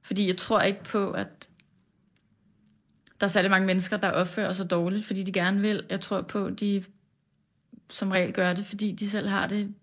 Fordi 0.03 0.27
jeg 0.27 0.37
tror 0.37 0.61
ikke 0.61 0.83
på, 0.83 1.11
at 1.11 1.49
der 3.19 3.25
er 3.25 3.31
særlig 3.31 3.51
mange 3.51 3.67
mennesker, 3.67 3.97
der 3.97 4.09
opfører 4.11 4.53
sig 4.53 4.69
dårligt, 4.69 5.05
fordi 5.05 5.23
de 5.23 5.31
gerne 5.31 5.61
vil. 5.61 5.83
Jeg 5.89 6.01
tror 6.01 6.21
på, 6.21 6.45
at 6.45 6.59
de 6.59 6.83
som 7.91 8.11
regel 8.11 8.33
gør 8.33 8.53
det, 8.53 8.65
fordi 8.65 8.91
de 8.91 9.09
selv 9.09 9.27
har 9.27 9.47
det 9.47 9.73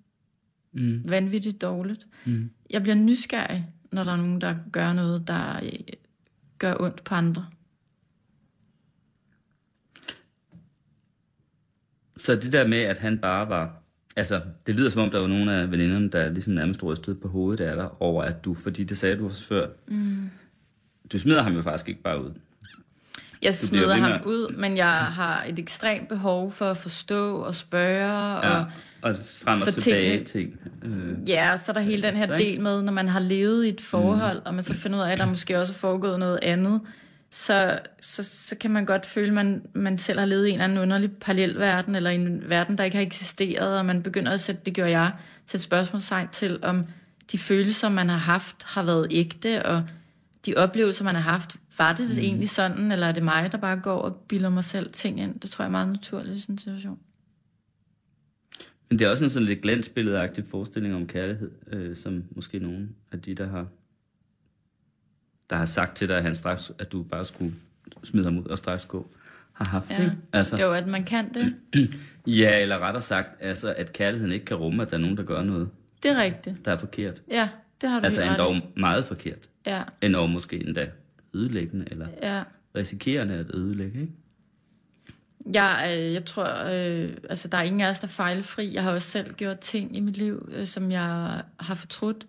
Mm. 0.72 1.02
vanvittigt 1.08 1.60
dårligt. 1.62 2.06
Mm. 2.24 2.50
Jeg 2.70 2.82
bliver 2.82 2.94
nysgerrig, 2.94 3.66
når 3.96 4.04
der 4.04 4.12
er 4.12 4.16
nogen, 4.16 4.40
der 4.40 4.54
gør 4.72 4.92
noget, 4.92 5.28
der 5.28 5.56
øh, 5.62 5.70
gør 6.58 6.74
ondt 6.80 7.04
på 7.04 7.14
andre. 7.14 7.46
Så 12.16 12.36
det 12.36 12.52
der 12.52 12.66
med, 12.66 12.78
at 12.78 12.98
han 12.98 13.18
bare 13.18 13.48
var... 13.48 13.82
Altså, 14.16 14.40
det 14.66 14.74
lyder 14.74 14.90
som 14.90 15.02
om, 15.02 15.10
der 15.10 15.18
var 15.18 15.26
nogle 15.26 15.52
af 15.52 15.70
veninderne, 15.70 16.10
der 16.10 16.30
ligesom 16.30 16.52
nærmest 16.52 16.80
stod 16.80 17.14
på 17.14 17.28
hovedet 17.28 17.64
af 17.64 17.76
dig 17.76 18.02
over, 18.02 18.22
at 18.22 18.44
du... 18.44 18.54
Fordi 18.54 18.84
det 18.84 18.98
sagde 18.98 19.16
du 19.16 19.24
også 19.24 19.44
før. 19.44 19.68
Mm. 19.88 20.30
Du 21.12 21.18
smider 21.18 21.42
ham 21.42 21.54
jo 21.54 21.62
faktisk 21.62 21.88
ikke 21.88 22.02
bare 22.02 22.24
ud. 22.24 22.30
Jeg 23.42 23.54
smider 23.54 23.96
med 23.96 24.02
ham 24.02 24.20
ud, 24.24 24.54
men 24.56 24.76
jeg 24.76 24.92
har 24.92 25.44
et 25.48 25.58
ekstremt 25.58 26.08
behov 26.08 26.50
for 26.52 26.70
at 26.70 26.76
forstå 26.76 27.36
og 27.36 27.54
spørge. 27.54 28.46
Ja. 28.46 28.58
Og, 28.58 28.66
Og 29.02 29.16
frem 29.44 29.62
og 29.62 29.74
tilbage 29.74 30.24
ting. 30.24 30.60
Øh, 30.84 31.28
ja, 31.28 31.56
så 31.56 31.72
er 31.72 31.74
der 31.74 31.80
hele 31.80 32.02
den 32.02 32.16
her 32.16 32.36
del 32.36 32.60
med, 32.60 32.82
når 32.82 32.92
man 32.92 33.08
har 33.08 33.20
levet 33.20 33.64
i 33.64 33.68
et 33.68 33.80
forhold, 33.80 34.36
mm. 34.36 34.46
og 34.46 34.54
man 34.54 34.64
så 34.64 34.74
finder 34.74 34.98
ud 34.98 35.02
af, 35.02 35.12
at 35.12 35.18
der 35.18 35.26
måske 35.26 35.60
også 35.60 35.72
er 35.72 35.76
foregået 35.76 36.18
noget 36.18 36.38
andet, 36.42 36.80
så, 37.30 37.78
så, 38.00 38.22
så 38.22 38.56
kan 38.56 38.70
man 38.70 38.86
godt 38.86 39.06
føle, 39.06 39.26
at 39.26 39.34
man, 39.34 39.62
man 39.74 39.98
selv 39.98 40.18
har 40.18 40.26
levet 40.26 40.46
i 40.46 40.48
en 40.48 40.54
eller 40.54 40.64
anden 40.64 40.78
underlig 40.78 41.10
parallelverden, 41.12 41.94
eller 41.94 42.10
en 42.10 42.42
verden, 42.46 42.78
der 42.78 42.84
ikke 42.84 42.96
har 42.96 43.04
eksisteret, 43.04 43.78
og 43.78 43.86
man 43.86 44.02
begynder 44.02 44.32
at 44.32 44.40
sætte, 44.40 44.60
det 44.66 44.74
gør 44.74 44.86
jeg, 44.86 45.12
sætte 45.46 45.64
spørgsmålstegn 45.64 46.28
til, 46.32 46.58
om 46.62 46.84
de 47.32 47.38
følelser, 47.38 47.88
man 47.88 48.08
har 48.08 48.16
haft, 48.16 48.56
har 48.64 48.82
været 48.82 49.06
ægte, 49.10 49.66
og 49.66 49.82
de 50.46 50.54
oplevelser, 50.56 51.04
man 51.04 51.14
har 51.14 51.32
haft, 51.32 51.56
var 51.78 51.92
det 51.92 52.10
mm. 52.10 52.18
egentlig 52.18 52.48
sådan, 52.48 52.92
eller 52.92 53.06
er 53.06 53.12
det 53.12 53.22
mig, 53.22 53.52
der 53.52 53.58
bare 53.58 53.76
går 53.76 53.98
og 53.98 54.14
bilder 54.28 54.48
mig 54.48 54.64
selv 54.64 54.90
ting 54.90 55.20
ind? 55.20 55.40
Det 55.40 55.50
tror 55.50 55.62
jeg 55.62 55.68
er 55.68 55.72
meget 55.72 55.88
naturligt 55.88 56.34
i 56.34 56.38
sådan 56.38 56.54
en 56.54 56.58
situation. 56.58 56.98
Men 58.88 58.98
det 58.98 59.04
er 59.04 59.10
også 59.10 59.24
en 59.24 59.30
sådan 59.30 59.46
lidt 59.46 59.62
glansbilledagtig 59.62 60.44
forestilling 60.44 60.94
om 60.94 61.06
kærlighed, 61.06 61.50
øh, 61.72 61.96
som 61.96 62.24
måske 62.30 62.58
nogen 62.58 62.96
af 63.12 63.22
de, 63.22 63.34
der 63.34 63.48
har, 63.48 63.66
der 65.50 65.56
har 65.56 65.64
sagt 65.64 65.96
til 65.96 66.08
dig, 66.08 66.16
at, 66.16 66.22
han 66.22 66.34
straks, 66.34 66.72
at 66.78 66.92
du 66.92 67.02
bare 67.02 67.24
skulle 67.24 67.54
smide 68.04 68.24
ham 68.24 68.38
ud 68.38 68.44
og 68.44 68.58
straks 68.58 68.86
gå, 68.86 69.10
har 69.52 69.64
haft. 69.64 69.90
Ja. 69.90 70.02
Ikke? 70.02 70.16
Altså, 70.32 70.56
Jo, 70.56 70.72
at 70.72 70.86
man 70.86 71.04
kan 71.04 71.34
det. 71.34 71.54
ja, 72.40 72.62
eller 72.62 72.78
rettere 72.78 73.02
sagt, 73.02 73.28
altså, 73.40 73.74
at 73.76 73.92
kærligheden 73.92 74.32
ikke 74.32 74.44
kan 74.44 74.56
rumme, 74.56 74.82
at 74.82 74.90
der 74.90 74.96
er 74.96 75.00
nogen, 75.00 75.16
der 75.16 75.22
gør 75.22 75.40
noget, 75.40 75.68
Det 76.02 76.10
er 76.10 76.22
rigtigt. 76.22 76.64
der 76.64 76.72
er 76.72 76.78
forkert. 76.78 77.22
Ja, 77.30 77.48
det 77.80 77.90
har 77.90 78.00
du 78.00 78.04
Altså 78.04 78.22
endda 78.22 78.66
meget 78.76 79.04
forkert. 79.04 79.48
Ja, 79.66 79.82
Endda 80.02 80.26
måske 80.26 80.66
endda 80.66 80.90
ødelæggende, 81.36 81.86
eller 81.90 82.08
ja. 82.22 82.42
risikerende 82.76 83.34
at 83.34 83.54
ødelægge. 83.54 84.00
Ikke? 84.00 84.12
Jeg, 85.54 85.96
øh, 85.98 86.12
jeg 86.12 86.24
tror, 86.24 86.44
øh, 86.44 87.10
altså 87.30 87.48
der 87.48 87.58
er 87.58 87.62
ingen 87.62 87.80
af 87.80 87.90
os, 87.90 87.98
der 87.98 88.06
er 88.06 88.10
fejlfri. 88.10 88.74
Jeg 88.74 88.82
har 88.82 88.92
også 88.92 89.10
selv 89.10 89.34
gjort 89.34 89.58
ting 89.58 89.96
i 89.96 90.00
mit 90.00 90.16
liv, 90.16 90.48
øh, 90.52 90.66
som 90.66 90.90
jeg 90.90 91.42
har 91.60 91.74
fortrudt. 91.74 92.26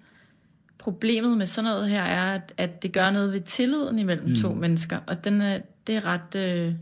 Problemet 0.78 1.38
med 1.38 1.46
sådan 1.46 1.72
noget 1.72 1.90
her 1.90 2.04
er, 2.04 2.36
at, 2.36 2.54
at 2.58 2.84
det 2.84 2.94
gør 2.94 3.12
noget 3.12 3.34
ved 3.34 3.42
tilliden 3.42 4.00
imellem 4.00 4.30
mm. 4.30 4.36
to 4.36 4.54
mennesker. 4.54 5.00
Og 5.08 5.24
den 5.24 5.42
er, 5.42 5.60
det 5.88 5.96
er 5.96 6.06
ret... 6.06 6.36
Øh, 6.36 6.76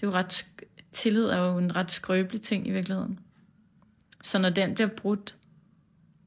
det 0.00 0.06
er 0.06 0.06
jo 0.06 0.10
ret... 0.10 0.46
Tillid 0.92 1.24
er 1.24 1.38
jo 1.38 1.58
en 1.58 1.76
ret 1.76 1.90
skrøbelig 1.90 2.42
ting 2.42 2.68
i 2.68 2.70
virkeligheden. 2.70 3.18
Så 4.22 4.38
når 4.38 4.50
den 4.50 4.74
bliver 4.74 4.88
brudt, 4.88 5.36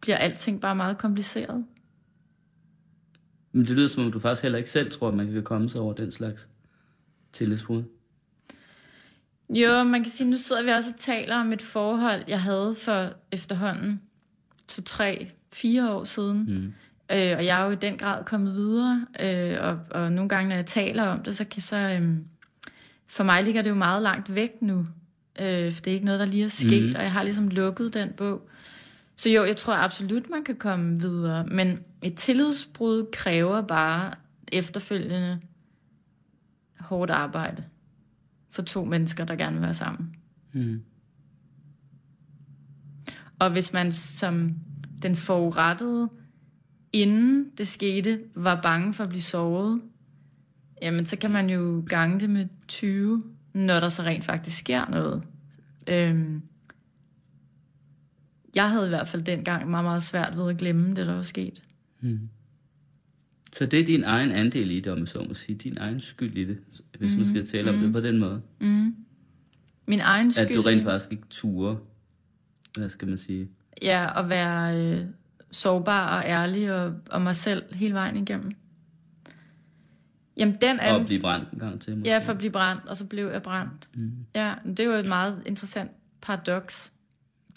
bliver 0.02 0.18
alting 0.18 0.62
bare 0.62 0.76
meget 0.76 0.98
kompliceret. 0.98 1.66
Men 3.52 3.66
det 3.66 3.76
lyder 3.76 3.88
som 3.88 4.06
om, 4.06 4.12
du 4.12 4.20
faktisk 4.20 4.44
heller 4.44 4.58
ikke 4.58 4.70
selv 4.70 4.92
tror, 4.92 5.08
at 5.08 5.14
man 5.14 5.32
kan 5.32 5.44
komme 5.44 5.70
sig 5.70 5.82
over 5.82 5.94
den 5.94 6.12
slags 6.12 6.48
tillidsbrud. 7.34 7.84
Jo, 9.50 9.84
man 9.84 10.04
kan 10.04 10.12
sige, 10.12 10.30
nu 10.30 10.36
sidder 10.36 10.64
vi 10.64 10.70
også 10.70 10.90
og 10.94 11.00
taler 11.00 11.36
om 11.36 11.54
et 11.54 11.62
forhold, 11.62 12.24
jeg 12.28 12.42
havde 12.42 12.76
for 12.76 13.10
efterhånden 13.32 14.02
to, 14.68 14.82
tre, 14.82 15.32
fire 15.54 15.92
år 15.92 16.04
siden. 16.04 16.46
Mm. 16.48 16.74
Øh, 17.16 17.38
og 17.38 17.46
jeg 17.46 17.62
er 17.62 17.66
jo 17.66 17.72
i 17.72 17.76
den 17.76 17.98
grad 17.98 18.26
kommet 18.26 18.54
videre, 18.54 19.06
øh, 19.20 19.58
og, 19.62 19.80
og 20.02 20.12
nogle 20.12 20.30
gange, 20.30 20.50
når 20.50 20.56
jeg 20.56 20.66
taler 20.66 21.04
om 21.04 21.24
det, 21.24 21.36
så 21.36 21.46
kan 21.46 21.62
så... 21.62 21.78
Øh, 21.78 22.18
for 23.08 23.24
mig 23.24 23.44
ligger 23.44 23.62
det 23.62 23.70
jo 23.70 23.76
meget 23.76 24.04
langt 24.04 24.36
væk 24.36 24.52
nu, 24.62 24.88
øh, 25.42 25.72
for 25.72 25.82
det 25.82 25.88
er 25.88 25.94
ikke 25.94 26.06
noget, 26.06 26.20
der 26.20 26.26
lige 26.26 26.46
er 26.46 26.50
sket, 26.50 26.90
mm. 26.90 26.96
og 26.96 27.02
jeg 27.02 27.12
har 27.12 27.24
ligesom 27.24 27.48
lukket 27.48 27.94
den 27.94 28.10
bog. 28.18 28.50
Så 29.16 29.30
jo, 29.30 29.46
jeg 29.46 29.58
tror 29.58 29.74
absolut, 29.74 30.30
man 30.30 30.44
kan 30.44 30.56
komme 30.56 31.00
videre, 31.00 31.46
men 31.46 31.80
et 32.02 32.16
tillidsbrud 32.16 33.06
kræver 33.12 33.62
bare 33.62 34.14
efterfølgende 34.52 35.40
hårdt 36.80 37.12
arbejde 37.12 37.64
for 38.50 38.62
to 38.62 38.86
mennesker, 38.86 39.26
der 39.26 39.36
gerne 39.36 39.56
vil 39.56 39.62
være 39.62 39.74
sammen. 39.74 40.16
Mm. 40.54 40.82
Og 43.40 43.52
hvis 43.52 43.74
man 43.74 43.92
som 43.92 44.56
den 45.02 45.16
forurettede, 45.16 46.10
inden 46.94 47.52
det 47.58 47.68
skete, 47.68 48.20
var 48.36 48.62
bange 48.62 48.94
for 48.94 49.04
at 49.04 49.10
blive 49.10 49.22
såret, 49.22 49.82
jamen 50.82 51.06
så 51.06 51.18
kan 51.18 51.32
man 51.32 51.50
jo 51.50 51.84
gange 51.90 52.20
det 52.20 52.30
med 52.30 52.48
20, 52.68 53.24
når 53.54 53.80
der 53.80 53.90
så 53.90 54.04
rent 54.04 54.26
faktisk 54.26 54.58
sker 54.58 54.90
noget. 54.90 55.24
Øhm, 55.90 56.42
jeg 58.56 58.70
havde 58.70 58.86
i 58.86 58.90
hvert 58.90 59.08
fald 59.08 59.22
dengang 59.22 59.70
meget, 59.70 59.84
meget 59.86 60.04
svært 60.04 60.38
ved 60.38 60.50
at 60.50 60.58
glemme 60.58 60.96
det, 60.96 61.08
der 61.08 61.16
var 61.16 61.22
sket. 61.22 61.64
Mm. 62.02 62.30
Så 63.58 63.66
det 63.66 63.80
er 63.80 63.86
din 63.86 64.04
egen 64.04 64.32
andel 64.32 64.72
i 64.72 64.80
det, 64.80 64.92
om 64.92 64.98
man 64.98 65.08
så 65.08 65.26
må 65.28 65.34
sige. 65.34 65.58
Din 65.58 65.78
egen 65.78 66.00
skyld 66.00 66.38
i 66.38 66.46
det, 66.46 66.60
hvis 67.00 67.12
mm. 67.12 67.18
man 67.18 67.28
skal 67.28 67.48
tale 67.48 67.70
om 67.70 67.76
mm. 67.76 67.82
det 67.82 67.94
på 67.94 68.00
den 68.00 68.18
måde. 68.18 68.42
Mm. 68.60 68.96
Min 69.86 70.00
egen 70.00 70.32
skyld. 70.32 70.50
At 70.50 70.56
du 70.56 70.62
rent 70.62 70.84
faktisk 70.84 71.12
ikke 71.12 71.24
turer, 71.30 71.76
hvad 72.78 72.90
skal 72.90 73.08
man 73.08 73.18
sige? 73.18 73.50
Ja, 73.82 74.20
at 74.20 74.30
være 74.30 74.86
øh, 74.86 75.06
sårbar 75.52 76.18
og 76.18 76.24
ærlig 76.26 76.74
og, 76.74 76.94
og 77.10 77.22
mig 77.22 77.36
selv 77.36 77.76
hele 77.76 77.94
vejen 77.94 78.18
igennem. 78.18 78.52
Jamen, 80.38 80.58
den 80.62 80.80
er... 80.80 80.94
Og 80.94 81.00
at 81.00 81.06
blive 81.06 81.22
brændt 81.22 81.52
en 81.52 81.60
gang 81.60 81.82
til, 81.82 81.98
måske. 81.98 82.10
Ja, 82.10 82.18
for 82.18 82.32
at 82.32 82.38
blive 82.38 82.52
brændt, 82.52 82.86
og 82.86 82.98
så 82.98 83.06
blev 83.06 83.28
jeg 83.28 83.42
brændt. 83.42 83.90
Mm. 83.96 84.12
Ja, 84.36 84.54
det 84.66 84.80
er 84.80 84.84
jo 84.84 84.92
et 84.92 85.06
meget 85.06 85.44
interessant 85.46 85.92
paradoks, 86.22 86.94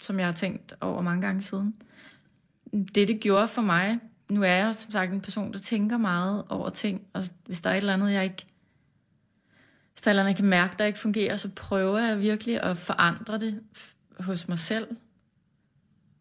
som 0.01 0.19
jeg 0.19 0.27
har 0.27 0.33
tænkt 0.33 0.73
over 0.81 1.01
mange 1.01 1.21
gange 1.21 1.41
siden. 1.41 1.75
Det, 2.73 3.07
det 3.07 3.19
gjorde 3.19 3.47
for 3.47 3.61
mig, 3.61 3.99
nu 4.29 4.43
er 4.43 4.47
jeg 4.47 4.75
som 4.75 4.91
sagt 4.91 5.11
en 5.11 5.21
person, 5.21 5.53
der 5.53 5.59
tænker 5.59 5.97
meget 5.97 6.43
over 6.49 6.69
ting, 6.69 7.01
og 7.13 7.23
hvis 7.45 7.61
der 7.61 7.69
er 7.69 7.73
et 7.73 7.77
eller 7.77 7.93
andet, 7.93 8.11
jeg 8.11 8.23
ikke 8.23 8.45
hvis 9.93 10.01
der 10.01 10.09
er 10.09 10.11
et 10.11 10.13
eller 10.13 10.23
andet, 10.23 10.29
jeg 10.29 10.35
kan 10.35 10.45
mærke, 10.45 10.75
der 10.79 10.85
ikke 10.85 10.99
fungerer, 10.99 11.37
så 11.37 11.49
prøver 11.55 11.99
jeg 11.99 12.21
virkelig 12.21 12.63
at 12.63 12.77
forandre 12.77 13.39
det 13.39 13.61
hos 14.19 14.47
mig 14.47 14.59
selv. 14.59 14.87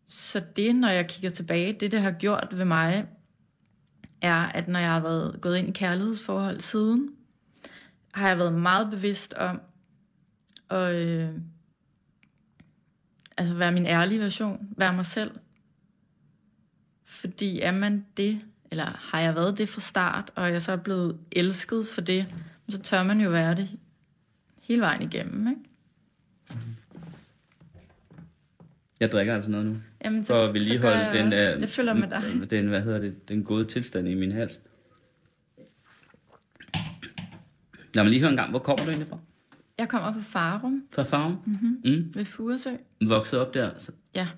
Så 0.07 0.43
det, 0.57 0.75
når 0.75 0.89
jeg 0.89 1.09
kigger 1.09 1.31
tilbage, 1.31 1.73
det, 1.73 1.93
det 1.93 2.03
har 2.03 2.11
gjort 2.11 2.49
ved 2.53 2.65
mig, 2.65 3.07
er, 4.21 4.35
at 4.35 4.69
når 4.69 4.79
jeg 4.79 4.93
har 4.93 5.01
været 5.01 5.41
gået 5.41 5.57
ind 5.57 5.69
i 5.69 5.73
kærlighedsforhold 5.73 6.61
siden, 6.61 7.11
har 8.13 8.29
jeg 8.29 8.39
været 8.39 8.53
meget 8.53 8.91
bevidst 8.91 9.35
om 9.35 9.61
at 10.71 10.95
øh, 10.95 11.29
altså 13.37 13.55
være 13.55 13.73
min 13.73 13.87
ærlige 13.87 14.21
version, 14.21 14.69
være 14.77 14.93
mig 14.93 15.07
selv. 15.07 15.31
Fordi 17.25 17.61
er 17.61 17.73
man 17.73 18.07
det, 18.17 18.41
eller 18.71 18.85
har 18.85 19.21
jeg 19.21 19.35
været 19.35 19.59
det 19.59 19.69
fra 19.69 19.81
start, 19.81 20.31
og 20.35 20.53
jeg 20.53 20.63
så 20.63 20.73
er 20.73 20.77
blevet 20.77 21.19
elsket 21.33 21.87
for 21.87 22.01
det, 22.01 22.27
så 22.69 22.79
tør 22.79 23.03
man 23.03 23.21
jo 23.21 23.31
være 23.31 23.55
det 23.55 23.69
hele 24.63 24.81
vejen 24.81 25.03
igennem, 25.03 25.49
ikke? 25.49 25.61
Jeg 29.01 29.13
drikker 29.13 29.35
altså 29.35 29.51
noget 29.51 29.67
nu. 29.67 29.77
Jamen, 30.05 30.25
så, 30.25 30.33
for 30.33 30.45
at 30.45 30.55
vedligeholde 30.55 31.09
den. 31.13 31.33
Jeg 31.33 31.69
følger 31.69 31.95
med 31.95 32.09
dig. 32.09 32.51
Den, 32.51 32.67
hvad 32.69 32.81
hedder 32.83 33.01
det, 33.01 33.29
den 33.29 33.45
gode 33.45 33.65
tilstand 33.65 34.09
i 34.09 34.15
min 34.15 34.33
hals. 34.33 34.61
Lad 37.95 38.05
mig 38.05 38.11
lige 38.11 38.21
høre 38.21 38.31
en 38.31 38.37
gang, 38.37 38.51
hvor 38.51 38.59
kommer 38.59 38.85
du 38.85 38.91
egentlig 38.91 39.09
fra? 39.09 39.19
Jeg 39.79 39.89
kommer 39.89 40.13
fra 40.13 40.21
Farum. 40.21 40.85
Fra 40.93 41.03
Farum? 41.03 41.37
Mm-hmm. 41.47 41.81
Mm. 41.85 42.13
Ved 42.15 42.25
Furesø. 42.25 42.71
Vokset 43.07 43.39
op 43.39 43.55
der? 43.55 43.71
Så... 43.79 43.93
Ja. 44.15 44.29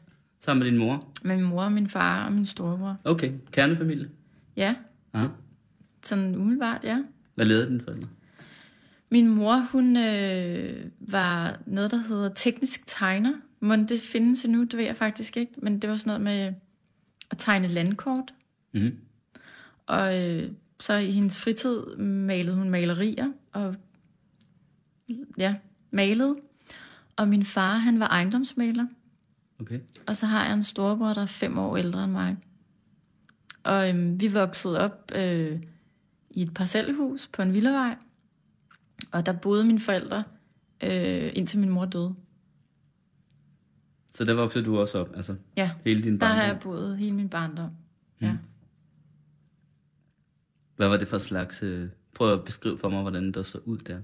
Sammen 0.40 0.64
med 0.64 0.70
din 0.70 0.78
mor? 0.78 1.12
Med 1.22 1.36
min 1.36 1.44
mor 1.44 1.68
min 1.68 1.88
far 1.88 2.26
og 2.26 2.32
min 2.32 2.46
storebror. 2.46 2.96
Okay, 3.04 3.32
kernefamilie? 3.52 4.10
Ja. 4.56 4.74
Ja. 5.14 5.28
Sådan 6.02 6.34
umiddelbart, 6.34 6.84
ja. 6.84 7.02
Hvad 7.34 7.46
lavede 7.46 7.70
din 7.70 7.80
forældre? 7.80 8.08
Min 9.10 9.28
mor, 9.28 9.68
hun 9.72 9.96
øh, 9.96 10.84
var 11.00 11.58
noget, 11.66 11.90
der 11.90 11.96
hedder 11.96 12.34
teknisk 12.34 12.80
tegner. 12.86 13.32
Men 13.60 13.88
det 13.88 14.00
findes 14.00 14.44
endnu, 14.44 14.64
det 14.64 14.76
ved 14.76 14.84
jeg 14.84 14.96
faktisk 14.96 15.36
ikke. 15.36 15.52
Men 15.56 15.78
det 15.78 15.90
var 15.90 15.96
sådan 15.96 16.10
noget 16.10 16.22
med 16.22 16.54
at 17.30 17.38
tegne 17.38 17.68
landkort. 17.68 18.34
Mm. 18.74 18.96
Og 19.86 20.22
øh, 20.22 20.50
så 20.80 20.94
i 20.94 21.10
hendes 21.10 21.38
fritid 21.38 21.96
malede 21.96 22.56
hun 22.56 22.70
malerier. 22.70 23.32
Og 23.52 23.74
ja, 25.38 25.54
malede. 25.90 26.36
Og 27.16 27.28
min 27.28 27.44
far, 27.44 27.76
han 27.76 28.00
var 28.00 28.06
ejendomsmaler. 28.06 28.86
Okay. 29.60 29.80
Og 30.06 30.16
så 30.16 30.26
har 30.26 30.44
jeg 30.44 30.54
en 30.54 30.64
storebror, 30.64 31.14
der 31.14 31.22
er 31.22 31.26
fem 31.26 31.58
år 31.58 31.76
ældre 31.76 32.04
end 32.04 32.12
mig. 32.12 32.36
Og 33.64 33.88
øhm, 33.88 34.20
vi 34.20 34.28
voksede 34.28 34.80
op 34.80 35.12
øh, 35.14 35.60
i 36.30 36.42
et 36.42 36.54
parcelhus 36.54 37.26
på 37.26 37.42
en 37.42 37.52
villavej. 37.52 37.96
Og 39.12 39.26
der 39.26 39.32
boede 39.32 39.64
mine 39.64 39.80
forældre, 39.80 40.24
øh, 40.82 41.30
indtil 41.34 41.58
min 41.58 41.68
mor 41.70 41.84
døde. 41.84 42.14
Så 44.10 44.24
der 44.24 44.34
voksede 44.34 44.64
du 44.64 44.78
også 44.78 44.98
op? 44.98 45.10
Altså 45.16 45.34
ja, 45.56 45.70
hele 45.84 46.02
din 46.02 46.12
der 46.12 46.18
barndom? 46.18 46.36
har 46.36 46.44
jeg 46.44 46.58
boet 46.60 46.98
hele 46.98 47.12
min 47.14 47.28
barndom. 47.28 47.70
Ja. 48.20 48.32
Mm. 48.32 48.38
Hvad 50.76 50.88
var 50.88 50.96
det 50.96 51.08
for 51.08 51.18
slags... 51.18 51.62
Øh, 51.62 51.88
prøv 52.14 52.32
at 52.32 52.44
beskrive 52.44 52.78
for 52.78 52.88
mig, 52.88 53.02
hvordan 53.02 53.32
det 53.32 53.46
så 53.46 53.58
ud 53.64 53.78
der. 53.78 53.98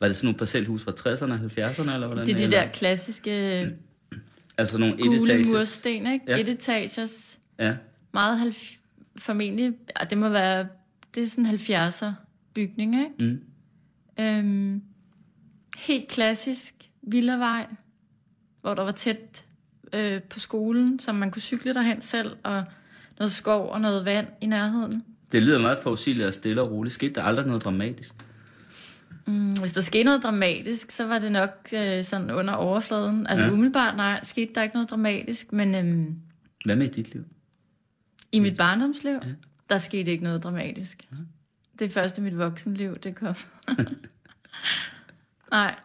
Var 0.00 0.06
det 0.06 0.16
sådan 0.16 0.26
nogle 0.26 0.38
parcelhus 0.38 0.84
fra 0.84 0.92
60'erne 0.92 1.32
og 1.32 1.38
70'erne? 1.38 1.90
Eller 1.94 2.06
hvordan, 2.06 2.26
Det 2.26 2.32
er 2.32 2.36
de 2.36 2.42
eller? 2.42 2.60
der 2.60 2.70
klassiske 2.70 3.76
Altså 4.58 4.78
nogle 4.78 4.96
gule 4.96 5.16
etetages? 5.16 5.48
mursten, 5.48 6.12
ikke? 6.12 6.24
Ja. 6.28 6.36
Ja. 6.36 6.40
Et 6.40 6.48
etagers. 6.48 7.40
Ja. 7.58 7.74
Meget 8.12 8.38
halv... 8.38 8.54
formentlig... 9.18 9.72
Ja, 10.00 10.04
det 10.04 10.18
må 10.18 10.28
være... 10.28 10.68
Det 11.14 11.22
er 11.22 11.26
sådan 11.26 11.46
en 11.46 11.54
70'er 11.54 12.12
bygning, 12.54 12.94
ikke? 12.94 13.34
Mm. 14.18 14.24
Øhm, 14.24 14.82
helt 15.76 16.08
klassisk 16.08 16.74
villavej, 17.02 17.66
hvor 18.60 18.74
der 18.74 18.82
var 18.82 18.92
tæt 18.92 19.44
øh, 19.92 20.22
på 20.22 20.38
skolen, 20.38 20.98
så 20.98 21.12
man 21.12 21.30
kunne 21.30 21.42
cykle 21.42 21.74
derhen 21.74 22.00
selv, 22.00 22.36
og 22.44 22.64
noget 23.18 23.32
skov 23.32 23.70
og 23.70 23.80
noget 23.80 24.04
vand 24.04 24.26
i 24.40 24.46
nærheden. 24.46 25.04
Det 25.32 25.42
lyder 25.42 25.58
meget 25.58 25.78
forudsigeligt 25.78 26.26
og 26.26 26.34
stille 26.34 26.62
og 26.62 26.70
roligt. 26.70 26.94
Skete 26.94 27.14
der 27.14 27.22
aldrig 27.22 27.46
noget 27.46 27.64
dramatisk? 27.64 28.14
Mm, 29.26 29.52
hvis 29.52 29.72
der 29.72 29.80
skete 29.80 30.04
noget 30.04 30.22
dramatisk, 30.22 30.90
så 30.90 31.06
var 31.06 31.18
det 31.18 31.32
nok 31.32 31.68
øh, 31.74 32.02
sådan 32.04 32.30
under 32.30 32.54
overfladen. 32.54 33.26
Altså 33.26 33.44
Ja. 33.44 33.50
umiddelbart, 33.50 33.96
nej, 33.96 34.20
skete 34.22 34.52
der 34.54 34.62
ikke 34.62 34.74
noget 34.74 34.90
dramatisk, 34.90 35.52
men 35.52 35.74
øhm, 35.74 36.16
Hvad 36.64 36.76
med 36.76 36.86
i 36.86 36.90
dit 36.92 37.12
liv? 37.14 37.24
i 38.32 38.38
mit 38.38 38.56
barndomsliv, 38.56 39.12
Ja. 39.24 39.28
der 39.70 39.78
skete 39.78 40.10
ikke 40.10 40.24
noget 40.24 40.42
dramatisk. 40.42 41.06
Ja. 41.12 41.16
Det 41.78 41.92
først 41.92 42.18
i 42.18 42.20
mit 42.20 42.38
voksenliv, 42.38 42.94
det 42.94 43.14
kom. 43.16 43.34
nej, 45.50 45.78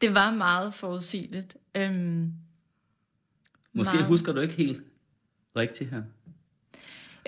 det 0.00 0.14
var 0.14 0.34
meget 0.34 0.74
forudsigeligt. 0.74 1.56
Øhm, 1.74 2.32
Måske 3.72 3.94
Meget. 3.94 4.06
husker 4.06 4.32
du 4.32 4.40
ikke 4.40 4.54
helt 4.54 4.82
rigtigt 5.56 5.90
her. 5.90 6.02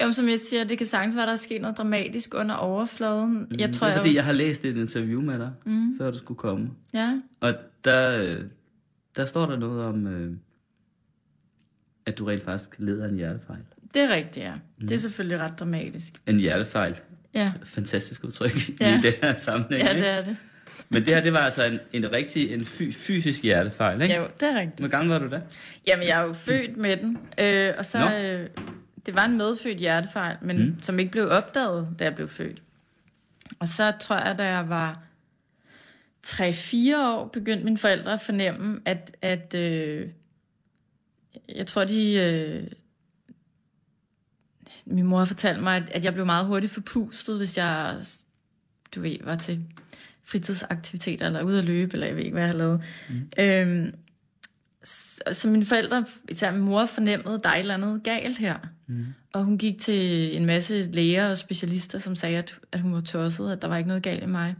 Jo, 0.02 0.12
som 0.12 0.28
jeg 0.28 0.38
siger, 0.38 0.64
det 0.64 0.78
kan 0.78 0.86
sagtens 0.86 1.16
være, 1.16 1.26
der 1.26 1.32
er 1.32 1.36
sket 1.36 1.60
noget 1.62 1.76
dramatisk 1.78 2.34
under 2.34 2.54
overfladen. 2.54 3.32
Mm, 3.38 3.56
jeg 3.58 3.72
tror, 3.72 3.86
det 3.86 3.92
er 3.94 3.96
fordi, 3.98 4.08
jeg, 4.08 4.16
jeg 4.16 4.24
har 4.24 4.32
læst 4.32 4.64
et 4.64 4.76
interview 4.76 5.20
med 5.20 5.38
dig, 5.38 5.50
mm. 5.66 5.98
før 5.98 6.10
du 6.10 6.18
skulle 6.18 6.38
komme. 6.38 6.70
Ja, 6.94 7.20
Og 7.40 7.54
der, 7.84 8.22
øh, 8.22 8.44
der 9.16 9.24
står 9.24 9.46
der 9.46 9.56
noget 9.58 9.82
om, 9.84 10.06
øh, 10.06 10.32
at 12.06 12.18
du 12.18 12.24
rent 12.24 12.44
faktisk 12.44 12.70
led 12.78 13.00
af 13.00 13.08
en 13.08 13.16
hjertefejl. 13.16 13.60
det 13.94 14.02
er 14.02 14.14
rigtigt, 14.14 14.44
ja. 14.46 14.52
Mm. 14.78 14.86
Det 14.88 14.94
er 14.94 14.98
selvfølgelig 14.98 15.38
ret 15.40 15.58
dramatisk. 15.58 16.12
En 16.26 16.36
hjertefejl. 16.36 17.00
Ja, 17.34 17.52
Fantastisk 17.64 18.24
udtryk 18.24 18.80
Ja. 18.80 18.98
i 18.98 19.00
den 19.02 19.12
her 19.22 19.36
sammenhæng. 19.36 19.82
ja 19.88 19.94
det 19.94 20.08
er 20.08 20.24
det. 20.24 20.36
Men 20.88 21.04
det 21.06 21.14
her, 21.14 21.22
det 21.22 21.32
var 21.32 21.38
altså 21.38 21.64
en, 21.64 21.78
en 21.92 22.12
rigtig 22.12 22.52
en 22.54 22.64
fy, 22.64 22.92
fysisk 22.92 23.42
hjertefejl, 23.42 24.02
ikke? 24.02 24.14
Jo, 24.16 24.22
det 24.40 24.48
er 24.48 24.58
rigtigt. 24.60 24.78
Hvor 24.80 24.88
gammel 24.88 25.08
var 25.12 25.18
du 25.18 25.30
da? 25.30 25.40
Jamen, 25.86 26.06
jeg 26.06 26.20
er 26.20 26.26
jo 26.26 26.32
født 26.32 26.76
med 26.76 26.96
den. 26.96 27.18
Øh, 27.40 27.74
og 27.78 27.84
så, 27.84 27.98
Nå. 27.98 28.04
øh, 28.06 28.46
det 29.06 29.14
var 29.14 29.24
en 29.24 29.36
medfødt 29.36 29.78
hjertefejl, 29.78 30.36
men 30.42 30.66
mm. 30.66 30.82
som 30.82 30.98
ikke 30.98 31.10
blev 31.12 31.28
opdaget, 31.28 31.88
da 31.98 32.04
jeg 32.04 32.14
blev 32.14 32.28
født. 32.28 32.62
Og 33.58 33.68
så 33.68 33.92
tror 34.00 34.16
jeg, 34.16 34.38
da 34.38 34.44
jeg 34.44 34.68
var 34.68 35.02
3-4 36.26 36.98
år, 36.98 37.28
begyndte 37.28 37.64
mine 37.64 37.78
forældre 37.78 38.12
at 38.12 38.20
fornemme, 38.20 38.80
at, 38.84 39.16
at 39.22 39.54
øh, 39.54 40.08
jeg 41.48 41.66
tror, 41.66 41.84
de 41.84 42.14
øh, 42.14 42.70
min 44.86 45.06
mor 45.06 45.18
har 45.18 45.24
fortalt 45.24 45.62
mig, 45.62 45.76
at, 45.76 45.90
at 45.90 46.04
jeg 46.04 46.12
blev 46.12 46.26
meget 46.26 46.46
hurtigt 46.46 46.72
forpustet, 46.72 47.36
hvis 47.38 47.56
jeg, 47.58 47.96
du 48.94 49.00
ved, 49.00 49.16
var 49.24 49.36
til 49.36 49.64
fritidsaktiviteter, 50.24 51.26
eller 51.26 51.42
ude 51.42 51.58
at 51.58 51.64
løbe, 51.64 51.92
eller 51.92 52.06
jeg 52.06 52.16
ved 52.16 52.22
ikke, 52.22 52.34
hvad 52.34 52.42
jeg 52.42 52.50
har 52.50 52.58
lavet. 52.58 52.82
Mm. 53.08 53.30
Øhm, 53.38 53.94
så, 54.82 55.20
så 55.32 55.48
mine 55.48 55.64
forældre, 55.64 56.06
især 56.28 56.50
min 56.50 56.60
mor, 56.60 56.86
fornemmede, 56.86 57.34
at 57.34 57.44
der 57.44 57.50
er 57.50 57.54
et 57.54 57.58
eller 57.58 57.74
andet 57.74 58.02
galt 58.02 58.38
her. 58.38 58.58
Mm. 58.88 59.06
Og 59.32 59.44
hun 59.44 59.58
gik 59.58 59.78
til 59.78 60.36
en 60.36 60.46
masse 60.46 60.82
læger 60.82 61.30
og 61.30 61.38
specialister, 61.38 61.98
som 61.98 62.16
sagde, 62.16 62.38
at, 62.38 62.58
at 62.72 62.80
hun 62.80 62.94
var 62.94 63.00
tosset, 63.00 63.52
at 63.52 63.62
der 63.62 63.68
var 63.68 63.76
ikke 63.76 63.88
noget 63.88 64.02
galt 64.02 64.22
i 64.22 64.26
mig. 64.26 64.54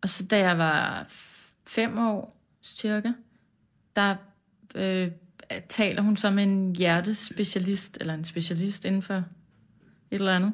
Og 0.00 0.08
så 0.08 0.26
da 0.26 0.38
jeg 0.38 0.58
var 0.58 1.06
fem 1.66 1.98
år 1.98 2.36
cirka, 2.62 3.12
der 3.96 4.16
øh, 4.74 5.10
taler 5.68 6.02
hun 6.02 6.16
som 6.16 6.38
en 6.38 6.76
hjertespecialist, 6.76 7.98
eller 8.00 8.14
en 8.14 8.24
specialist 8.24 8.84
inden 8.84 9.02
for 9.02 9.14
et 9.14 9.24
eller 10.10 10.36
andet, 10.36 10.52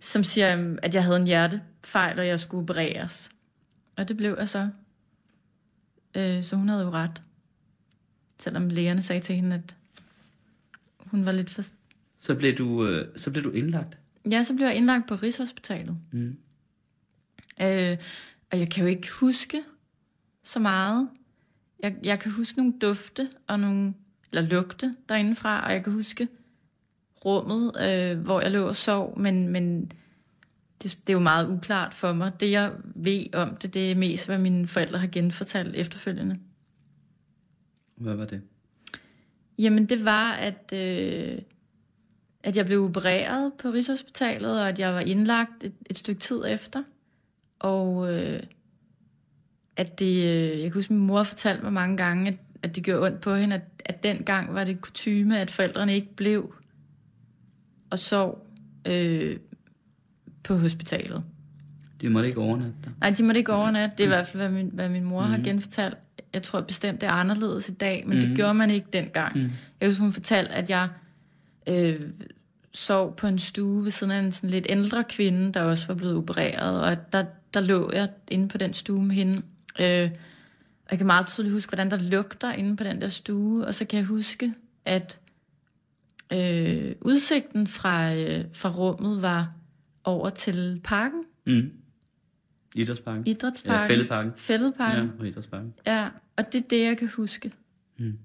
som 0.00 0.24
siger, 0.24 0.76
at 0.82 0.94
jeg 0.94 1.04
havde 1.04 1.16
en 1.16 1.26
hjertefejl, 1.26 2.18
og 2.18 2.26
jeg 2.26 2.40
skulle 2.40 2.62
opereres. 2.62 3.30
Og 3.96 4.08
det 4.08 4.16
blev 4.16 4.36
jeg 4.38 4.48
så. 4.48 4.68
Øh, 6.14 6.44
så 6.44 6.56
hun 6.56 6.68
havde 6.68 6.82
jo 6.82 6.90
ret. 6.90 7.22
Selvom 8.38 8.68
lægerne 8.68 9.02
sagde 9.02 9.20
til 9.20 9.34
hende, 9.34 9.56
at 9.56 9.76
hun 10.98 11.26
var 11.26 11.32
lidt 11.32 11.50
for... 11.50 11.62
Så 12.18 12.34
blev 12.34 12.54
du, 12.54 12.86
øh, 12.86 13.08
så 13.16 13.30
blev 13.30 13.44
du 13.44 13.50
indlagt? 13.50 13.98
Ja, 14.30 14.44
så 14.44 14.54
blev 14.54 14.66
jeg 14.66 14.76
indlagt 14.76 15.08
på 15.08 15.14
Rigshospitalet. 15.14 15.96
Mm. 16.12 16.36
Øh, 17.62 17.96
og 18.52 18.58
jeg 18.58 18.70
kan 18.70 18.82
jo 18.82 18.86
ikke 18.86 19.08
huske 19.20 19.62
så 20.42 20.60
meget. 20.60 21.08
Jeg, 21.82 21.96
jeg 22.02 22.18
kan 22.18 22.32
huske 22.32 22.58
nogle 22.58 22.74
dufte 22.82 23.30
og 23.46 23.60
nogle, 23.60 23.94
eller 24.32 24.50
lugte 24.50 24.96
derindefra, 25.08 25.66
og 25.66 25.72
jeg 25.72 25.84
kan 25.84 25.92
huske 25.92 26.28
rummet, 27.24 27.72
øh, 27.88 28.18
hvor 28.18 28.40
jeg 28.40 28.50
lå 28.50 28.66
og 28.66 28.76
sov, 28.76 29.18
men, 29.18 29.48
men 29.48 29.92
det, 30.82 30.98
det 31.06 31.08
er 31.08 31.12
jo 31.12 31.18
meget 31.18 31.48
uklart 31.48 31.94
for 31.94 32.12
mig. 32.12 32.40
Det, 32.40 32.50
jeg 32.50 32.72
ved 32.94 33.34
om 33.34 33.56
det, 33.56 33.74
det 33.74 33.90
er 33.90 33.96
mest, 33.96 34.26
hvad 34.26 34.38
mine 34.38 34.66
forældre 34.66 34.98
har 34.98 35.06
genfortalt 35.06 35.76
efterfølgende. 35.76 36.38
Hvad 37.96 38.14
var 38.14 38.24
det? 38.24 38.42
Jamen, 39.58 39.86
det 39.86 40.04
var, 40.04 40.32
at, 40.32 40.72
øh, 40.72 41.38
at 42.48 42.56
jeg 42.56 42.66
blev 42.66 42.84
opereret 42.84 43.52
på 43.62 43.68
Rigshospitalet, 43.68 44.60
og 44.60 44.68
at 44.68 44.78
jeg 44.78 44.94
var 44.94 45.00
indlagt 45.00 45.64
et, 45.64 45.72
et 45.90 45.98
stykke 45.98 46.20
tid 46.20 46.44
efter. 46.48 46.82
Og 47.58 48.14
øh, 48.14 48.40
at 49.76 49.98
det, 49.98 50.16
øh, 50.16 50.60
jeg 50.60 50.62
kan 50.62 50.72
huske, 50.72 50.92
min 50.92 51.06
mor 51.06 51.22
fortalte 51.22 51.62
mig 51.62 51.72
mange 51.72 51.96
gange, 51.96 52.28
at, 52.28 52.38
at 52.62 52.76
det 52.76 52.84
gjorde 52.84 53.06
ondt 53.06 53.20
på 53.20 53.34
hende, 53.34 53.56
at, 53.56 53.62
at 53.84 54.02
dengang 54.02 54.54
var 54.54 54.64
det 54.64 54.80
kutyme, 54.80 55.38
at 55.38 55.50
forældrene 55.50 55.94
ikke 55.94 56.14
blev 56.16 56.54
og 57.90 57.98
sov 57.98 58.46
øh, 58.86 59.36
på 60.42 60.56
hospitalet. 60.56 61.22
De 62.00 62.08
måtte 62.08 62.28
ikke 62.28 62.40
overnatte 62.40 62.74
der? 62.84 62.90
Nej, 63.00 63.10
de 63.10 63.22
måtte 63.22 63.38
ikke 63.38 63.52
overnatte. 63.52 63.96
Det 63.98 64.04
er 64.04 64.08
i 64.08 64.14
hvert 64.14 64.26
fald, 64.26 64.42
hvad 64.42 64.50
min, 64.50 64.70
hvad 64.72 64.88
min 64.88 65.04
mor 65.04 65.22
mm. 65.22 65.30
har 65.30 65.36
mhm. 65.36 65.44
genfortalt. 65.44 65.96
Jeg 66.32 66.42
tror 66.42 66.60
bestemt, 66.60 67.00
det 67.00 67.06
er 67.06 67.12
anderledes 67.12 67.68
i 67.68 67.74
dag, 67.74 68.04
men 68.06 68.14
mm. 68.14 68.20
det 68.20 68.28
mhm. 68.28 68.36
gjorde 68.36 68.54
man 68.54 68.70
ikke 68.70 68.86
dengang. 68.92 69.38
Mm. 69.38 69.50
Jeg 69.80 69.88
husker, 69.88 70.02
hun 70.02 70.12
fortalte, 70.12 70.52
at 70.52 70.70
jeg 70.70 70.88
øh, 71.68 72.00
sov 72.78 73.16
på 73.16 73.26
en 73.26 73.38
stue 73.38 73.84
ved 73.84 73.90
siden 73.90 74.10
af 74.10 74.18
en 74.18 74.32
sådan 74.32 74.50
lidt 74.50 74.66
ældre 74.68 75.04
kvinde, 75.04 75.52
der 75.52 75.62
også 75.62 75.86
var 75.86 75.94
blevet 75.94 76.16
opereret, 76.16 76.80
og 76.80 76.92
at 76.92 77.12
der, 77.12 77.24
der 77.54 77.60
lå 77.60 77.90
jeg 77.92 78.08
inde 78.30 78.48
på 78.48 78.58
den 78.58 78.74
stue 78.74 79.02
med 79.02 79.14
hende. 79.14 79.36
Øh, 79.80 80.10
og 80.84 80.90
jeg 80.90 80.98
kan 80.98 81.06
meget 81.06 81.26
tydeligt 81.26 81.54
huske, 81.54 81.70
hvordan 81.70 81.90
der 81.90 81.96
lugter 81.96 82.52
inde 82.52 82.76
på 82.76 82.84
den 82.84 83.00
der 83.00 83.08
stue, 83.08 83.66
og 83.66 83.74
så 83.74 83.84
kan 83.84 83.98
jeg 83.98 84.06
huske, 84.06 84.54
at 84.84 85.18
øh, 86.32 86.94
udsigten 87.00 87.66
fra, 87.66 88.14
øh, 88.14 88.44
fra 88.52 88.70
rummet 88.70 89.22
var 89.22 89.52
over 90.04 90.30
til 90.30 90.80
parken. 90.84 91.24
Mm. 91.46 91.70
Idrætsparken. 92.74 93.26
Idrætsparken. 93.26 93.80
Ja, 93.80 93.88
fældeparken. 93.88 94.32
Fældeparken. 94.36 95.04
Ja, 95.04 95.10
og 95.18 95.28
idrætsparken. 95.28 95.74
Ja, 95.86 96.08
og 96.36 96.52
det 96.52 96.58
er 96.62 96.68
det, 96.70 96.84
jeg 96.84 96.98
kan 96.98 97.08
huske. 97.16 97.52
Mm. 97.98 98.18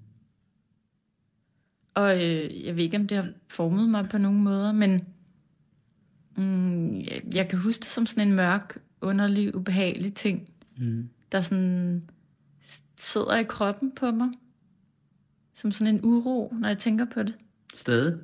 Og 1.94 2.16
øh, 2.16 2.66
jeg 2.66 2.76
ved 2.76 2.84
ikke, 2.84 2.96
om 2.96 3.06
det 3.06 3.16
har 3.16 3.28
formet 3.48 3.88
mig 3.88 4.08
på 4.08 4.18
nogen 4.18 4.40
måder, 4.40 4.72
men 4.72 5.06
mm, 6.36 7.00
jeg, 7.00 7.22
jeg 7.34 7.48
kan 7.48 7.58
huske 7.58 7.80
det 7.80 7.88
som 7.88 8.06
sådan 8.06 8.28
en 8.28 8.34
mørk, 8.34 8.78
underlig, 9.00 9.54
ubehagelig 9.54 10.14
ting, 10.14 10.48
mm. 10.76 11.08
der 11.32 11.40
sådan 11.40 12.02
sidder 12.96 13.36
i 13.36 13.44
kroppen 13.44 13.92
på 13.96 14.10
mig. 14.10 14.28
Som 15.54 15.72
sådan 15.72 15.94
en 15.94 16.00
uro, 16.02 16.54
når 16.60 16.68
jeg 16.68 16.78
tænker 16.78 17.04
på 17.04 17.22
det. 17.22 17.34
Stadig? 17.74 18.18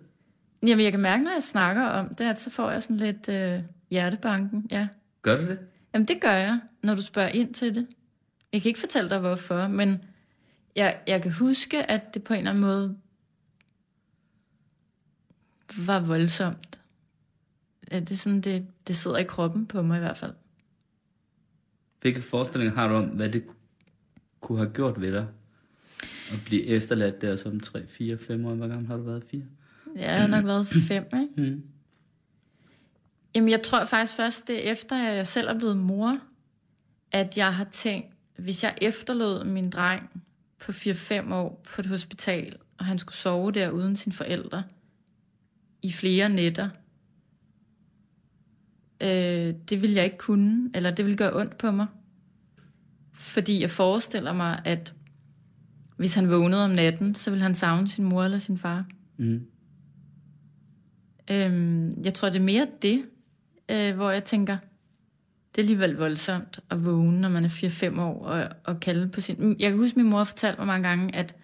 Jamen, 0.63 0.85
jeg 0.85 0.93
kan 0.93 1.01
mærke, 1.01 1.25
når 1.25 1.31
jeg 1.31 1.43
snakker 1.43 1.83
om 1.83 2.15
det, 2.15 2.25
at 2.25 2.41
så 2.41 2.51
får 2.51 2.71
jeg 2.71 2.83
sådan 2.83 2.97
lidt 2.97 3.29
øh, 3.29 3.63
hjertebanken, 3.91 4.67
ja. 4.71 4.89
Gør 5.23 5.41
du 5.41 5.47
det? 5.47 5.59
Jamen, 5.95 6.09
det 6.09 6.21
gør 6.21 6.33
jeg, 6.33 6.61
når 6.83 6.95
du 6.95 7.01
spørger 7.01 7.29
ind 7.29 7.55
til 7.55 7.75
det. 7.75 7.87
Jeg 8.53 8.63
kan 8.63 8.69
ikke 8.69 8.81
fortælle 8.81 9.11
dig, 9.11 9.19
hvorfor, 9.19 9.69
men 9.69 10.05
jeg, 10.77 10.99
jeg 11.07 11.23
kan 11.23 11.33
huske, 11.33 11.91
at 11.91 12.15
det 12.15 12.25
på 12.25 12.35
en 12.35 12.39
eller 12.39 12.51
anden 12.51 12.63
måde 12.65 12.97
var 15.77 16.01
voldsomt. 16.01 16.81
Ja, 17.93 18.01
det, 18.01 18.11
er 18.11 18.15
sådan, 18.15 18.41
det, 18.41 18.67
det 18.87 18.97
sidder 18.97 19.17
i 19.17 19.25
kroppen 19.25 19.67
på 19.67 19.83
mig 19.83 19.97
i 19.97 20.01
hvert 20.01 20.17
fald. 20.17 20.33
Hvilke 22.01 22.21
forestillinger 22.21 22.75
har 22.75 22.89
du 22.89 22.95
om, 22.95 23.05
hvad 23.05 23.29
det 23.29 23.45
kunne 24.41 24.59
have 24.59 24.71
gjort 24.71 25.01
ved 25.01 25.13
dig? 25.13 25.27
At 26.33 26.39
blive 26.45 26.67
efterladt 26.67 27.23
der 27.23 27.37
som 27.37 27.61
3, 27.61 27.87
4, 27.87 28.19
5 28.19 28.47
år. 28.47 28.55
Hvor 28.55 28.69
gammel 28.69 28.87
har 28.87 28.97
du 28.97 29.03
været? 29.03 29.25
4? 29.25 29.43
Ja, 29.97 30.13
jeg 30.13 30.21
har 30.21 30.29
nok 30.29 30.45
været 30.45 30.67
5, 30.67 31.05
ikke? 31.05 31.29
Mm. 31.51 31.63
Jamen, 33.35 33.51
jeg 33.51 33.63
tror 33.63 33.85
faktisk 33.85 34.17
først, 34.17 34.49
det 34.49 34.69
er 34.69 34.73
efter, 34.73 34.97
at 34.97 35.17
jeg 35.17 35.27
selv 35.27 35.49
er 35.49 35.59
blevet 35.59 35.77
mor, 35.77 36.19
at 37.13 37.37
jeg 37.37 37.55
har 37.55 37.67
tænkt, 37.73 38.09
hvis 38.37 38.65
jeg 38.65 38.79
efterlod 38.83 39.45
min 39.45 39.71
dreng 39.71 40.23
på 40.59 40.73
4-5 40.73 41.35
år 41.35 41.63
på 41.75 41.81
et 41.81 41.87
hospital, 41.87 42.57
og 42.79 42.85
han 42.85 42.99
skulle 42.99 43.17
sove 43.17 43.53
der 43.53 43.71
uden 43.71 43.97
sine 43.97 44.13
forældre 44.13 44.63
i 45.83 45.93
flere 45.93 46.29
nætter, 46.29 46.69
øh, 49.03 49.55
det 49.69 49.83
vil 49.83 49.91
jeg 49.91 50.05
ikke 50.05 50.19
kunne, 50.19 50.71
eller 50.75 50.91
det 50.91 51.07
vil 51.07 51.17
gøre 51.17 51.37
ondt 51.37 51.59
på 51.59 51.71
mig. 51.71 51.87
Fordi 53.13 53.61
jeg 53.61 53.71
forestiller 53.71 54.33
mig, 54.33 54.63
at 54.65 54.95
hvis 55.97 56.15
han 56.15 56.31
vågnede 56.31 56.65
om 56.65 56.71
natten, 56.71 57.15
så 57.15 57.31
ville 57.31 57.43
han 57.43 57.55
savne 57.55 57.89
sin 57.89 58.05
mor 58.05 58.25
eller 58.25 58.39
sin 58.39 58.59
far. 58.59 58.87
Mm. 59.17 59.47
Øhm, 61.31 62.03
jeg 62.05 62.15
tror, 62.15 62.29
det 62.29 62.39
er 62.39 62.45
mere 62.45 62.67
det, 62.83 63.05
øh, 63.71 63.95
hvor 63.95 64.11
jeg 64.11 64.25
tænker, 64.25 64.57
det 65.55 65.59
er 65.59 65.63
alligevel 65.63 65.97
voldsomt 65.97 66.61
at 66.71 66.85
vågne, 66.85 67.21
når 67.21 67.29
man 67.29 67.45
er 67.45 67.49
4-5 67.49 68.01
år, 68.01 68.25
og, 68.25 68.49
og 68.65 68.81
kalde 68.81 69.09
på 69.09 69.21
sin... 69.21 69.57
Jeg 69.59 69.71
kan 69.71 69.79
huske, 69.79 69.99
min 69.99 70.11
mor 70.11 70.25
fortalte 70.25 70.59
mig 70.59 70.67
mange 70.67 70.89
gange, 70.89 71.17
at 71.17 71.35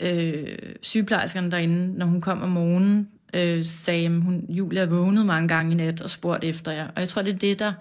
øh, 0.00 0.58
sygeplejerskerne 0.82 1.50
derinde, 1.50 1.98
når 1.98 2.06
hun 2.06 2.20
kom 2.20 2.42
om 2.42 2.48
morgenen, 2.48 3.08
øh, 3.34 3.64
sagde, 3.64 4.06
at 4.06 4.22
hun, 4.22 4.46
Julia 4.48 4.84
vågnede 4.84 5.24
mange 5.24 5.48
gange 5.48 5.72
i 5.72 5.74
nat 5.74 6.00
og 6.00 6.10
spurgte 6.10 6.46
efter 6.46 6.72
jer. 6.72 6.88
Og 6.88 7.00
jeg 7.00 7.08
tror, 7.08 7.22
det 7.22 7.34
er 7.34 7.38
det, 7.38 7.58
der... 7.58 7.72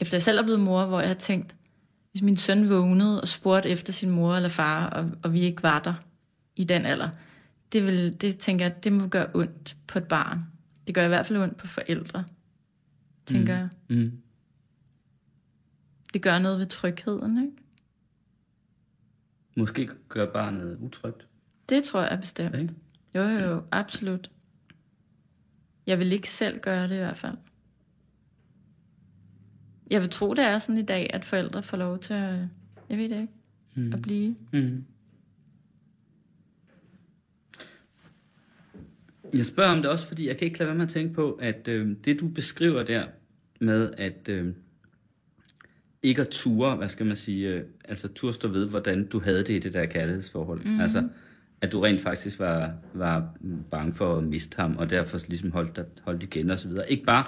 Efter 0.00 0.16
jeg 0.16 0.22
selv 0.22 0.38
er 0.38 0.42
blevet 0.42 0.60
mor, 0.60 0.86
hvor 0.86 1.00
jeg 1.00 1.08
har 1.08 1.14
tænkt, 1.14 1.54
hvis 2.12 2.22
min 2.22 2.36
søn 2.36 2.70
vågnede 2.70 3.20
og 3.20 3.28
spurgte 3.28 3.68
efter 3.68 3.92
sin 3.92 4.10
mor 4.10 4.34
eller 4.34 4.48
far, 4.48 4.86
og, 4.86 5.10
og 5.22 5.32
vi 5.32 5.40
ikke 5.40 5.62
var 5.62 5.78
der 5.78 5.94
i 6.56 6.64
den 6.64 6.86
alder, 6.86 7.08
det, 7.72 7.86
vil, 7.86 8.20
det 8.20 8.38
tænker 8.38 8.64
jeg, 8.64 8.84
det 8.84 8.92
må 8.92 9.06
gøre 9.06 9.26
ondt 9.34 9.76
på 9.86 9.98
et 9.98 10.04
barn. 10.04 10.40
Det 10.86 10.94
gør 10.94 11.04
i 11.04 11.08
hvert 11.08 11.26
fald 11.26 11.38
ondt 11.38 11.56
på 11.56 11.66
forældre, 11.66 12.24
tænker 13.26 13.54
mm. 13.54 13.60
jeg. 13.60 13.98
Mm. 13.98 14.12
Det 16.12 16.22
gør 16.22 16.38
noget 16.38 16.58
ved 16.58 16.66
trygheden, 16.66 17.38
ikke? 17.38 17.63
Måske 19.54 19.88
gør 20.08 20.32
barnet 20.32 20.78
utrygt. 20.80 21.26
Det 21.68 21.84
tror 21.84 22.00
jeg 22.00 22.18
bestemt. 22.20 22.54
Okay. 22.54 22.68
Jo, 23.14 23.22
jo, 23.22 23.50
jo, 23.50 23.62
absolut. 23.70 24.30
Jeg 25.86 25.98
vil 25.98 26.12
ikke 26.12 26.28
selv 26.28 26.60
gøre 26.60 26.82
det 26.82 26.94
i 26.94 26.98
hvert 26.98 27.16
fald. 27.16 27.36
Jeg 29.90 30.00
vil 30.00 30.10
tro, 30.10 30.34
det 30.34 30.44
er 30.44 30.58
sådan 30.58 30.78
i 30.78 30.82
dag, 30.82 31.10
at 31.12 31.24
forældre 31.24 31.62
får 31.62 31.76
lov 31.76 31.98
til 31.98 32.14
at, 32.14 32.38
jeg 32.88 32.98
ved 32.98 33.08
det 33.08 33.20
ikke, 33.20 33.32
mm. 33.74 33.92
at 33.92 34.02
blive. 34.02 34.36
Mm. 34.52 34.84
Jeg 39.34 39.46
spørger 39.46 39.70
om 39.70 39.82
det 39.82 39.90
også, 39.90 40.06
fordi 40.06 40.28
jeg 40.28 40.36
kan 40.36 40.46
ikke 40.46 40.58
lade 40.58 40.66
være 40.66 40.76
med 40.76 40.84
at 40.84 40.90
tænke 40.90 41.14
på, 41.14 41.32
at 41.32 41.68
øh, 41.68 41.96
det 42.04 42.20
du 42.20 42.28
beskriver 42.28 42.82
der 42.82 43.06
med, 43.60 43.94
at 43.98 44.28
øh, 44.28 44.54
ikke 46.04 46.20
at 46.20 46.28
ture, 46.28 46.76
hvad 46.76 46.88
skal 46.88 47.06
man 47.06 47.16
sige, 47.16 47.48
øh, 47.48 47.62
altså 47.88 48.08
ture 48.08 48.32
stå 48.32 48.48
ved, 48.48 48.68
hvordan 48.68 49.06
du 49.06 49.20
havde 49.20 49.38
det 49.38 49.50
i 49.50 49.58
det 49.58 49.72
der 49.72 49.86
kærlighedsforhold. 49.86 50.60
Mm-hmm. 50.64 50.80
Altså, 50.80 51.08
at 51.60 51.72
du 51.72 51.80
rent 51.80 52.00
faktisk 52.00 52.38
var, 52.38 52.72
var 52.94 53.28
bange 53.70 53.92
for 53.92 54.16
at 54.16 54.24
miste 54.24 54.56
ham, 54.56 54.76
og 54.76 54.90
derfor 54.90 55.20
ligesom 55.28 55.52
holdt, 55.52 55.76
dig, 55.76 55.84
holdt 56.02 56.22
igen 56.22 56.50
og 56.50 56.58
så 56.58 56.68
videre. 56.68 56.90
Ikke 56.90 57.04
bare, 57.04 57.24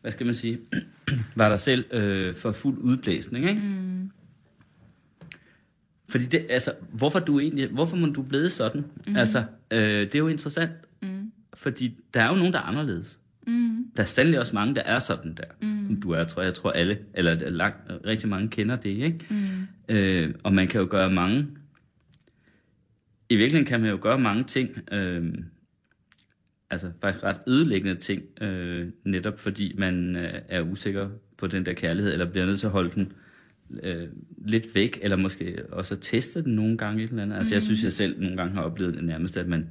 hvad 0.00 0.12
skal 0.12 0.26
man 0.26 0.34
sige, 0.34 0.58
var 1.36 1.48
der 1.48 1.56
selv 1.56 1.84
øh, 1.92 2.34
for 2.34 2.52
fuld 2.52 2.78
udblæsning, 2.78 3.48
ikke? 3.48 3.60
Mm. 3.60 4.10
Fordi 6.08 6.24
det, 6.24 6.46
altså, 6.50 6.72
hvorfor 6.92 7.18
du 7.18 7.40
egentlig, 7.40 7.68
hvorfor 7.68 7.96
må 7.96 8.06
du 8.06 8.22
blevet 8.22 8.52
sådan? 8.52 8.84
Mm. 9.06 9.16
Altså, 9.16 9.44
øh, 9.70 9.78
det 9.80 10.14
er 10.14 10.18
jo 10.18 10.28
interessant 10.28 10.70
fordi 11.54 11.98
der 12.14 12.20
er 12.20 12.28
jo 12.28 12.34
nogen, 12.34 12.52
der 12.52 12.58
er 12.58 12.62
anderledes. 12.62 13.20
Mm. 13.46 13.86
Der 13.96 14.02
er 14.02 14.06
sandelig 14.06 14.40
også 14.40 14.54
mange, 14.54 14.74
der 14.74 14.82
er 14.82 14.98
sådan 14.98 15.34
der. 15.34 15.66
Mm. 15.66 16.00
Du 16.00 16.10
er, 16.10 16.24
tror 16.24 16.42
jeg, 16.42 16.46
jeg 16.46 16.54
tror 16.54 16.70
alle, 16.70 16.98
eller 17.14 17.50
langt, 17.50 17.76
rigtig 18.06 18.28
mange 18.28 18.48
kender 18.48 18.76
det, 18.76 18.90
ikke? 18.90 19.26
Mm. 19.30 19.94
Øh, 19.94 20.34
og 20.44 20.54
man 20.54 20.68
kan 20.68 20.80
jo 20.80 20.86
gøre 20.90 21.10
mange, 21.10 21.46
i 23.28 23.36
virkeligheden 23.36 23.66
kan 23.66 23.80
man 23.80 23.90
jo 23.90 23.98
gøre 24.00 24.18
mange 24.18 24.44
ting, 24.44 24.70
øh, 24.92 25.34
altså 26.70 26.90
faktisk 27.00 27.24
ret 27.24 27.38
ødelæggende 27.48 28.00
ting, 28.00 28.22
øh, 28.40 28.88
netop 29.04 29.40
fordi 29.40 29.74
man 29.78 30.16
øh, 30.16 30.32
er 30.48 30.62
usikker 30.62 31.08
på 31.38 31.46
den 31.46 31.66
der 31.66 31.72
kærlighed, 31.72 32.12
eller 32.12 32.30
bliver 32.30 32.46
nødt 32.46 32.58
til 32.58 32.66
at 32.66 32.72
holde 32.72 32.90
den 32.90 33.12
øh, 33.82 34.08
lidt 34.46 34.74
væk, 34.74 34.98
eller 35.02 35.16
måske 35.16 35.62
også 35.72 35.94
at 35.94 36.00
teste 36.00 36.44
den 36.44 36.54
nogle 36.54 36.76
gange 36.76 37.04
et 37.04 37.10
eller 37.10 37.22
andet. 37.22 37.36
Altså 37.36 37.52
mm. 37.52 37.54
jeg 37.54 37.62
synes, 37.62 37.84
jeg 37.84 37.92
selv 37.92 38.20
nogle 38.20 38.36
gange 38.36 38.54
har 38.54 38.62
oplevet 38.62 38.94
det 38.94 39.04
nærmest, 39.04 39.36
at 39.36 39.48
man 39.48 39.68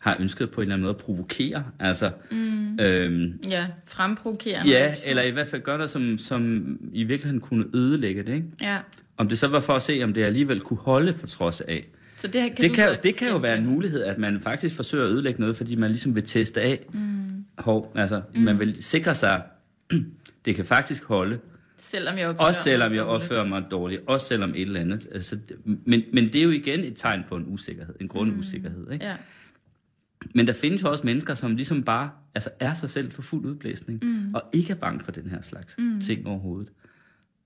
har 0.00 0.16
ønsket 0.20 0.50
på 0.50 0.60
en 0.60 0.62
eller 0.62 0.74
anden 0.74 0.82
måde 0.82 0.94
at 0.94 0.96
provokere. 0.96 1.64
Altså, 1.78 2.10
mm. 2.30 2.80
øhm, 2.80 3.40
ja, 3.48 3.66
fremprovokere. 3.86 4.66
Ja, 4.66 4.94
eller 5.06 5.22
i 5.22 5.30
hvert 5.30 5.48
fald 5.48 5.62
gøre 5.62 5.76
noget, 5.76 5.90
som, 5.90 6.18
som 6.18 6.64
i 6.92 7.04
virkeligheden 7.04 7.40
kunne 7.40 7.64
ødelægge 7.74 8.22
det. 8.22 8.34
Ikke? 8.34 8.46
Ja. 8.60 8.78
Om 9.16 9.28
det 9.28 9.38
så 9.38 9.48
var 9.48 9.60
for 9.60 9.72
at 9.72 9.82
se, 9.82 10.00
om 10.04 10.14
det 10.14 10.24
alligevel 10.24 10.60
kunne 10.60 10.78
holde 10.78 11.12
på 11.12 11.26
trods 11.26 11.60
af. 11.60 11.86
Så 12.16 12.26
det, 12.26 12.32
kan 12.32 12.56
det, 12.56 12.74
kan, 12.74 12.88
jo, 12.88 12.94
det 13.02 13.16
kan 13.16 13.28
jo 13.28 13.36
være 13.36 13.58
en 13.58 13.66
mulighed, 13.66 14.02
at 14.02 14.18
man 14.18 14.40
faktisk 14.40 14.76
forsøger 14.76 15.04
at 15.04 15.10
ødelægge 15.10 15.40
noget, 15.40 15.56
fordi 15.56 15.74
man 15.74 15.90
ligesom 15.90 16.14
vil 16.14 16.26
teste 16.26 16.60
af. 16.60 16.86
Mm. 16.92 17.44
Hov, 17.58 17.92
altså, 17.96 18.22
mm. 18.34 18.40
man 18.40 18.58
vil 18.58 18.82
sikre 18.82 19.14
sig, 19.14 19.42
det 20.44 20.54
kan 20.54 20.64
faktisk 20.64 21.04
holde. 21.04 21.38
Selvom 21.76 22.18
jeg 22.18 22.28
opfører 22.28 22.48
også 22.48 22.62
selvom 22.62 22.94
jeg 22.94 23.02
opfører 23.02 23.44
mig 23.44 23.64
dårligt. 23.70 24.02
Også 24.06 24.26
selvom 24.26 24.50
et 24.50 24.60
eller 24.60 24.80
andet. 24.80 25.06
Altså, 25.12 25.38
men, 25.64 26.02
men 26.12 26.24
det 26.24 26.34
er 26.34 26.42
jo 26.42 26.50
igen 26.50 26.80
et 26.80 26.96
tegn 26.96 27.24
på 27.28 27.36
en 27.36 27.44
usikkerhed. 27.46 27.94
En 28.00 28.08
grundusikkerhed. 28.08 28.92
Ikke? 28.92 29.04
Ja. 29.04 29.14
Men 30.34 30.46
der 30.46 30.52
findes 30.52 30.82
jo 30.82 30.90
også 30.90 31.06
mennesker, 31.06 31.34
som 31.34 31.56
ligesom 31.56 31.82
bare 31.82 32.10
altså 32.34 32.50
er 32.60 32.74
sig 32.74 32.90
selv 32.90 33.10
for 33.10 33.22
fuld 33.22 33.44
udblæsning, 33.44 34.04
mm. 34.04 34.34
og 34.34 34.42
ikke 34.52 34.70
er 34.72 34.76
bange 34.76 35.00
for 35.00 35.12
den 35.12 35.30
her 35.30 35.40
slags 35.40 35.76
mm. 35.78 36.00
ting 36.00 36.26
overhovedet. 36.26 36.72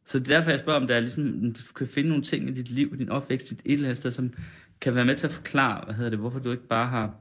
Så 0.04 0.18
det 0.18 0.30
er 0.30 0.36
derfor, 0.36 0.50
jeg 0.50 0.58
spørger, 0.58 0.80
om 0.80 0.86
der 0.86 0.94
er 0.94 1.00
ligesom, 1.00 1.40
du 1.42 1.72
kan 1.76 1.86
finde 1.86 2.08
nogle 2.08 2.24
ting 2.24 2.48
i 2.48 2.52
dit 2.52 2.70
liv, 2.70 2.98
din 2.98 3.08
opvækst, 3.08 3.52
i 3.52 3.54
et 3.54 3.72
eller 3.72 3.86
andet 3.86 3.96
sted, 3.96 4.10
som 4.10 4.32
kan 4.80 4.94
være 4.94 5.04
med 5.04 5.14
til 5.14 5.26
at 5.26 5.32
forklare, 5.32 5.84
hvad 5.84 5.94
hedder 5.94 6.10
det, 6.10 6.18
hvorfor 6.18 6.38
du 6.38 6.50
ikke 6.50 6.68
bare 6.68 6.86
har 6.86 7.14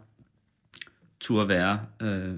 tur 1.20 1.46
være, 1.46 1.80
øh, 2.02 2.34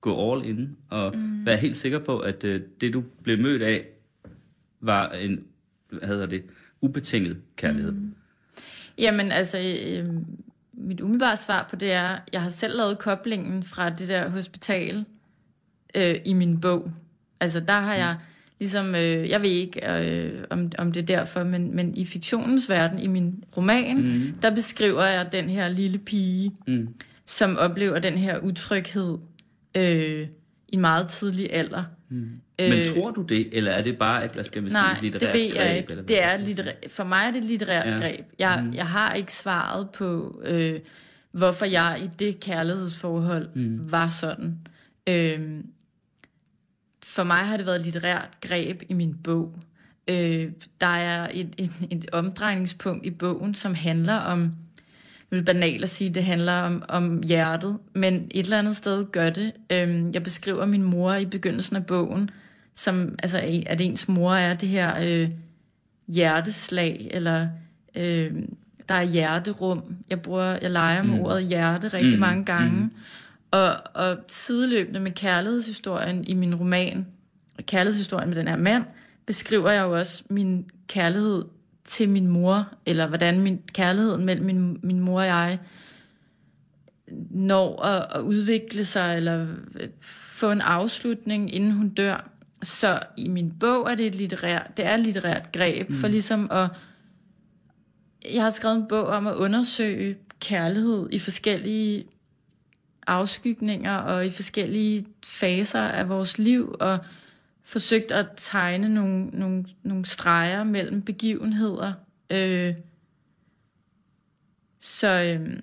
gå 0.00 0.32
all 0.32 0.48
in, 0.48 0.76
og 0.90 1.16
mm. 1.16 1.46
være 1.46 1.56
helt 1.56 1.76
sikker 1.76 1.98
på, 1.98 2.18
at 2.18 2.44
øh, 2.44 2.60
det, 2.80 2.92
du 2.92 3.04
blev 3.22 3.38
mødt 3.38 3.62
af, 3.62 3.86
var 4.80 5.10
en, 5.10 5.44
hvad 5.90 6.08
hedder 6.08 6.26
det, 6.26 6.42
ubetinget 6.80 7.36
kærlighed. 7.56 7.92
Mm. 7.92 8.14
Jamen, 8.98 9.32
altså, 9.32 9.58
øh, 9.58 10.06
mit 10.76 11.00
umiddelbare 11.00 11.36
svar 11.36 11.66
på 11.70 11.76
det 11.76 11.92
er, 11.92 12.18
jeg 12.32 12.42
har 12.42 12.50
selv 12.50 12.76
lavet 12.76 12.98
koblingen 12.98 13.62
fra 13.62 13.90
det 13.90 14.08
der 14.08 14.28
hospital 14.28 15.04
øh, 15.94 16.14
i 16.24 16.32
min 16.32 16.60
bog. 16.60 16.90
Altså, 17.40 17.60
der 17.60 17.80
har 17.80 17.94
jeg 17.94 18.16
ligesom, 18.60 18.94
øh, 18.94 19.28
jeg 19.28 19.42
ved 19.42 19.50
ikke, 19.50 19.90
øh, 19.90 20.44
om, 20.50 20.72
om 20.78 20.92
det 20.92 21.02
er 21.02 21.06
derfor, 21.06 21.44
men, 21.44 21.76
men 21.76 21.96
i 21.96 22.04
fiktionens 22.04 22.70
verden, 22.70 22.98
i 22.98 23.06
min 23.06 23.44
roman, 23.56 23.96
mm. 23.96 24.32
der 24.42 24.54
beskriver 24.54 25.04
jeg 25.04 25.32
den 25.32 25.48
her 25.48 25.68
lille 25.68 25.98
pige, 25.98 26.52
mm. 26.66 26.88
som 27.26 27.56
oplever 27.56 27.98
den 27.98 28.14
her 28.18 28.38
utryghed 28.38 29.18
øh, 29.74 30.20
i 30.68 30.74
en 30.74 30.80
meget 30.80 31.08
tidlig 31.08 31.52
alder. 31.52 31.84
Mm. 32.08 32.36
Men 32.58 32.72
øh, 32.72 32.86
tror 32.86 33.10
du 33.10 33.22
det, 33.22 33.48
eller 33.52 33.72
er 33.72 33.82
det 33.82 33.98
bare 33.98 34.24
et, 34.24 34.32
hvad 34.32 34.44
skal 34.44 34.62
man 34.62 34.72
nej, 34.72 34.94
sige, 34.94 35.02
litterært 35.02 35.34
det 35.34 35.40
ved 35.40 35.46
jeg 35.46 35.66
greb, 35.66 35.76
ikke. 35.76 35.90
Eller 35.90 36.04
det 36.04 36.22
er 36.22 36.36
litterært, 36.36 36.74
for 36.88 37.04
mig 37.04 37.20
er 37.26 37.30
det 37.30 37.38
et 37.38 37.44
litterært 37.44 37.86
ja. 37.86 37.96
greb. 37.96 38.26
Jeg, 38.38 38.62
mm. 38.64 38.74
jeg 38.74 38.86
har 38.86 39.12
ikke 39.12 39.32
svaret 39.32 39.90
på, 39.90 40.40
øh, 40.44 40.80
hvorfor 41.32 41.64
jeg 41.64 42.00
i 42.04 42.06
det 42.18 42.40
kærlighedsforhold 42.40 43.48
mm. 43.54 43.92
var 43.92 44.08
sådan. 44.08 44.58
Øh, 45.06 45.60
for 47.04 47.24
mig 47.24 47.36
har 47.36 47.56
det 47.56 47.66
været 47.66 47.76
et 47.76 47.82
litterært 47.82 48.28
greb 48.40 48.82
i 48.88 48.94
min 48.94 49.14
bog. 49.24 49.54
Øh, 50.08 50.50
der 50.80 50.86
er 50.86 51.28
et, 51.32 51.54
et, 51.58 51.72
et 51.90 52.10
omdrejningspunkt 52.12 53.06
i 53.06 53.10
bogen, 53.10 53.54
som 53.54 53.74
handler 53.74 54.14
om, 54.14 54.38
nu 54.38 54.50
er 55.30 55.36
det 55.36 55.44
banalt 55.44 55.82
at 55.82 55.90
sige, 55.90 56.10
det 56.10 56.24
handler 56.24 56.52
om, 56.52 56.82
om 56.88 57.22
hjertet, 57.22 57.78
men 57.94 58.14
et 58.30 58.44
eller 58.44 58.58
andet 58.58 58.76
sted 58.76 59.04
gør 59.12 59.30
det. 59.30 59.52
Øh, 59.72 60.04
jeg 60.14 60.22
beskriver 60.22 60.66
min 60.66 60.82
mor 60.82 61.14
i 61.14 61.24
begyndelsen 61.24 61.76
af 61.76 61.86
bogen, 61.86 62.30
som, 62.76 63.14
altså, 63.22 63.62
at 63.66 63.80
ens 63.80 64.08
mor 64.08 64.34
er 64.34 64.54
det 64.54 64.68
her 64.68 64.94
øh, 65.02 65.30
hjerteslag, 66.08 67.08
eller 67.10 67.48
øh, 67.96 68.32
der 68.88 68.94
er 68.94 69.02
hjerterum. 69.02 69.96
Jeg 70.10 70.22
bruger, 70.22 70.58
jeg 70.62 70.70
leger 70.70 71.02
med 71.02 71.14
mm. 71.14 71.20
ordet 71.20 71.46
hjerte 71.46 71.88
rigtig 71.88 72.14
mm. 72.14 72.20
mange 72.20 72.44
gange. 72.44 72.80
Mm. 72.80 72.90
Og, 73.50 73.74
og 73.94 74.18
sideløbende 74.28 75.00
med 75.00 75.10
kærlighedshistorien 75.10 76.24
i 76.24 76.34
min 76.34 76.54
roman, 76.54 77.06
kærlighedshistorien 77.62 78.28
med 78.28 78.36
den 78.36 78.48
her 78.48 78.56
mand, 78.56 78.84
beskriver 79.26 79.70
jeg 79.70 79.84
jo 79.84 79.98
også 79.98 80.24
min 80.30 80.64
kærlighed 80.88 81.44
til 81.84 82.08
min 82.08 82.26
mor, 82.26 82.68
eller 82.86 83.08
hvordan 83.08 83.40
min 83.40 83.60
kærlighed 83.72 84.18
mellem 84.18 84.46
min, 84.46 84.78
min 84.82 85.00
mor 85.00 85.20
og 85.20 85.26
jeg 85.26 85.58
når 87.30 87.82
at, 87.82 88.06
at 88.14 88.20
udvikle 88.20 88.84
sig, 88.84 89.16
eller 89.16 89.46
få 90.00 90.50
en 90.50 90.60
afslutning, 90.60 91.54
inden 91.54 91.72
hun 91.72 91.88
dør. 91.88 92.30
Så 92.62 93.00
i 93.16 93.28
min 93.28 93.52
bog 93.60 93.90
er 93.90 93.94
det 93.94 94.06
et 94.06 94.14
litterært, 94.14 94.76
det 94.76 94.86
er 94.86 94.94
et 94.94 95.00
litterært 95.00 95.52
greb, 95.52 95.90
mm. 95.90 95.96
for 95.96 96.08
ligesom 96.08 96.48
at... 96.50 96.70
Jeg 98.32 98.42
har 98.42 98.50
skrevet 98.50 98.76
en 98.76 98.88
bog 98.88 99.06
om 99.06 99.26
at 99.26 99.34
undersøge 99.34 100.16
kærlighed 100.40 101.08
i 101.12 101.18
forskellige 101.18 102.04
afskygninger 103.06 103.96
og 103.96 104.26
i 104.26 104.30
forskellige 104.30 105.06
faser 105.24 105.80
af 105.80 106.08
vores 106.08 106.38
liv, 106.38 106.76
og 106.80 106.98
forsøgt 107.62 108.10
at 108.10 108.26
tegne 108.36 108.88
nogle, 108.88 109.26
nogle, 109.26 109.64
nogle 109.82 110.04
streger 110.04 110.64
mellem 110.64 111.02
begivenheder. 111.02 111.92
Øh, 112.30 112.74
så 114.80 115.08
øh, 115.08 115.58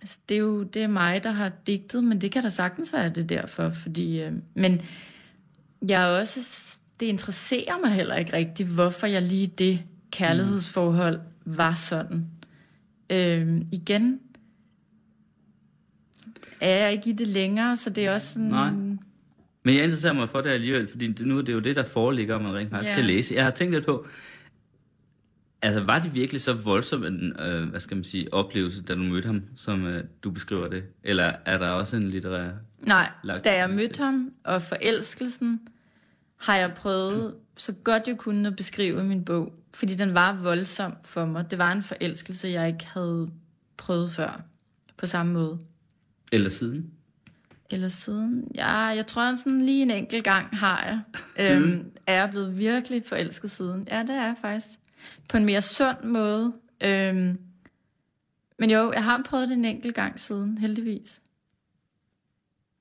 altså 0.00 0.18
det 0.28 0.34
er 0.34 0.38
jo 0.38 0.62
det 0.62 0.82
er 0.82 0.88
mig, 0.88 1.24
der 1.24 1.30
har 1.30 1.52
digtet, 1.66 2.04
men 2.04 2.20
det 2.20 2.32
kan 2.32 2.42
da 2.42 2.48
sagtens 2.48 2.92
være 2.92 3.08
det 3.08 3.28
derfor, 3.28 3.70
fordi... 3.70 4.22
Øh, 4.22 4.32
men 4.54 4.80
jeg 5.88 6.02
er 6.02 6.20
også... 6.20 6.40
Det 7.00 7.06
interesserer 7.06 7.78
mig 7.80 7.90
heller 7.90 8.16
ikke 8.16 8.32
rigtigt, 8.32 8.68
hvorfor 8.68 9.06
jeg 9.06 9.22
lige 9.22 9.46
det 9.46 9.82
kærlighedsforhold 10.10 11.20
var 11.44 11.74
sådan. 11.74 12.26
Øh, 13.10 13.60
igen, 13.72 14.20
er 16.60 16.84
jeg 16.84 16.92
ikke 16.92 17.10
i 17.10 17.12
det 17.12 17.26
længere, 17.28 17.76
så 17.76 17.90
det 17.90 18.06
er 18.06 18.14
også 18.14 18.32
sådan... 18.32 18.48
Nej. 18.48 18.70
Men 19.64 19.74
jeg 19.74 19.84
interesserer 19.84 20.12
mig 20.12 20.28
for 20.28 20.40
det 20.40 20.50
alligevel, 20.50 20.88
fordi 20.88 21.14
nu 21.20 21.38
er 21.38 21.42
det 21.42 21.52
jo 21.52 21.58
det, 21.58 21.76
der 21.76 21.84
foreligger, 21.84 22.38
man 22.38 22.54
rent 22.54 22.70
faktisk 22.70 22.90
ja. 22.90 22.96
kan 22.96 23.04
læse. 23.04 23.34
Jeg 23.34 23.44
har 23.44 23.50
tænkt 23.50 23.74
lidt 23.74 23.86
på, 23.86 24.06
altså 25.62 25.80
var 25.80 25.98
det 25.98 26.14
virkelig 26.14 26.40
så 26.40 26.52
voldsom 26.52 27.04
en, 27.04 27.32
øh, 27.40 27.68
hvad 27.68 27.80
skal 27.80 27.96
man 27.96 28.04
sige, 28.04 28.34
oplevelse, 28.34 28.82
da 28.82 28.94
du 28.94 29.02
mødte 29.02 29.26
ham, 29.26 29.42
som 29.56 29.86
øh, 29.86 30.04
du 30.24 30.30
beskriver 30.30 30.68
det? 30.68 30.84
Eller 31.04 31.32
er 31.44 31.58
der 31.58 31.68
også 31.68 31.96
en 31.96 32.02
litterær... 32.02 32.50
Nej, 32.86 33.10
da 33.44 33.56
jeg 33.56 33.70
mødte 33.70 34.02
ham, 34.02 34.32
og 34.44 34.62
forelskelsen, 34.62 35.60
har 36.36 36.56
jeg 36.56 36.74
prøvet 36.74 37.34
mm. 37.34 37.40
så 37.56 37.72
godt 37.72 38.08
jeg 38.08 38.16
kunne 38.16 38.48
at 38.48 38.56
beskrive 38.56 39.04
min 39.04 39.24
bog. 39.24 39.52
Fordi 39.74 39.94
den 39.94 40.14
var 40.14 40.32
voldsom 40.32 40.92
for 41.02 41.26
mig. 41.26 41.50
Det 41.50 41.58
var 41.58 41.72
en 41.72 41.82
forelskelse, 41.82 42.48
jeg 42.48 42.68
ikke 42.68 42.86
havde 42.86 43.30
prøvet 43.76 44.10
før 44.10 44.42
på 44.96 45.06
samme 45.06 45.32
måde. 45.32 45.58
Eller 46.32 46.50
siden? 46.50 46.90
Eller 47.70 47.88
siden? 47.88 48.50
Ja, 48.54 48.76
jeg 48.76 49.06
tror 49.06 49.36
sådan 49.36 49.66
lige 49.66 49.82
en 49.82 49.90
enkelt 49.90 50.24
gang 50.24 50.56
har 50.56 50.84
jeg. 50.84 51.00
siden? 51.46 51.72
Øhm, 51.72 51.90
er 52.06 52.14
jeg 52.14 52.30
blevet 52.30 52.58
virkelig 52.58 53.02
forelsket 53.06 53.50
siden? 53.50 53.88
Ja, 53.90 54.02
det 54.02 54.10
er 54.10 54.24
jeg 54.26 54.36
faktisk. 54.40 54.78
På 55.28 55.36
en 55.36 55.44
mere 55.44 55.62
sund 55.62 56.04
måde. 56.04 56.52
Øhm, 56.80 57.38
men 58.58 58.70
jo, 58.70 58.92
jeg 58.92 59.04
har 59.04 59.22
prøvet 59.28 59.48
det 59.48 59.56
en 59.56 59.64
enkelt 59.64 59.94
gang 59.94 60.20
siden, 60.20 60.58
heldigvis. 60.58 61.20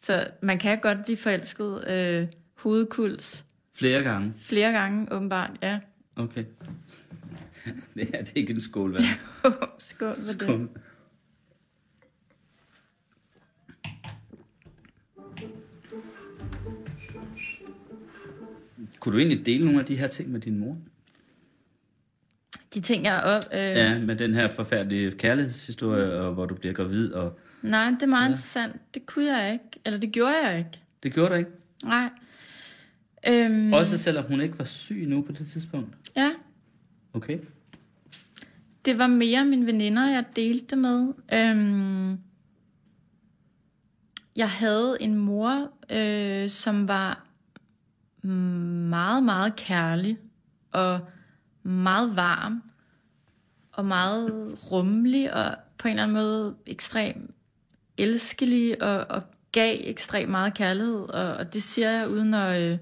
Så 0.06 0.28
man 0.42 0.60
kan 0.60 0.80
godt 0.80 0.98
blive 1.06 1.18
forelsket 1.18 1.90
øh, 1.90 2.28
hovedkuls. 2.54 3.46
Flere 3.74 4.04
gange? 4.04 4.34
Flere 4.40 4.72
gange, 4.72 5.12
åbenbart, 5.12 5.52
ja. 5.62 5.80
Okay. 6.16 6.46
det 7.96 8.10
er 8.14 8.24
det 8.24 8.32
ikke 8.36 8.54
en 8.54 8.60
skål, 8.60 8.92
hvad? 8.92 9.02
Skål 9.78 10.16
for 10.16 10.34
Skål. 10.34 10.60
det. 10.60 10.70
Kunne 19.00 19.14
du 19.14 19.18
egentlig 19.18 19.46
dele 19.46 19.66
nogle 19.66 19.80
af 19.80 19.86
de 19.86 19.96
her 19.96 20.08
ting 20.08 20.32
med 20.32 20.40
din 20.40 20.60
mor? 20.60 20.78
De 22.74 22.82
ting, 22.82 23.06
jeg 23.06 23.22
op... 23.24 23.44
Øh... 23.54 23.60
Ja, 23.60 24.00
med 24.00 24.16
den 24.16 24.34
her 24.34 24.50
forfærdelige 24.50 25.12
kærlighedshistorie, 25.12 26.14
og 26.14 26.34
hvor 26.34 26.46
du 26.46 26.56
bliver 26.56 26.74
gravid. 26.74 27.14
Og... 27.14 27.40
Nej, 27.70 27.90
det 27.90 28.04
er 28.04 28.08
meget 28.08 28.24
ja. 28.24 28.30
interessant. 28.30 28.76
Det 28.94 29.06
kunne 29.06 29.38
jeg 29.38 29.54
ikke. 29.54 29.80
Eller 29.86 30.00
det 30.00 30.12
gjorde 30.12 30.48
jeg 30.48 30.58
ikke. 30.58 30.82
Det 31.04 31.14
gjorde 31.14 31.30
du 31.30 31.36
ikke? 31.36 31.52
Nej. 31.84 32.10
Øhm... 33.28 33.74
Også 33.74 33.98
selvom 33.98 34.26
hun 34.26 34.42
ikke 34.42 34.58
var 34.58 34.66
syg 34.66 35.06
nu 35.08 35.22
på 35.22 35.32
det 35.32 35.48
tidspunkt? 35.48 35.96
Ja. 36.16 36.32
Okay. 37.14 37.40
Det 38.86 38.98
var 38.98 39.08
mere 39.08 39.46
mine 39.46 39.66
veninder, 39.66 40.10
jeg 40.10 40.26
delte 40.36 40.66
det 40.66 40.78
med. 40.78 41.14
Øhm... 41.34 42.20
jeg 44.36 44.50
havde 44.50 44.98
en 45.02 45.16
mor, 45.16 45.72
øh, 45.92 46.50
som 46.50 46.88
var 46.88 47.26
meget, 48.90 49.24
meget 49.24 49.56
kærlig 49.56 50.18
og 50.72 51.00
meget 51.64 52.16
varm 52.16 52.64
og 53.72 53.86
meget 53.86 54.58
rummelig 54.72 55.34
og 55.34 55.56
på 55.78 55.88
en 55.88 55.92
eller 55.92 56.04
anden 56.04 56.18
måde 56.18 56.56
ekstrem 56.66 57.35
elskelig 57.98 58.84
og, 58.84 59.06
og 59.10 59.24
gav 59.52 59.78
ekstremt 59.80 60.32
meget 60.32 60.54
kærlighed. 60.54 61.00
Og, 61.00 61.34
og 61.36 61.54
det 61.54 61.64
siger 61.64 61.92
jeg 61.92 62.10
uden 62.10 62.34
at... 62.34 62.62
Øh, 62.62 62.78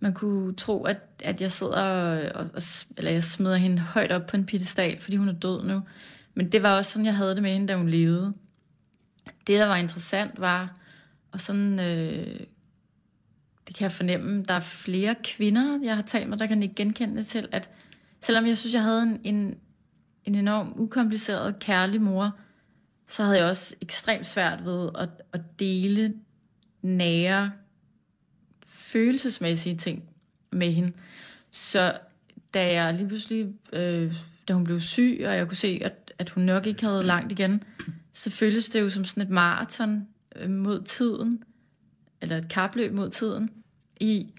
man 0.00 0.14
kunne 0.14 0.54
tro, 0.54 0.82
at, 0.84 0.98
at 1.18 1.40
jeg 1.40 1.50
sidder 1.50 1.82
og, 2.34 2.46
og, 2.54 2.62
eller 2.96 3.10
jeg 3.10 3.24
smider 3.24 3.56
hende 3.56 3.78
højt 3.78 4.12
op 4.12 4.26
på 4.26 4.36
en 4.36 4.46
piedestal, 4.46 5.00
fordi 5.00 5.16
hun 5.16 5.28
er 5.28 5.32
død 5.32 5.64
nu. 5.64 5.82
Men 6.34 6.52
det 6.52 6.62
var 6.62 6.76
også 6.76 6.90
sådan, 6.90 7.06
jeg 7.06 7.16
havde 7.16 7.34
det 7.34 7.42
med 7.42 7.52
hende, 7.52 7.68
da 7.68 7.76
hun 7.76 7.88
levede. 7.88 8.34
Det, 9.46 9.58
der 9.58 9.66
var 9.66 9.76
interessant, 9.76 10.40
var, 10.40 10.76
og 11.32 11.40
sådan, 11.40 11.80
øh, 11.80 12.40
det 13.68 13.76
kan 13.76 13.82
jeg 13.84 13.92
fornemme, 13.92 14.44
der 14.48 14.54
er 14.54 14.60
flere 14.60 15.14
kvinder, 15.24 15.78
jeg 15.82 15.96
har 15.96 16.02
talt 16.02 16.28
med, 16.28 16.38
der 16.38 16.46
kan 16.46 16.62
ikke 16.62 16.74
genkende 16.74 17.16
det 17.16 17.26
til, 17.26 17.48
at 17.52 17.70
selvom 18.20 18.46
jeg 18.46 18.58
synes, 18.58 18.74
jeg 18.74 18.82
havde 18.82 19.02
en, 19.02 19.20
en, 19.24 19.58
en 20.24 20.34
enorm 20.34 20.72
ukompliceret, 20.76 21.58
kærlig 21.58 22.02
mor, 22.02 22.36
så 23.08 23.24
havde 23.24 23.38
jeg 23.38 23.46
også 23.46 23.74
ekstremt 23.80 24.26
svært 24.26 24.64
ved 24.64 24.90
at, 24.94 25.08
at 25.32 25.40
dele 25.58 26.14
nære, 26.82 27.52
følelsesmæssige 28.66 29.76
ting 29.76 30.04
med 30.52 30.72
hende. 30.72 30.92
Så 31.50 31.98
da 32.54 32.72
jeg 32.72 32.94
lige 32.94 33.08
pludselig, 33.08 33.54
øh, 33.72 34.14
da 34.48 34.52
hun 34.52 34.64
blev 34.64 34.80
syg, 34.80 35.22
og 35.26 35.34
jeg 35.34 35.48
kunne 35.48 35.56
se, 35.56 35.80
at, 35.84 36.12
at 36.18 36.30
hun 36.30 36.42
nok 36.42 36.66
ikke 36.66 36.86
havde 36.86 37.04
langt 37.04 37.32
igen, 37.32 37.62
så 38.12 38.30
føltes 38.30 38.68
det 38.68 38.80
jo 38.80 38.90
som 38.90 39.04
sådan 39.04 39.22
et 39.22 39.30
maraton 39.30 40.08
øh, 40.36 40.50
mod 40.50 40.82
tiden, 40.82 41.42
eller 42.20 42.36
et 42.36 42.48
kapløb 42.48 42.92
mod 42.92 43.10
tiden, 43.10 43.50
i 44.00 44.34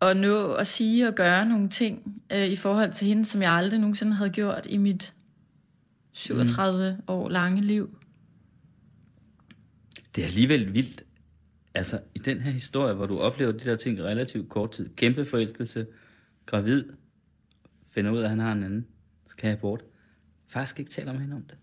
at 0.00 0.16
nå 0.16 0.52
at 0.52 0.66
sige 0.66 1.08
og 1.08 1.14
gøre 1.14 1.46
nogle 1.46 1.68
ting 1.68 2.22
øh, 2.32 2.46
i 2.46 2.56
forhold 2.56 2.92
til 2.92 3.06
hende, 3.06 3.24
som 3.24 3.42
jeg 3.42 3.52
aldrig 3.52 3.80
nogensinde 3.80 4.14
havde 4.14 4.30
gjort 4.30 4.66
i 4.70 4.76
mit 4.76 5.12
37 6.16 6.92
mm. 6.92 7.02
år 7.08 7.28
lange 7.28 7.62
liv. 7.62 7.98
Det 10.14 10.22
er 10.22 10.26
alligevel 10.26 10.74
vildt, 10.74 11.02
altså 11.74 12.00
i 12.14 12.18
den 12.18 12.40
her 12.40 12.50
historie, 12.50 12.94
hvor 12.94 13.06
du 13.06 13.18
oplever 13.18 13.52
de 13.52 13.58
der 13.58 13.76
ting 13.76 14.00
relativt 14.00 14.48
kort 14.48 14.70
tid, 14.70 14.88
kæmpe 14.96 15.24
forelskelse, 15.24 15.86
gravid, 16.46 16.84
finder 17.90 18.10
ud 18.10 18.18
af, 18.18 18.22
at 18.22 18.30
han 18.30 18.38
har 18.38 18.52
en 18.52 18.62
anden, 18.62 18.86
skal 19.26 19.46
have 19.46 19.56
bort, 19.56 19.84
faktisk 20.48 20.78
ikke 20.78 20.90
taler 20.90 21.12
med 21.12 21.20
hende 21.20 21.36
om 21.36 21.42
det. 21.42 21.56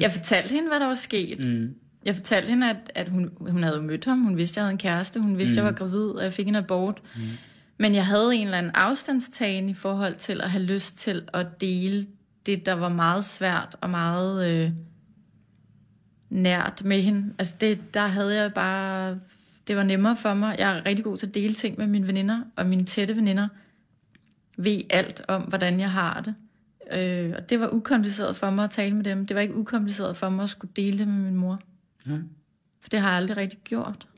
Jeg 0.00 0.10
fortalte 0.10 0.54
hende, 0.54 0.68
hvad 0.68 0.80
der 0.80 0.86
var 0.86 0.94
sket. 0.94 1.44
Mm. 1.44 1.74
Jeg 2.04 2.14
fortalte 2.14 2.48
hende, 2.48 2.70
at, 2.70 2.92
at 2.94 3.08
hun, 3.08 3.30
hun 3.40 3.62
havde 3.62 3.82
mødt 3.82 4.04
ham. 4.04 4.18
Hun 4.18 4.36
vidste, 4.36 4.52
at 4.52 4.56
jeg 4.56 4.64
havde 4.64 4.72
en 4.72 4.78
kæreste. 4.78 5.20
Hun 5.20 5.38
vidste, 5.38 5.54
mm. 5.54 5.56
jeg 5.56 5.64
var 5.64 5.78
gravid, 5.78 6.08
og 6.08 6.24
jeg 6.24 6.32
fik 6.32 6.48
en 6.48 6.54
abort. 6.54 7.02
Mm. 7.16 7.22
Men 7.78 7.94
jeg 7.94 8.06
havde 8.06 8.34
en 8.34 8.44
eller 8.44 8.58
anden 8.58 8.72
afstandstagen 8.74 9.68
i 9.68 9.74
forhold 9.74 10.14
til 10.14 10.40
at 10.40 10.50
have 10.50 10.64
lyst 10.64 10.98
til 10.98 11.28
at 11.32 11.60
dele 11.60 12.06
det, 12.46 12.66
der 12.66 12.72
var 12.72 12.88
meget 12.88 13.24
svært 13.24 13.76
og 13.80 13.90
meget 13.90 14.50
øh, 14.50 14.70
nært 16.30 16.84
med 16.84 17.02
hende. 17.02 17.34
Altså 17.38 17.54
det, 17.60 17.94
der 17.94 18.06
havde 18.06 18.34
jeg 18.42 18.54
bare... 18.54 19.18
Det 19.68 19.76
var 19.76 19.82
nemmere 19.82 20.16
for 20.16 20.34
mig. 20.34 20.56
Jeg 20.58 20.78
er 20.78 20.86
rigtig 20.86 21.04
god 21.04 21.16
til 21.16 21.26
at 21.26 21.34
dele 21.34 21.54
ting 21.54 21.78
med 21.78 21.86
mine 21.86 22.06
veninder, 22.06 22.42
og 22.56 22.66
mine 22.66 22.84
tætte 22.84 23.16
veninder 23.16 23.48
ved 24.56 24.80
alt 24.90 25.22
om, 25.28 25.42
hvordan 25.42 25.80
jeg 25.80 25.90
har 25.90 26.20
det. 26.20 26.34
Øh, 26.92 27.32
og 27.36 27.50
det 27.50 27.60
var 27.60 27.68
ukompliceret 27.68 28.36
for 28.36 28.50
mig 28.50 28.64
at 28.64 28.70
tale 28.70 28.96
med 28.96 29.04
dem. 29.04 29.26
Det 29.26 29.34
var 29.34 29.42
ikke 29.42 29.56
ukompliceret 29.56 30.16
for 30.16 30.28
mig 30.28 30.42
at 30.42 30.48
skulle 30.48 30.72
dele 30.76 30.98
det 30.98 31.08
med 31.08 31.24
min 31.24 31.36
mor. 31.36 31.60
Ja. 32.06 32.16
For 32.80 32.88
det 32.88 33.00
har 33.00 33.08
jeg 33.08 33.16
aldrig 33.16 33.36
rigtig 33.36 33.58
gjort. 33.58 34.08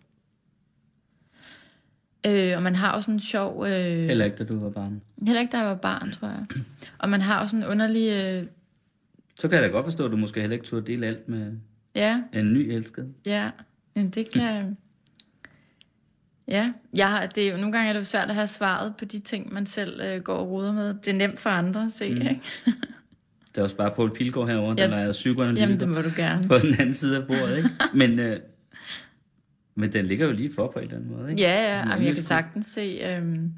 Øh, 2.27 2.53
og 2.57 2.63
man 2.63 2.75
har 2.75 3.01
sådan 3.01 3.15
en 3.15 3.21
sjov... 3.21 3.67
Øh, 3.67 3.73
heller 3.73 4.25
ikke, 4.25 4.37
da 4.37 4.45
du 4.45 4.59
var 4.59 4.71
barn. 4.71 5.03
Heller 5.27 5.41
ikke, 5.41 5.53
da 5.53 5.59
jeg 5.59 5.67
var 5.67 5.75
barn, 5.75 6.13
tror 6.13 6.29
jeg. 6.29 6.47
Og 6.99 7.09
man 7.09 7.21
har 7.21 7.47
sådan 7.47 7.63
en 7.63 7.67
underlig... 7.67 8.09
Øh, 8.11 8.47
så 9.39 9.49
kan 9.49 9.55
jeg 9.55 9.63
da 9.63 9.69
godt 9.69 9.85
forstå, 9.85 10.05
at 10.05 10.11
du 10.11 10.17
måske 10.17 10.41
heller 10.41 10.55
ikke 10.55 10.67
turde 10.67 10.87
dele 10.87 11.07
alt 11.07 11.29
med 11.29 11.53
ja. 11.95 12.23
en 12.33 12.53
ny 12.53 12.59
elsket. 12.59 13.09
Ja, 13.27 13.51
men 13.95 14.11
det 14.11 14.31
kan... 14.31 14.77
Ja, 16.49 16.73
jeg 16.95 17.11
har, 17.11 17.27
det 17.27 17.47
er 17.47 17.51
jo, 17.51 17.57
nogle 17.57 17.73
gange 17.73 17.89
er 17.89 17.93
det 17.93 18.01
jo 18.01 18.05
svært 18.05 18.29
at 18.29 18.35
have 18.35 18.47
svaret 18.47 18.95
på 18.99 19.05
de 19.05 19.19
ting, 19.19 19.53
man 19.53 19.67
selv 19.67 20.01
øh, 20.01 20.23
går 20.23 20.35
og 20.35 20.51
roder 20.51 20.73
med. 20.73 20.95
Det 20.95 21.09
er 21.09 21.17
nemt 21.17 21.41
for 21.41 21.51
andre 21.51 21.85
at 21.85 21.93
se, 21.93 22.15
mm. 22.15 22.21
ikke? 22.21 22.41
Det 23.49 23.59
er 23.59 23.63
også 23.63 23.77
bare 23.77 23.91
Poul 23.97 24.15
Pilgaard 24.15 24.49
herovre, 24.49 24.75
ja. 24.79 24.87
der 24.87 24.97
er 24.97 25.13
psykoanalytiker. 25.13 25.67
Jamen, 25.67 25.81
det 25.81 25.89
må 25.89 26.01
du 26.01 26.11
gerne. 26.17 26.49
På 26.49 26.59
den 26.59 26.75
anden 26.75 26.93
side 26.93 27.17
af 27.17 27.27
bordet, 27.27 27.57
ikke? 27.57 27.71
Men, 27.95 28.19
øh, 28.19 28.41
men 29.75 29.93
den 29.93 30.07
ligger 30.07 30.27
jo 30.27 30.33
lige 30.33 30.51
for 30.55 30.71
på 30.73 30.79
en 30.79 30.85
eller 30.85 30.97
anden 30.97 31.17
måde, 31.17 31.31
ikke? 31.31 31.43
Ja, 31.43 31.63
ja, 31.63 31.89
jamen, 31.89 32.07
jeg 32.07 32.15
kan 32.15 32.23
sagtens 32.23 32.67
se... 32.67 33.01
Øhm... 33.03 33.53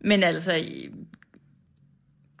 Men 0.00 0.22
altså, 0.22 0.64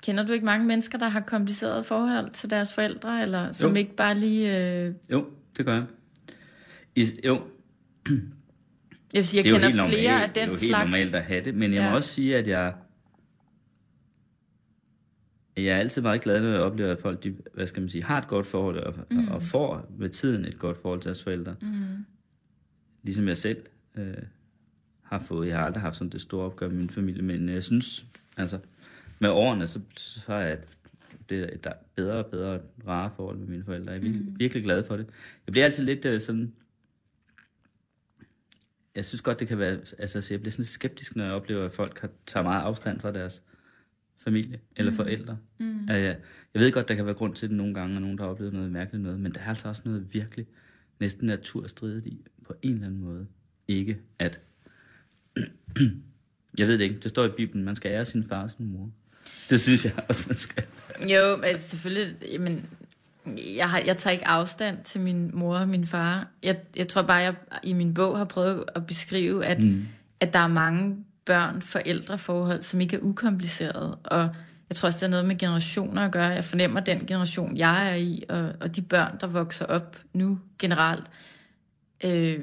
kender 0.02 0.26
du 0.26 0.32
ikke 0.32 0.44
mange 0.44 0.66
mennesker, 0.66 0.98
der 0.98 1.08
har 1.08 1.20
kompliceret 1.20 1.86
forhold 1.86 2.30
til 2.30 2.50
deres 2.50 2.74
forældre, 2.74 3.22
eller 3.22 3.52
som 3.52 3.70
jo. 3.70 3.76
ikke 3.76 3.96
bare 3.96 4.18
lige... 4.18 4.58
Øh... 4.58 4.94
Jo, 5.12 5.26
det 5.56 5.66
gør 5.66 5.74
jeg. 5.74 5.84
I, 6.96 7.06
jo. 7.26 7.42
Jeg 8.06 9.20
vil 9.20 9.26
sige, 9.26 9.42
jeg 9.44 9.52
kender 9.52 9.70
flere 9.70 9.76
normalt, 9.76 10.08
af 10.08 10.30
den 10.34 10.46
slags... 10.46 10.60
Det 10.60 10.70
er 10.70 10.78
jo 10.78 10.84
helt 10.84 10.90
normalt 10.90 11.14
at 11.14 11.22
have 11.22 11.44
det, 11.44 11.54
men 11.54 11.74
jeg 11.74 11.80
ja. 11.80 11.90
må 11.90 11.96
også 11.96 12.08
sige, 12.08 12.36
at 12.36 12.46
jeg 12.46 12.72
jeg 15.56 15.66
er 15.66 15.76
altid 15.76 16.02
meget 16.02 16.20
glad, 16.20 16.40
når 16.40 16.48
jeg 16.48 16.60
oplever, 16.60 16.92
at 16.92 16.98
folk 16.98 17.24
de, 17.24 17.36
hvad 17.54 17.66
skal 17.66 17.82
man 17.82 17.88
sige, 17.88 18.04
har 18.04 18.18
et 18.18 18.28
godt 18.28 18.46
forhold 18.46 18.78
og, 18.78 18.94
mm. 19.10 19.28
og 19.28 19.42
får 19.42 19.92
med 19.98 20.08
tiden 20.08 20.44
et 20.44 20.58
godt 20.58 20.78
forhold 20.78 21.00
til 21.00 21.08
deres 21.08 21.22
forældre. 21.22 21.56
Mm. 21.62 22.04
Ligesom 23.02 23.28
jeg 23.28 23.36
selv 23.36 23.62
øh, 23.96 24.14
har 25.02 25.18
fået. 25.18 25.48
Jeg 25.48 25.56
har 25.56 25.66
aldrig 25.66 25.82
haft 25.82 25.96
sådan 25.96 26.10
det 26.10 26.20
store 26.20 26.44
opgør 26.44 26.68
med 26.68 26.76
min 26.76 26.90
familie, 26.90 27.22
men 27.22 27.48
jeg 27.48 27.62
synes, 27.62 28.06
altså 28.36 28.58
med 29.18 29.30
årene, 29.30 29.66
så, 29.66 29.80
så 29.96 30.32
har 30.32 30.40
jeg 30.40 30.58
det 31.28 31.54
et 31.54 31.72
bedre 31.94 32.24
og 32.24 32.26
bedre 32.26 32.60
rare 32.86 33.10
forhold 33.16 33.38
med 33.38 33.46
mine 33.46 33.64
forældre. 33.64 33.92
Jeg 33.92 33.98
er 33.98 34.02
virkelig, 34.02 34.26
mm. 34.26 34.38
virkelig 34.38 34.64
glad 34.64 34.84
for 34.84 34.96
det. 34.96 35.06
Jeg 35.46 35.52
bliver 35.52 35.64
altid 35.64 35.84
lidt 35.84 36.04
øh, 36.04 36.20
sådan... 36.20 36.52
Jeg 38.94 39.04
synes 39.04 39.22
godt, 39.22 39.40
det 39.40 39.48
kan 39.48 39.58
være... 39.58 39.78
Altså, 39.98 40.28
jeg 40.30 40.40
bliver 40.40 40.50
sådan 40.50 40.62
lidt 40.62 40.68
skeptisk, 40.68 41.16
når 41.16 41.24
jeg 41.24 41.32
oplever, 41.32 41.64
at 41.64 41.72
folk 41.72 42.00
har, 42.00 42.10
tager 42.26 42.44
meget 42.44 42.62
afstand 42.62 43.00
fra 43.00 43.12
deres 43.12 43.42
familie 44.16 44.60
eller 44.76 44.92
mm. 44.92 44.96
forældre. 44.96 45.38
Mm. 45.58 45.88
Jeg, 45.88 46.16
jeg 46.54 46.62
ved 46.62 46.72
godt, 46.72 46.88
der 46.88 46.94
kan 46.94 47.06
være 47.06 47.14
grund 47.14 47.34
til 47.34 47.48
det 47.48 47.56
nogle 47.56 47.74
gange, 47.74 47.96
og 47.96 48.00
nogen, 48.00 48.18
der 48.18 48.24
har 48.24 48.30
oplevet 48.30 48.52
noget 48.52 48.72
mærkeligt 48.72 49.02
noget, 49.02 49.20
men 49.20 49.32
der 49.32 49.40
er 49.40 49.48
altså 49.48 49.68
også 49.68 49.82
noget 49.84 50.14
virkelig 50.14 50.46
næsten 51.00 51.26
naturstridigt 51.26 52.06
i, 52.06 52.26
på 52.46 52.54
en 52.62 52.74
eller 52.74 52.86
anden 52.86 53.00
måde. 53.00 53.26
Ikke 53.68 53.98
at... 54.18 54.40
jeg 56.58 56.66
ved 56.66 56.78
det 56.78 56.84
ikke, 56.84 57.00
det 57.00 57.08
står 57.08 57.24
i 57.24 57.28
Bibelen, 57.28 57.64
man 57.64 57.76
skal 57.76 57.92
ære 57.92 58.04
sin 58.04 58.24
far 58.24 58.42
og 58.42 58.50
sin 58.50 58.66
mor. 58.66 58.90
Det 59.50 59.60
synes 59.60 59.84
jeg 59.84 59.92
også, 60.08 60.24
man 60.26 60.36
skal. 60.36 60.64
Jo, 61.00 61.36
men 61.36 61.58
selvfølgelig, 61.58 62.16
jamen, 62.32 62.66
jeg, 63.56 63.70
har, 63.70 63.78
jeg 63.78 63.96
tager 63.98 64.12
ikke 64.12 64.26
afstand 64.26 64.78
til 64.84 65.00
min 65.00 65.30
mor 65.34 65.58
og 65.58 65.68
min 65.68 65.86
far. 65.86 66.28
Jeg, 66.42 66.60
jeg 66.76 66.88
tror 66.88 67.02
bare, 67.02 67.16
jeg 67.16 67.34
i 67.62 67.72
min 67.72 67.94
bog 67.94 68.18
har 68.18 68.24
prøvet 68.24 68.64
at 68.74 68.86
beskrive, 68.86 69.44
at, 69.44 69.62
mm. 69.62 69.86
at 70.20 70.32
der 70.32 70.38
er 70.38 70.48
mange 70.48 71.04
børn-forældreforhold, 71.26 72.62
som 72.62 72.80
ikke 72.80 72.96
er 72.96 73.00
ukompliceret. 73.00 73.98
Og 74.04 74.28
jeg 74.68 74.76
tror 74.76 74.86
også, 74.86 74.98
det 74.98 75.06
er 75.06 75.10
noget 75.10 75.26
med 75.26 75.38
generationer 75.38 76.02
at 76.02 76.12
gøre. 76.12 76.28
Jeg 76.28 76.44
fornemmer 76.44 76.80
den 76.80 77.06
generation, 77.06 77.56
jeg 77.56 77.90
er 77.90 77.94
i, 77.94 78.22
og, 78.28 78.52
og 78.60 78.76
de 78.76 78.82
børn, 78.82 79.16
der 79.20 79.26
vokser 79.26 79.66
op 79.66 79.98
nu 80.12 80.38
generelt. 80.58 81.04
Øh, 82.04 82.38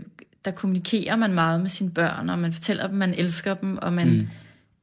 der 0.45 0.51
kommunikerer 0.51 1.15
man 1.15 1.33
meget 1.33 1.61
med 1.61 1.69
sine 1.69 1.91
børn, 1.91 2.29
og 2.29 2.39
man 2.39 2.53
fortæller 2.53 2.87
dem, 2.87 2.95
man 2.95 3.13
elsker 3.13 3.53
dem, 3.53 3.77
og 3.77 3.93
man 3.93 4.27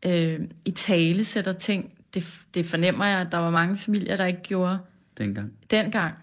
mm. 0.05 0.11
øh, 0.11 0.41
i 0.65 0.71
tale 0.71 1.25
sætter 1.25 1.53
ting. 1.53 1.95
Det, 2.15 2.27
det 2.55 2.67
fornemmer 2.67 3.05
jeg, 3.05 3.21
at 3.21 3.33
der 3.33 3.39
var 3.39 3.51
mange 3.51 3.77
familier, 3.77 4.17
der 4.17 4.27
ikke 4.27 4.43
gjorde 4.43 4.79
dengang. 5.19 5.53
dengang 5.71 6.15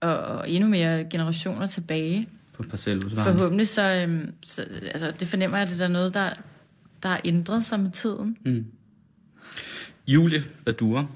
og, 0.00 0.18
og 0.18 0.50
endnu 0.50 0.68
mere 0.68 1.04
generationer 1.04 1.66
tilbage. 1.66 2.28
På 2.52 2.62
parcelhusvejen. 2.62 3.38
Forhåbentlig 3.38 3.68
så, 3.68 4.02
øhm, 4.02 4.32
så 4.46 4.62
altså, 4.62 5.12
det 5.20 5.28
fornemmer 5.28 5.56
jeg, 5.58 5.66
at 5.66 5.72
det 5.72 5.80
er 5.80 5.88
noget, 5.88 6.14
der, 6.14 6.30
der 7.02 7.08
har 7.08 7.20
ændret 7.24 7.64
sig 7.64 7.80
med 7.80 7.90
tiden. 7.90 8.36
Mm. 8.44 8.64
Julie 10.06 10.44
Badura. 10.64 11.06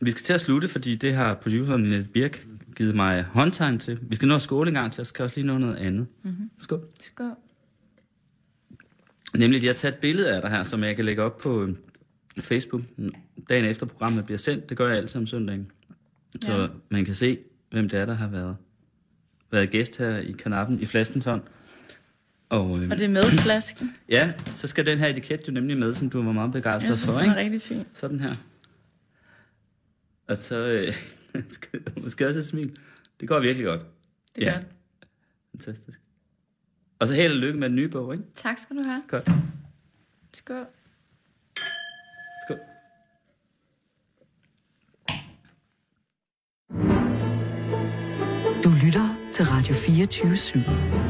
Vi 0.00 0.10
skal 0.10 0.22
til 0.22 0.32
at 0.32 0.40
slutte, 0.40 0.68
fordi 0.68 0.96
det 0.96 1.14
har 1.14 1.34
produceren 1.34 1.82
Nette 1.82 2.08
Birk 2.12 2.46
givet 2.76 2.94
mig 2.94 3.22
håndtegn 3.22 3.78
til. 3.78 3.98
Vi 4.02 4.14
skal 4.14 4.28
nå 4.28 4.34
at 4.34 4.42
skåle 4.42 4.68
en 4.68 4.74
gang 4.74 4.92
til, 4.92 5.00
jeg 5.00 5.06
skal 5.06 5.22
også 5.22 5.36
lige 5.36 5.46
nå 5.46 5.58
noget 5.58 5.76
andet. 5.76 6.06
Mm-hmm. 6.22 6.50
Skål. 6.58 6.84
Skål. 7.00 7.34
Nemlig, 9.36 9.62
jeg 9.62 9.68
har 9.68 9.74
taget 9.74 9.94
et 9.94 10.00
billede 10.00 10.34
af 10.34 10.40
dig 10.42 10.50
her, 10.50 10.62
som 10.62 10.84
jeg 10.84 10.96
kan 10.96 11.04
lægge 11.04 11.22
op 11.22 11.38
på 11.38 11.64
øh, 11.64 11.74
Facebook 12.40 12.82
dagen 13.48 13.64
efter 13.64 13.86
programmet 13.86 14.24
bliver 14.24 14.38
sendt. 14.38 14.68
Det 14.68 14.76
gør 14.76 14.88
jeg 14.88 14.96
altid 14.96 15.20
om 15.20 15.26
søndagen. 15.26 15.70
Så 16.42 16.56
ja. 16.56 16.66
man 16.88 17.04
kan 17.04 17.14
se, 17.14 17.38
hvem 17.70 17.88
det 17.88 18.00
er, 18.00 18.06
der 18.06 18.14
har 18.14 18.28
været, 18.28 18.56
været 19.50 19.70
gæst 19.70 19.98
her 19.98 20.16
i 20.16 20.32
kanappen 20.32 20.80
i 20.80 20.84
flaskens 20.84 21.24
hånd. 21.24 21.42
Og, 22.50 22.78
øh, 22.82 22.90
og 22.90 22.96
det 22.98 23.04
er 23.04 23.08
med 23.08 23.22
flasken? 23.22 23.96
Ja, 24.08 24.32
så 24.50 24.66
skal 24.66 24.86
den 24.86 24.98
her 24.98 25.06
etiket 25.08 25.48
jo 25.48 25.52
nemlig 25.52 25.76
med, 25.78 25.92
som 25.92 26.10
du 26.10 26.22
var 26.22 26.32
meget 26.32 26.52
begejstret 26.52 26.98
for. 26.98 27.12
Jeg 27.12 27.16
synes, 27.16 27.28
den 27.28 27.38
er 27.38 27.44
rigtig 27.44 27.62
fin. 27.62 27.84
Sådan 27.94 28.20
her. 28.20 28.34
Og 30.28 30.36
så 30.36 30.56
øh, 30.58 30.94
skal 31.50 31.80
måske 32.02 32.28
også 32.28 32.42
smil. 32.42 32.76
Det 33.20 33.28
går 33.28 33.40
virkelig 33.40 33.66
godt. 33.66 33.80
Det 34.36 34.46
er 34.46 34.50
Ja. 34.52 34.56
godt. 34.56 34.66
Fantastisk. 35.52 36.00
Og 36.98 37.06
så 37.08 37.14
held 37.14 37.32
og 37.32 37.38
lykke 37.38 37.58
med 37.58 37.68
den 37.68 37.76
nye 37.76 37.88
bog, 37.88 38.12
ikke? 38.12 38.24
Tak 38.34 38.58
skal 38.58 38.76
du 38.76 38.82
have. 38.86 39.02
Godt. 39.08 39.30
Skål. 40.34 40.66
Skål. 42.46 42.58
Du 48.64 48.70
lytter 48.84 49.16
til 49.32 49.44
Radio 49.44 49.74
24 49.74 50.32
/7. 50.32 51.09